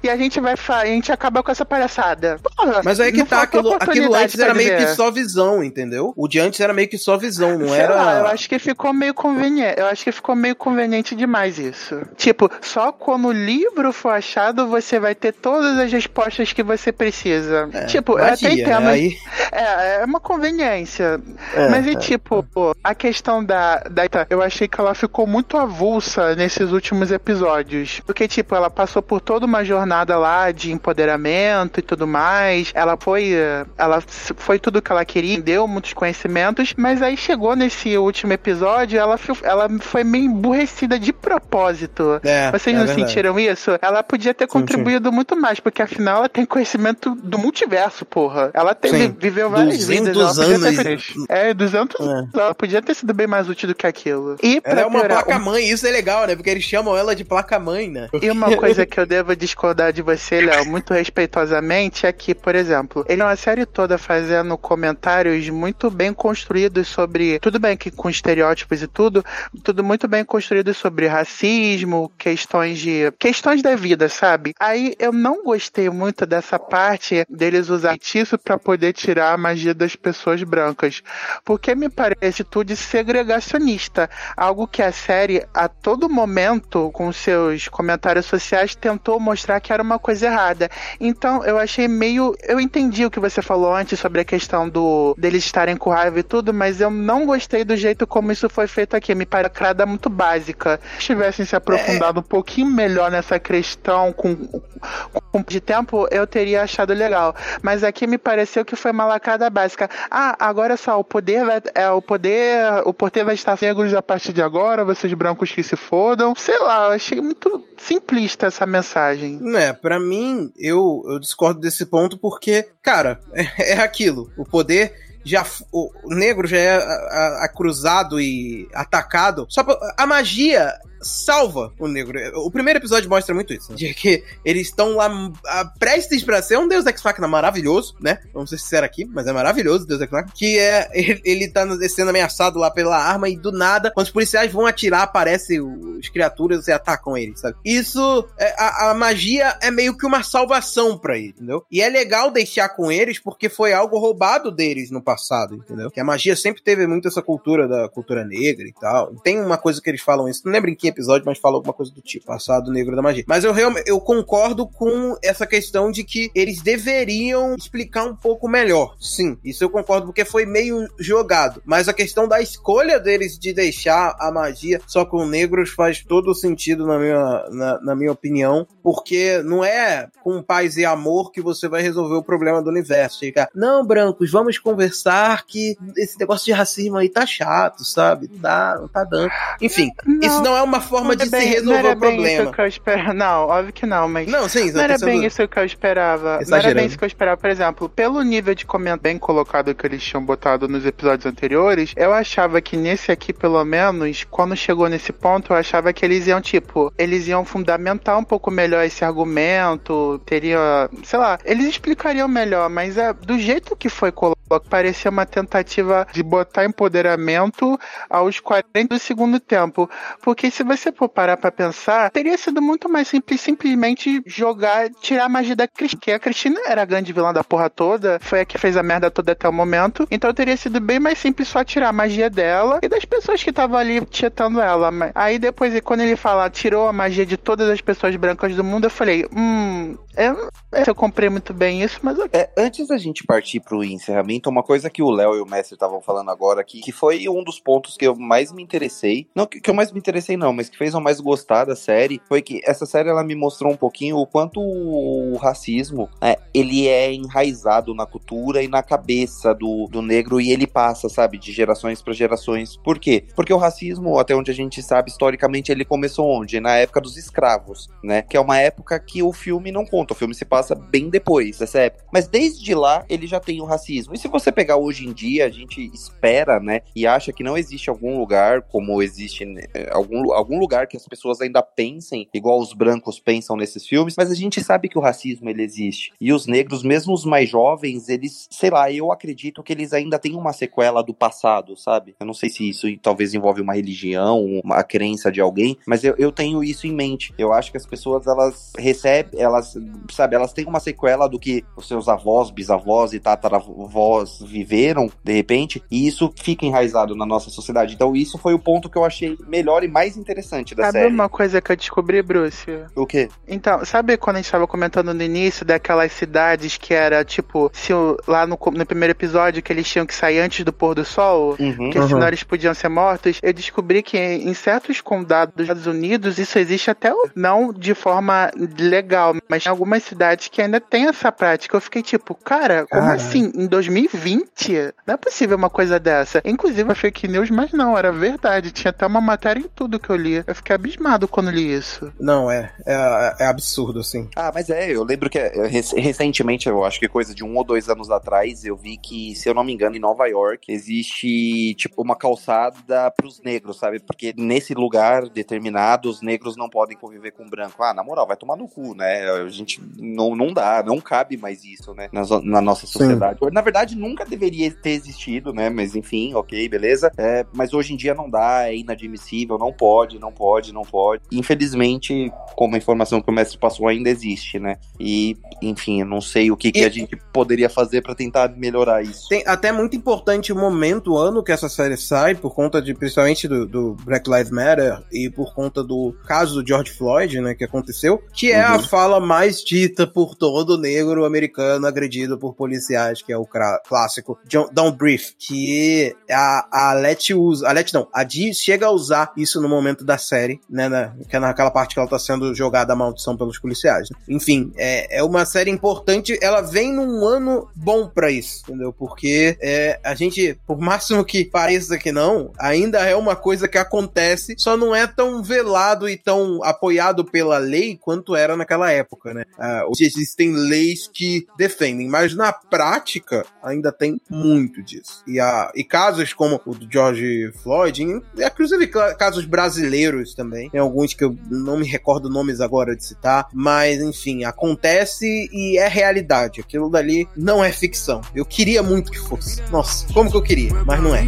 [0.02, 2.38] e a gente vai a gente acaba com essa palhaçada.
[2.56, 6.12] Porra, Mas aí que tá, aquilo, aquilo antes era meio que só visão, entendeu?
[6.16, 7.94] O de antes era meio meio que sua visão, não Sei era.
[7.94, 9.78] lá, eu acho que ficou meio conveniente.
[9.78, 12.01] Eu acho que ficou meio conveniente demais isso.
[12.16, 16.90] Tipo, só quando o livro for achado, você vai ter todas as respostas que você
[16.90, 17.69] precisa.
[17.86, 18.81] tipo, eu até magia, entendo.
[18.81, 18.90] né?
[18.90, 19.16] Aí,
[19.52, 21.20] É, é uma conveniência.
[21.55, 21.97] É, Mas e é.
[21.97, 22.44] tipo,
[22.82, 24.09] a questão da, da.
[24.31, 28.01] Eu achei que ela ficou muito avulsa nesses últimos episódios.
[28.06, 32.70] Porque, tipo, ela passou por toda uma jornada lá de empoderamento e tudo mais.
[32.74, 33.32] Ela foi.
[33.77, 34.02] Ela
[34.36, 36.74] foi tudo que ela queria, deu muitos conhecimentos.
[36.78, 42.20] Mas aí chegou nesse último episódio, ela, ela foi meio emburrecida de propósito.
[42.22, 43.09] é, Vocês é não verdade.
[43.09, 43.72] sentiram isso?
[43.82, 48.52] Ela podia ter Sim, contribuído muito mais, porque afinal ela tem conhecimento do multiverso, porra.
[48.55, 49.16] Ela teve, Sim.
[49.18, 50.38] viveu várias 200 vidas.
[50.38, 51.14] Ela ter anos.
[51.28, 52.02] É, 200 É.
[52.10, 52.30] anos.
[52.32, 54.36] Ela podia ter sido bem mais útil do que aquilo.
[54.40, 56.36] E Ela é uma placa-mãe, isso é legal, né?
[56.36, 58.09] Porque eles chamam ela de placa-mãe, né?
[58.22, 62.55] E uma coisa que eu devo discordar de você, Léo, muito respeitosamente, é que, por
[62.55, 67.39] exemplo, ele é uma série toda fazendo comentários muito bem construídos sobre.
[67.39, 69.24] Tudo bem que com estereótipos e tudo,
[69.62, 73.12] tudo muito bem construído sobre racismo, questões de.
[73.19, 74.55] questões da vida, sabe?
[74.59, 79.74] Aí eu não gostei muito dessa parte deles usar isso pra poder tirar a magia
[79.74, 81.03] das pessoas brancas.
[81.45, 84.09] Porque me parece tudo segregacionista.
[84.36, 89.82] Algo que a série, a todo momento, com seus comentários sociais, tentou mostrar que era
[89.82, 90.70] uma coisa errada.
[91.01, 92.35] Então, eu achei meio.
[92.43, 96.20] Eu entendi o que você falou antes sobre a questão do deles estarem com raiva
[96.20, 99.14] e tudo, mas eu não gostei do jeito como isso foi feito aqui.
[99.14, 99.48] Me parece
[99.86, 100.80] muito básica.
[100.98, 106.62] Se tivessem se aprofundado um pouquinho melhor nessa questão com, com de tempo, eu teria
[106.62, 107.35] achado legal.
[107.62, 109.89] Mas aqui me pareceu que foi uma lacrada básica.
[110.10, 111.62] Ah, agora só, o poder vai.
[111.74, 112.82] É, o poder.
[112.85, 116.35] O poder vai estar negros a partir de agora, vocês brancos que se fodam.
[116.35, 119.40] Sei lá, eu achei muito simplista essa mensagem.
[119.56, 124.30] É, pra mim, eu, eu discordo desse ponto porque, cara, é, é aquilo.
[124.36, 125.45] O poder já.
[125.73, 129.47] O, negro já é a- a- acruzado e atacado.
[129.49, 132.18] Só pra, a magia salva o negro.
[132.40, 133.70] O primeiro episódio mostra muito isso.
[133.70, 133.76] né?
[133.76, 135.08] De que eles estão lá
[135.46, 138.18] a, prestes pra ser um Deus Ex Machina maravilhoso, né?
[138.32, 140.32] Vamos ser sinceros aqui, mas é maravilhoso Deus Ex Machina.
[140.34, 140.88] Que é.
[140.92, 144.66] Ele, ele tá sendo ameaçado lá pela arma e do nada, quando os policiais vão
[144.66, 147.56] atirar, aparecem os criaturas e atacam ele, sabe?
[147.64, 148.28] Isso.
[148.38, 151.64] é, a, a magia é meio que uma salvação pra ele, entendeu?
[151.70, 155.90] E é legal deixar com eles porque foi algo roubado deles no passado, entendeu?
[155.90, 159.14] Que a magia sempre teve muito essa cultura da cultura negra e tal.
[159.22, 161.73] Tem uma coisa que eles falam isso, não lembro em que episódio, mas fala alguma
[161.73, 163.24] coisa do tipo, passado negro da magia.
[163.27, 168.48] Mas eu realmente eu concordo com essa questão de que eles deveriam explicar um pouco
[168.48, 168.94] melhor.
[169.01, 171.62] Sim, isso eu concordo porque foi meio jogado.
[171.65, 176.35] Mas a questão da escolha deles de deixar a magia só com negros faz todo
[176.35, 181.40] sentido na minha, na, na minha opinião, porque não é com paz e amor que
[181.40, 183.20] você vai resolver o problema do universo.
[183.20, 188.28] Chegar, não, brancos, vamos conversar que esse negócio de racismo aí tá chato, sabe?
[188.32, 189.31] Não dá, não tá dando.
[189.60, 189.90] Enfim,
[190.23, 192.42] isso não é uma forma de bem- se não resolver era o bem problema.
[192.44, 193.14] isso que eu esperava.
[193.14, 194.26] Não, óbvio que não, mas.
[194.28, 196.22] Não, sim, Não era bem isso que eu esperava.
[196.24, 196.74] Não era Exagerando.
[196.76, 197.36] bem isso que eu esperava.
[197.40, 201.92] Por exemplo, pelo nível de comentário bem colocado que eles tinham botado nos episódios anteriores,
[201.96, 206.26] eu achava que nesse aqui, pelo menos, quando chegou nesse ponto, eu achava que eles
[206.26, 212.28] iam, tipo, eles iam fundamentar um pouco melhor esse argumento, teria, sei lá, eles explicariam
[212.28, 214.38] melhor, mas é, do jeito que foi colocado,
[214.70, 217.78] parecia uma tentativa de botar empoderamento
[218.09, 219.88] aos 40 do segundo tempo.
[220.22, 225.24] Porque se você for parar pra pensar, teria sido muito mais simples simplesmente jogar, tirar
[225.24, 226.01] a magia da Cristina.
[226.01, 228.82] Que a Cristina era a grande vilã da porra toda, foi a que fez a
[228.82, 230.07] merda toda até o momento.
[230.11, 233.51] Então teria sido bem mais simples só tirar a magia dela e das pessoas que
[233.51, 234.90] estavam ali tietando ela.
[235.15, 238.85] Aí depois, quando ele fala, tirou a magia de todas as pessoas brancas do mundo,
[238.85, 240.49] eu falei, hum, eu
[240.86, 242.19] eu comprei muito bem isso, mas.
[242.32, 245.74] É, antes da gente partir pro encerramento, uma coisa que o Léo e o Mestre
[245.74, 249.47] estavam falando agora aqui, que foi um dos pontos que eu mais me interessei, não
[249.47, 252.20] que, que eu mais me interessei não, mas que fez eu mais gostar da série,
[252.28, 256.89] foi que essa série ela me mostrou um pouquinho o quanto o racismo, é, ele
[256.89, 261.52] é enraizado na cultura e na cabeça do, do negro e ele passa, sabe, de
[261.52, 262.76] gerações para gerações.
[262.76, 263.24] Por quê?
[263.36, 266.59] Porque o racismo, até onde a gente sabe, historicamente ele começou onde?
[266.59, 268.22] Na época dos escravos, né?
[268.22, 271.59] Que é uma época que o filme não conta, o filme se passa bem depois
[271.59, 272.05] dessa época.
[272.12, 274.12] Mas desde lá ele já tem o racismo.
[274.12, 276.80] E se você pegar hoje em dia, a gente espera, né?
[276.97, 281.06] E acha que não existe algum lugar como existe né, algum, algum lugar que as
[281.06, 285.00] pessoas ainda pensem igual os brancos pensam nesses filmes, mas a gente sabe que o
[285.00, 286.12] racismo ele existe.
[286.18, 290.18] E os negros, mesmo os mais jovens, eles, sei lá, eu acredito que eles ainda
[290.18, 292.16] têm uma sequela do passado, sabe?
[292.18, 296.14] Eu não sei se isso talvez envolve uma religião, uma crença de alguém, mas eu,
[296.16, 297.34] eu tenho isso em mente.
[297.36, 299.76] Eu acho que as pessoas elas recebem, elas,
[300.10, 303.68] sabe, elas têm uma sequela do que os seus avós, bisavós e tataravós
[303.98, 307.94] avós viveram, de repente, e isso fica enraizado na nossa sociedade.
[307.94, 310.38] Então, isso foi o ponto que eu achei melhor e mais interessante
[310.74, 311.06] da Sabe série.
[311.15, 312.66] uma coisa que eu descobri, Bruce?
[312.94, 313.28] O quê?
[313.47, 317.93] Então, sabe quando a gente tava comentando no início daquelas cidades que era tipo, se
[317.93, 321.05] o- lá no, no primeiro episódio que eles tinham que sair antes do pôr do
[321.05, 321.56] sol?
[321.59, 321.74] Uhum.
[321.77, 323.39] Porque senão eles podiam ser mortos.
[323.43, 328.51] Eu descobri que em certos condados dos Estados Unidos isso existe até não de forma
[328.78, 331.77] legal, mas em algumas cidades que ainda tem essa prática.
[331.77, 333.20] Eu fiquei tipo, cara, como Caralho.
[333.20, 333.52] assim?
[333.55, 334.93] Em 2020?
[335.06, 336.40] Não é possível uma coisa dessa.
[336.44, 338.70] Inclusive, uma fake news, mas não, era verdade.
[338.70, 340.27] Tinha até uma matéria em tudo que eu li.
[340.46, 342.12] Eu fiquei abismado quando li isso.
[342.18, 343.18] Não, é, é.
[343.40, 344.28] É absurdo, assim.
[344.36, 347.56] Ah, mas é, eu lembro que é, rec- recentemente, eu acho que coisa de um
[347.56, 350.70] ou dois anos atrás, eu vi que, se eu não me engano, em Nova York,
[350.72, 354.00] existe, tipo, uma calçada pros negros, sabe?
[354.00, 357.82] Porque nesse lugar determinado, os negros não podem conviver com branco.
[357.82, 359.30] Ah, na moral, vai tomar no cu, né?
[359.30, 362.09] A gente não, não dá, não cabe mais isso, né?
[362.12, 363.38] Na, na nossa sociedade.
[363.52, 365.70] Na verdade, nunca deveria ter existido, né?
[365.70, 367.10] Mas enfim, ok, beleza.
[367.16, 371.22] É, mas hoje em dia não dá, é inadmissível, não pode, não pode, não pode.
[371.32, 374.76] Infelizmente, como a informação que o mestre passou ainda existe, né?
[375.01, 378.48] E, enfim, eu não sei o que, que E- a gente poderia fazer pra tentar
[378.56, 379.28] melhorar isso.
[379.28, 382.94] Tem até muito importante o momento, o ano que essa série sai, por conta de,
[382.94, 387.55] principalmente do, do Black Lives Matter e por conta do caso do George Floyd, né,
[387.55, 388.82] que aconteceu, que é a Uhum.
[388.85, 393.47] fala mais dita por todo negro americano agredido por policiais, que é o
[393.86, 398.86] clássico John, Don't Breathe, que a, a Let usa, a Let não, a Dee chega
[398.86, 402.08] a usar isso no momento da série, né, na, que é naquela parte que ela
[402.08, 404.08] tá sendo jogada a maldição pelos policiais.
[404.10, 404.16] né.
[404.28, 408.92] Enfim, é, é uma série importante, ela vem num ano bom pra isso, entendeu?
[408.92, 413.78] Porque é, a gente, por máximo que pareça que não, ainda é uma coisa que
[413.78, 419.34] acontece, só não é tão velado e tão apoiado pela lei quanto era naquela época,
[419.34, 419.44] né?
[419.58, 425.22] Ah, hoje existem leis que defendem, mas na prática ainda tem muito disso.
[425.26, 429.88] E, a, e casos como o do George Floyd, e inclusive ca- casos brasileiros
[430.35, 435.48] também, tem alguns que eu não me recordo nomes agora de citar, mas enfim, acontece
[435.52, 436.60] e é realidade.
[436.60, 438.20] Aquilo dali não é ficção.
[438.35, 439.62] Eu queria muito que fosse.
[439.70, 441.27] Nossa, como que eu queria, mas não é.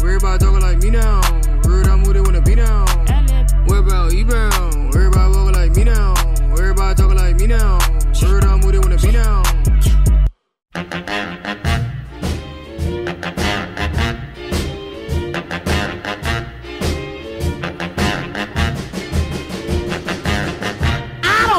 [0.00, 1.30] Everybody talking like me now.
[1.86, 2.50] I'm with it when it be.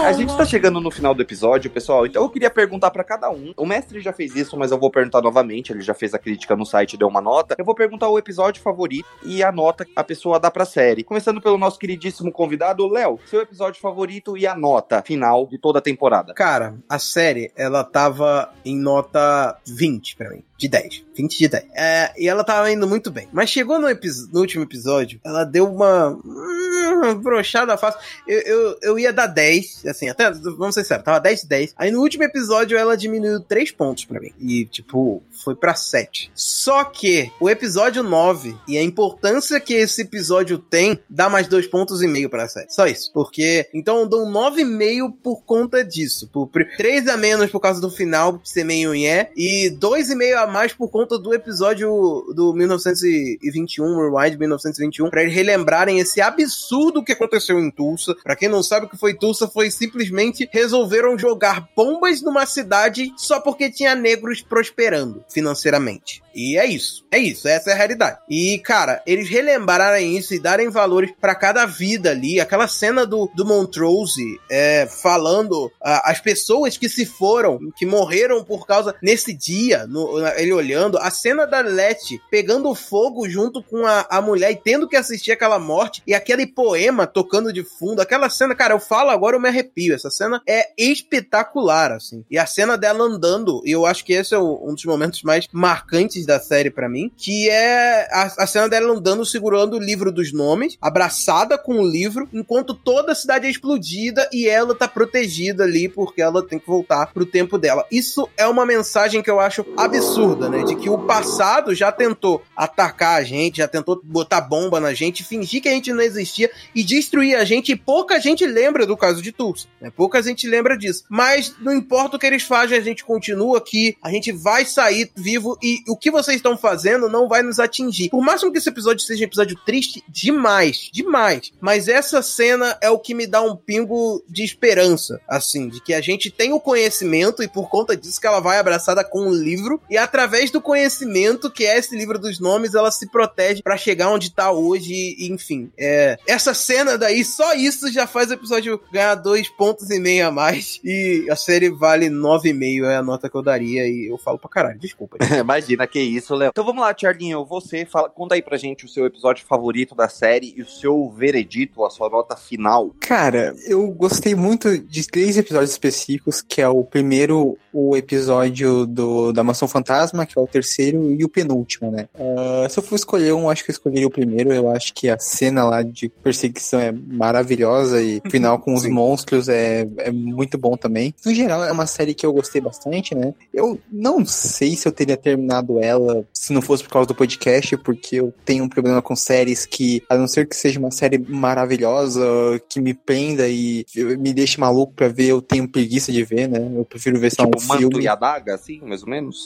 [0.01, 0.07] Down.
[0.07, 3.29] A gente tá chegando no final do episódio, pessoal, então eu queria perguntar pra cada
[3.29, 3.53] um.
[3.55, 5.71] O mestre já fez isso, mas eu vou perguntar novamente.
[5.71, 7.55] Ele já fez a crítica no site, deu uma nota.
[7.57, 11.03] Eu vou perguntar o episódio favorito e a nota que a pessoa dá pra série.
[11.03, 15.79] Começando pelo nosso queridíssimo convidado, Léo, seu episódio favorito e a nota final de toda
[15.79, 16.33] a temporada.
[16.33, 20.43] Cara, a série, ela tava em nota 20 pra mim.
[20.61, 21.03] De 10.
[21.15, 21.63] 20 de 10.
[21.73, 23.27] É, e ela tava indo muito bem.
[23.33, 26.09] Mas chegou no, no último episódio, ela deu uma.
[26.09, 27.99] hum, brochada fácil.
[28.27, 31.73] Eu, eu, eu ia dar 10, assim, até, vamos ser sérios, tava 10 de 10.
[31.75, 34.31] Aí no último episódio ela diminuiu 3 pontos pra mim.
[34.39, 36.31] E, tipo, foi pra 7.
[36.35, 41.65] Só que o episódio 9 e a importância que esse episódio tem dá mais 2
[41.65, 42.71] pontos e meio pra 7.
[42.71, 43.11] Só isso.
[43.11, 46.27] Porque, então eu dou um 9,5 por conta disso.
[46.27, 46.47] Por
[46.77, 50.89] 3 a menos por causa do final, ser meio é, e 2,5 a mais por
[50.89, 51.89] conta do episódio
[52.35, 58.15] do 1921, Rewind 1921, pra eles relembrarem esse absurdo que aconteceu em Tulsa.
[58.23, 63.11] Pra quem não sabe o que foi Tulsa, foi simplesmente resolveram jogar bombas numa cidade
[63.17, 66.21] só porque tinha negros prosperando financeiramente.
[66.33, 67.05] E é isso.
[67.11, 67.47] É isso.
[67.47, 68.19] Essa é a realidade.
[68.29, 72.39] E, cara, eles relembrarem isso e darem valores pra cada vida ali.
[72.39, 78.43] Aquela cena do, do Montrose é, falando ah, as pessoas que se foram, que morreram
[78.45, 78.95] por causa.
[79.01, 80.97] Nesse dia, no- ele olhando.
[80.97, 85.31] A cena da Letty pegando fogo junto com a, a mulher e tendo que assistir
[85.31, 86.01] aquela morte.
[86.07, 88.01] E aquele poema tocando de fundo.
[88.01, 89.93] Aquela cena, cara, eu falo agora, eu me arrepio.
[89.95, 92.23] Essa cena é espetacular, assim.
[92.29, 95.21] E a cena dela andando, e eu acho que esse é o- um dos momentos
[95.23, 99.79] mais marcantes da série pra mim, que é a, a cena dela andando segurando o
[99.79, 104.73] livro dos nomes, abraçada com o livro, enquanto toda a cidade é explodida e ela
[104.75, 107.85] tá protegida ali porque ela tem que voltar pro tempo dela.
[107.91, 110.63] Isso é uma mensagem que eu acho absurda absurda, né?
[110.63, 115.23] De que o passado já tentou atacar a gente, já tentou botar bomba na gente,
[115.23, 117.71] fingir que a gente não existia e destruir a gente.
[117.71, 119.91] E pouca gente lembra do caso de Tulsa, né?
[119.95, 121.03] Pouca gente lembra disso.
[121.09, 125.11] Mas não importa o que eles fazem, a gente continua aqui, a gente vai sair
[125.15, 128.09] vivo e o que vocês estão fazendo não vai nos atingir.
[128.09, 131.51] Por máximo que esse episódio seja um episódio triste, demais, demais.
[131.59, 135.93] Mas essa cena é o que me dá um pingo de esperança, assim, de que
[135.93, 139.33] a gente tem o conhecimento e por conta disso que ela vai abraçada com um
[139.33, 143.77] livro e através do conhecimento que é esse livro dos nomes, ela se protege para
[143.77, 145.71] chegar onde tá hoje e, enfim.
[145.79, 150.27] É, essa cena daí, só isso já faz o episódio ganhar dois pontos e meio
[150.27, 153.87] a mais e a série vale nove e meio é a nota que eu daria
[153.87, 155.17] e eu falo pra caralho, desculpa.
[155.39, 156.49] Imagina que isso, Léo.
[156.49, 160.09] Então vamos lá, Charlinho, você fala, conta aí pra gente o seu episódio favorito da
[160.09, 162.93] série e o seu veredito, a sua nota final.
[162.99, 169.31] Cara, eu gostei muito de três episódios específicos, que é o primeiro, o episódio do,
[169.31, 169.69] da Mansão
[170.01, 172.07] Fantasma, que é o terceiro, e o penúltimo, né?
[172.15, 174.51] Uh, se eu for escolher um, acho que eu escolheria o primeiro.
[174.51, 178.85] Eu acho que a cena lá de perseguição é maravilhosa e o final com os
[178.87, 181.13] monstros é, é muito bom também.
[181.25, 183.33] No geral, é uma série que eu gostei bastante, né?
[183.53, 187.77] Eu não sei se eu teria terminado ela se não fosse por causa do podcast,
[187.77, 191.17] porque eu tenho um problema com séries que, a não ser que seja uma série
[191.17, 192.21] maravilhosa,
[192.67, 196.71] que me prenda e me deixe maluco pra ver, eu tenho preguiça de ver, né?
[196.75, 198.03] Eu prefiro ver só Tipo, um Manto filme.
[198.03, 199.45] e Adaga, assim, mais ou menos?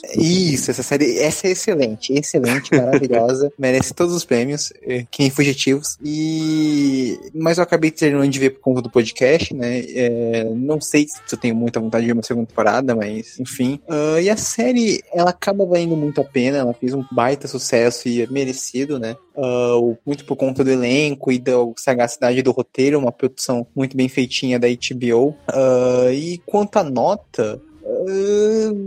[0.52, 5.30] Isso, essa série, essa é excelente, excelente, maravilhosa, merece todos os prêmios, eh, que nem
[5.30, 5.96] fugitivos.
[6.04, 9.80] E mas eu acabei terminando de ver por conta do podcast, né?
[9.88, 13.80] É, não sei se eu tenho muita vontade de ver uma segunda temporada, mas enfim.
[13.88, 18.08] Ah, e a série, ela acaba valendo muito a pena, ela fez um baita sucesso
[18.08, 19.16] e é merecido, né?
[19.34, 24.08] O- muito por conta do elenco e da sagacidade do roteiro, uma produção muito bem
[24.08, 25.34] feitinha da HBO.
[25.48, 27.60] Ah, e quanto à nota,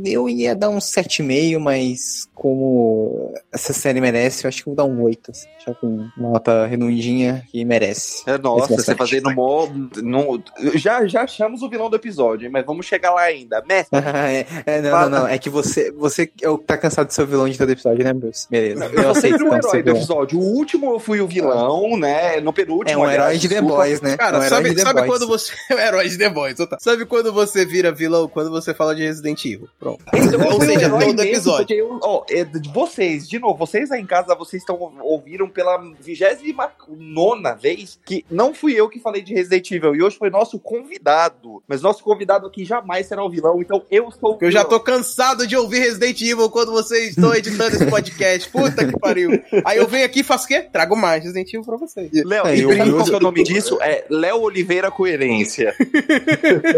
[0.05, 4.85] eu ia dar um 7,5, mas como essa série merece, eu acho que eu vou
[4.85, 5.31] dar um 8.
[5.31, 8.23] Assim, já com uma nota redondinha que merece.
[8.25, 9.67] É, nossa, é você fazendo mó.
[10.01, 10.41] no-
[10.75, 13.61] já, já achamos o vilão do episódio, mas vamos chegar lá ainda.
[13.67, 15.09] Mestre, é, é, não, Fala.
[15.09, 15.27] não, não.
[15.27, 17.69] É que você, você é o que tá cansado de ser o vilão de todo
[17.71, 18.47] episódio, né, Bruce?
[18.49, 18.85] Beleza.
[18.85, 20.39] eu sou sempre o herói do episódio.
[20.39, 22.39] O último eu fui o vilão, né?
[22.39, 22.89] No penúltimo.
[22.91, 23.61] É um aliás, herói de The.
[23.61, 24.13] Boys, né?
[24.13, 25.07] é Cara, um herói sabe, de The sabe Boys.
[25.11, 26.55] quando você é o herói de The Boys?
[26.57, 26.77] tá?
[26.79, 28.27] Sabe quando você vira vilão?
[28.27, 29.67] Quando você fala de Resident Evil.
[29.79, 30.03] Pronto.
[30.13, 31.57] Então, Ou seja, todo mesmo, episódio.
[31.67, 35.49] porque eu- ó, é, de vocês, de novo, vocês aí em casa, vocês estão ouviram
[35.49, 40.29] pela 29 vez que não fui eu que falei de Resident Evil e hoje foi
[40.29, 41.61] nosso convidado.
[41.67, 44.77] Mas nosso convidado aqui jamais será o vilão, então eu sou o eu já vilão.
[44.77, 48.49] tô cansado de ouvir Resident Evil quando vocês estão editando esse podcast.
[48.51, 49.31] Puta que pariu.
[49.65, 50.61] Aí eu venho aqui e faço o quê?
[50.61, 52.09] Trago mais Resident Evil pra vocês.
[52.25, 53.77] Léo, É, e eu- eu- qual que é o nome disso?
[53.81, 55.73] É Léo Oliveira Coerência.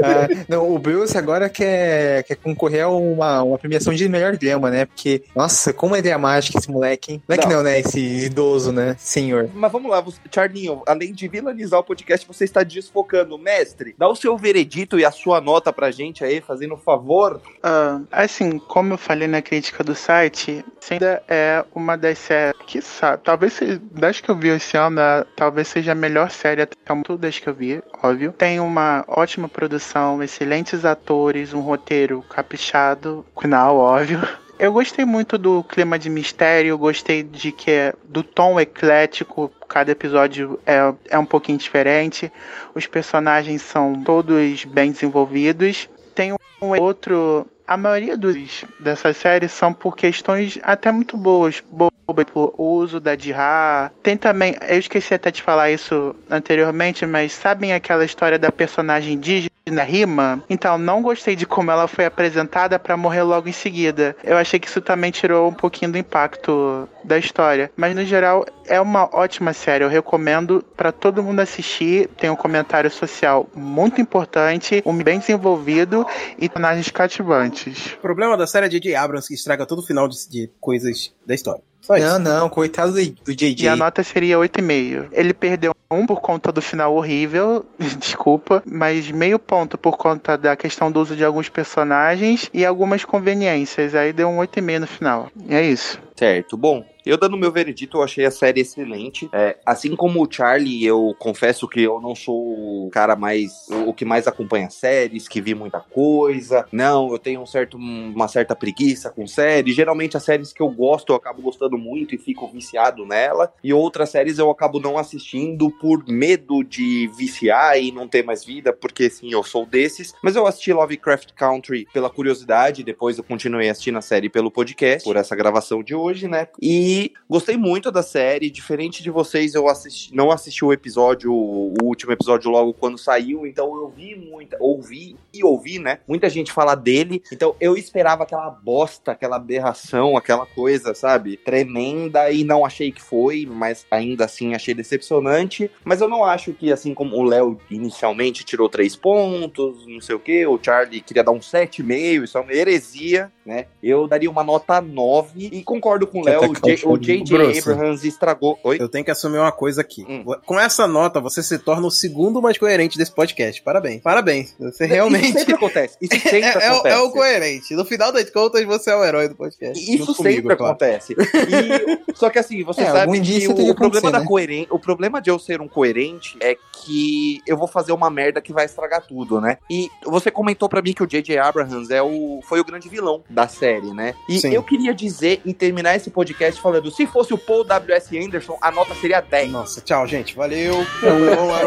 [0.04, 4.70] Ah, não, o Bruce agora quer, quer concorrer a uma, uma premiação de melhor drama,
[4.70, 4.86] né?
[4.86, 7.24] Porque, nossa, como é dramático esse moleque, hein?
[7.28, 7.58] Moleque Não.
[7.58, 7.80] não, né?
[7.80, 8.96] Esse idoso, né?
[9.00, 9.50] Senhor.
[9.54, 13.38] Mas vamos lá, você, Charlinho, além de vilanizar o podcast, você está desfocando.
[13.38, 17.42] Mestre, dá o seu veredito e a sua nota pra gente aí, fazendo um favor.
[17.64, 22.82] Ah, assim, como eu falei na crítica do site, ainda é uma das séries que
[22.82, 23.60] sabe, talvez
[23.92, 27.38] das que eu vi esse ano, né, talvez seja a melhor série até tudo das
[27.38, 28.34] que eu vi, óbvio.
[28.34, 34.20] Tem uma ótima produção, excelentes atores, um roteiro caprichado, final, óbvio.
[34.62, 39.92] Eu gostei muito do clima de mistério, gostei de que é do tom eclético, cada
[39.92, 42.32] episódio é, é um pouquinho diferente.
[42.76, 45.90] Os personagens são todos bem desenvolvidos.
[46.14, 46.38] Tem um
[46.80, 47.48] outro.
[47.72, 51.64] A maioria dos, dessas séries são por questões até muito boas.
[51.72, 53.90] Boas, tipo, o uso da Jihá.
[54.04, 54.58] Tem também.
[54.68, 59.52] Eu esqueci até de falar isso anteriormente, mas sabem aquela história da personagem indígena?
[59.84, 64.16] Rima, então não gostei de como ela foi apresentada pra morrer logo em seguida.
[64.24, 68.44] Eu achei que isso também tirou um pouquinho do impacto da história, mas no geral
[68.66, 69.84] é uma ótima série.
[69.84, 72.08] Eu recomendo pra todo mundo assistir.
[72.18, 76.06] Tem um comentário social muito importante, um bem desenvolvido
[76.40, 77.61] e personagens cativantes.
[77.70, 78.96] O problema da série é J.J.
[78.96, 81.62] Abrams que estraga todo o final de, de coisas da história.
[81.82, 82.06] Só isso.
[82.06, 83.64] Não, não, coitado do, do JJ.
[83.64, 85.08] E a nota seria 8,5.
[85.12, 87.66] Ele perdeu um por conta do final horrível,
[88.00, 93.04] desculpa, mas meio ponto por conta da questão do uso de alguns personagens e algumas
[93.04, 93.96] conveniências.
[93.96, 95.32] Aí deu um 8,5 no final.
[95.48, 96.00] E é isso.
[96.22, 96.56] Certo.
[96.56, 99.28] Bom, eu dando meu veredito, eu achei a série excelente.
[99.34, 103.68] É, assim como o Charlie, eu confesso que eu não sou o cara mais.
[103.88, 106.68] o que mais acompanha séries, que vi muita coisa.
[106.72, 109.76] Não, eu tenho um certo, uma certa preguiça com séries.
[109.76, 113.52] Geralmente as séries que eu gosto, eu acabo gostando muito e fico viciado nela.
[113.64, 118.46] E outras séries eu acabo não assistindo por medo de viciar e não ter mais
[118.46, 120.14] vida, porque sim, eu sou desses.
[120.22, 125.04] Mas eu assisti Lovecraft Country pela curiosidade, depois eu continuei assistindo a série pelo podcast,
[125.04, 126.48] por essa gravação de hoje, né?
[126.62, 131.74] E gostei muito da série, diferente de vocês, eu assisti, não assisti o episódio, o
[131.84, 136.00] último episódio logo quando saiu, então eu vi muita, ouvi e ouvi, né?
[136.08, 141.38] Muita gente falar dele, então eu esperava aquela bosta, aquela aberração, aquela coisa, sabe?
[141.38, 145.70] Tremenda e não achei que foi, mas ainda assim achei decepcionante.
[145.84, 150.16] Mas eu não acho que, assim como o Léo inicialmente tirou três pontos, não sei
[150.16, 153.68] o que, o Charlie queria dar um 7,5, isso é uma heresia, né?
[153.82, 156.42] Eu daria uma nota 9 e concordo com o Léo,
[156.86, 157.60] o J.J.
[157.60, 158.58] Abrams estragou.
[158.64, 158.78] Oi?
[158.80, 160.04] Eu tenho que assumir uma coisa aqui.
[160.08, 160.24] Hum.
[160.46, 163.62] Com essa nota, você se torna o segundo mais coerente desse podcast.
[163.62, 164.02] Parabéns.
[164.02, 164.56] Parabéns.
[164.60, 165.32] Você Isso realmente.
[165.34, 165.98] sempre acontece.
[166.02, 166.96] Isso sempre É, é o- acontece.
[166.96, 167.76] é o coerente.
[167.76, 169.82] No final das contas, você é o herói do podcast.
[169.82, 170.72] Isso Junto sempre comigo, é claro.
[170.74, 171.14] acontece.
[171.14, 174.26] E- só que assim, você É, sabe que isso o, problema da né?
[174.26, 178.42] coerência, o problema de eu ser um coerente é que eu vou fazer uma merda
[178.42, 179.58] que vai estragar tudo, né?
[179.70, 181.38] E você comentou pra mim que o J.J.
[181.38, 184.14] Abrams é o foi o grande vilão da série, né?
[184.28, 184.54] E Sim.
[184.54, 188.18] eu queria dizer e terminar esse podcast falando, se fosse o Paul W.S.
[188.18, 189.52] Anderson, a nota seria 10.
[189.52, 190.36] Nossa, tchau, gente.
[190.36, 190.86] Valeu.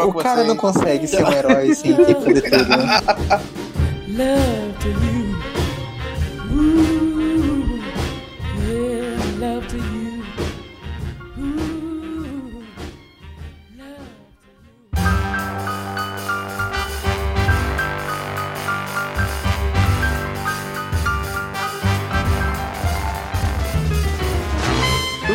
[0.06, 0.48] O cara vocês.
[0.48, 3.00] não consegue ser um herói sem ter tudo, né?
[4.14, 5.34] love to you.
[6.54, 6.93] Ooh,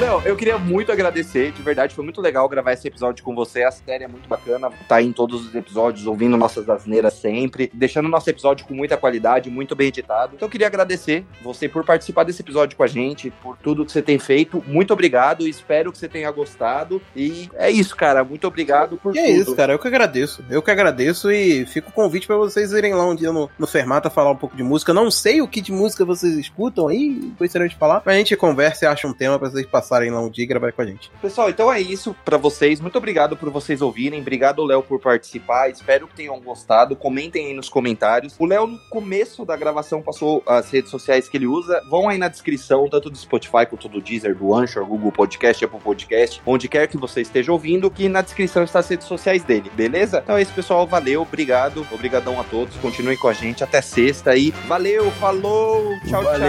[0.09, 3.61] Léo, eu queria muito agradecer, de verdade, foi muito legal gravar esse episódio com você.
[3.61, 7.69] A série é muito bacana, tá aí em todos os episódios, ouvindo nossas asneiras sempre,
[7.71, 10.33] deixando nosso episódio com muita qualidade, muito bem editado.
[10.35, 13.91] Então eu queria agradecer você por participar desse episódio com a gente, por tudo que
[13.91, 14.63] você tem feito.
[14.65, 16.99] Muito obrigado, espero que você tenha gostado.
[17.15, 18.23] E é isso, cara.
[18.23, 19.41] Muito obrigado por E é tudo.
[19.41, 19.73] isso, cara.
[19.73, 20.43] Eu que agradeço.
[20.49, 23.67] Eu que agradeço e fica o convite pra vocês irem lá um dia no, no
[23.67, 24.91] Fermata falar um pouco de música.
[24.91, 28.01] Não sei o que de música vocês escutam aí, gostaria de falar.
[28.03, 30.47] Mas a gente conversa e acha um tema pra vocês passarem lá um dia e
[30.47, 31.11] gravar com a gente.
[31.21, 32.79] Pessoal, então é isso pra vocês.
[32.79, 34.21] Muito obrigado por vocês ouvirem.
[34.21, 35.69] Obrigado, Léo, por participar.
[35.69, 36.95] Espero que tenham gostado.
[36.95, 38.35] Comentem aí nos comentários.
[38.39, 41.81] O Léo, no começo da gravação, passou as redes sociais que ele usa.
[41.89, 45.79] Vão aí na descrição, tanto do Spotify quanto do Deezer, do Anchor, Google Podcast, Apple
[45.79, 49.71] Podcast, onde quer que você esteja ouvindo, que na descrição está as redes sociais dele,
[49.75, 50.21] beleza?
[50.23, 50.85] Então é isso, pessoal.
[50.85, 51.85] Valeu, obrigado.
[51.91, 52.75] Obrigadão a todos.
[52.77, 54.51] Continuem com a gente até sexta aí.
[54.67, 55.91] Valeu, falou.
[56.07, 56.39] Tchau, Valeu!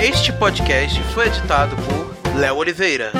[0.00, 3.12] Este podcast foi editado por Léo Oliveira.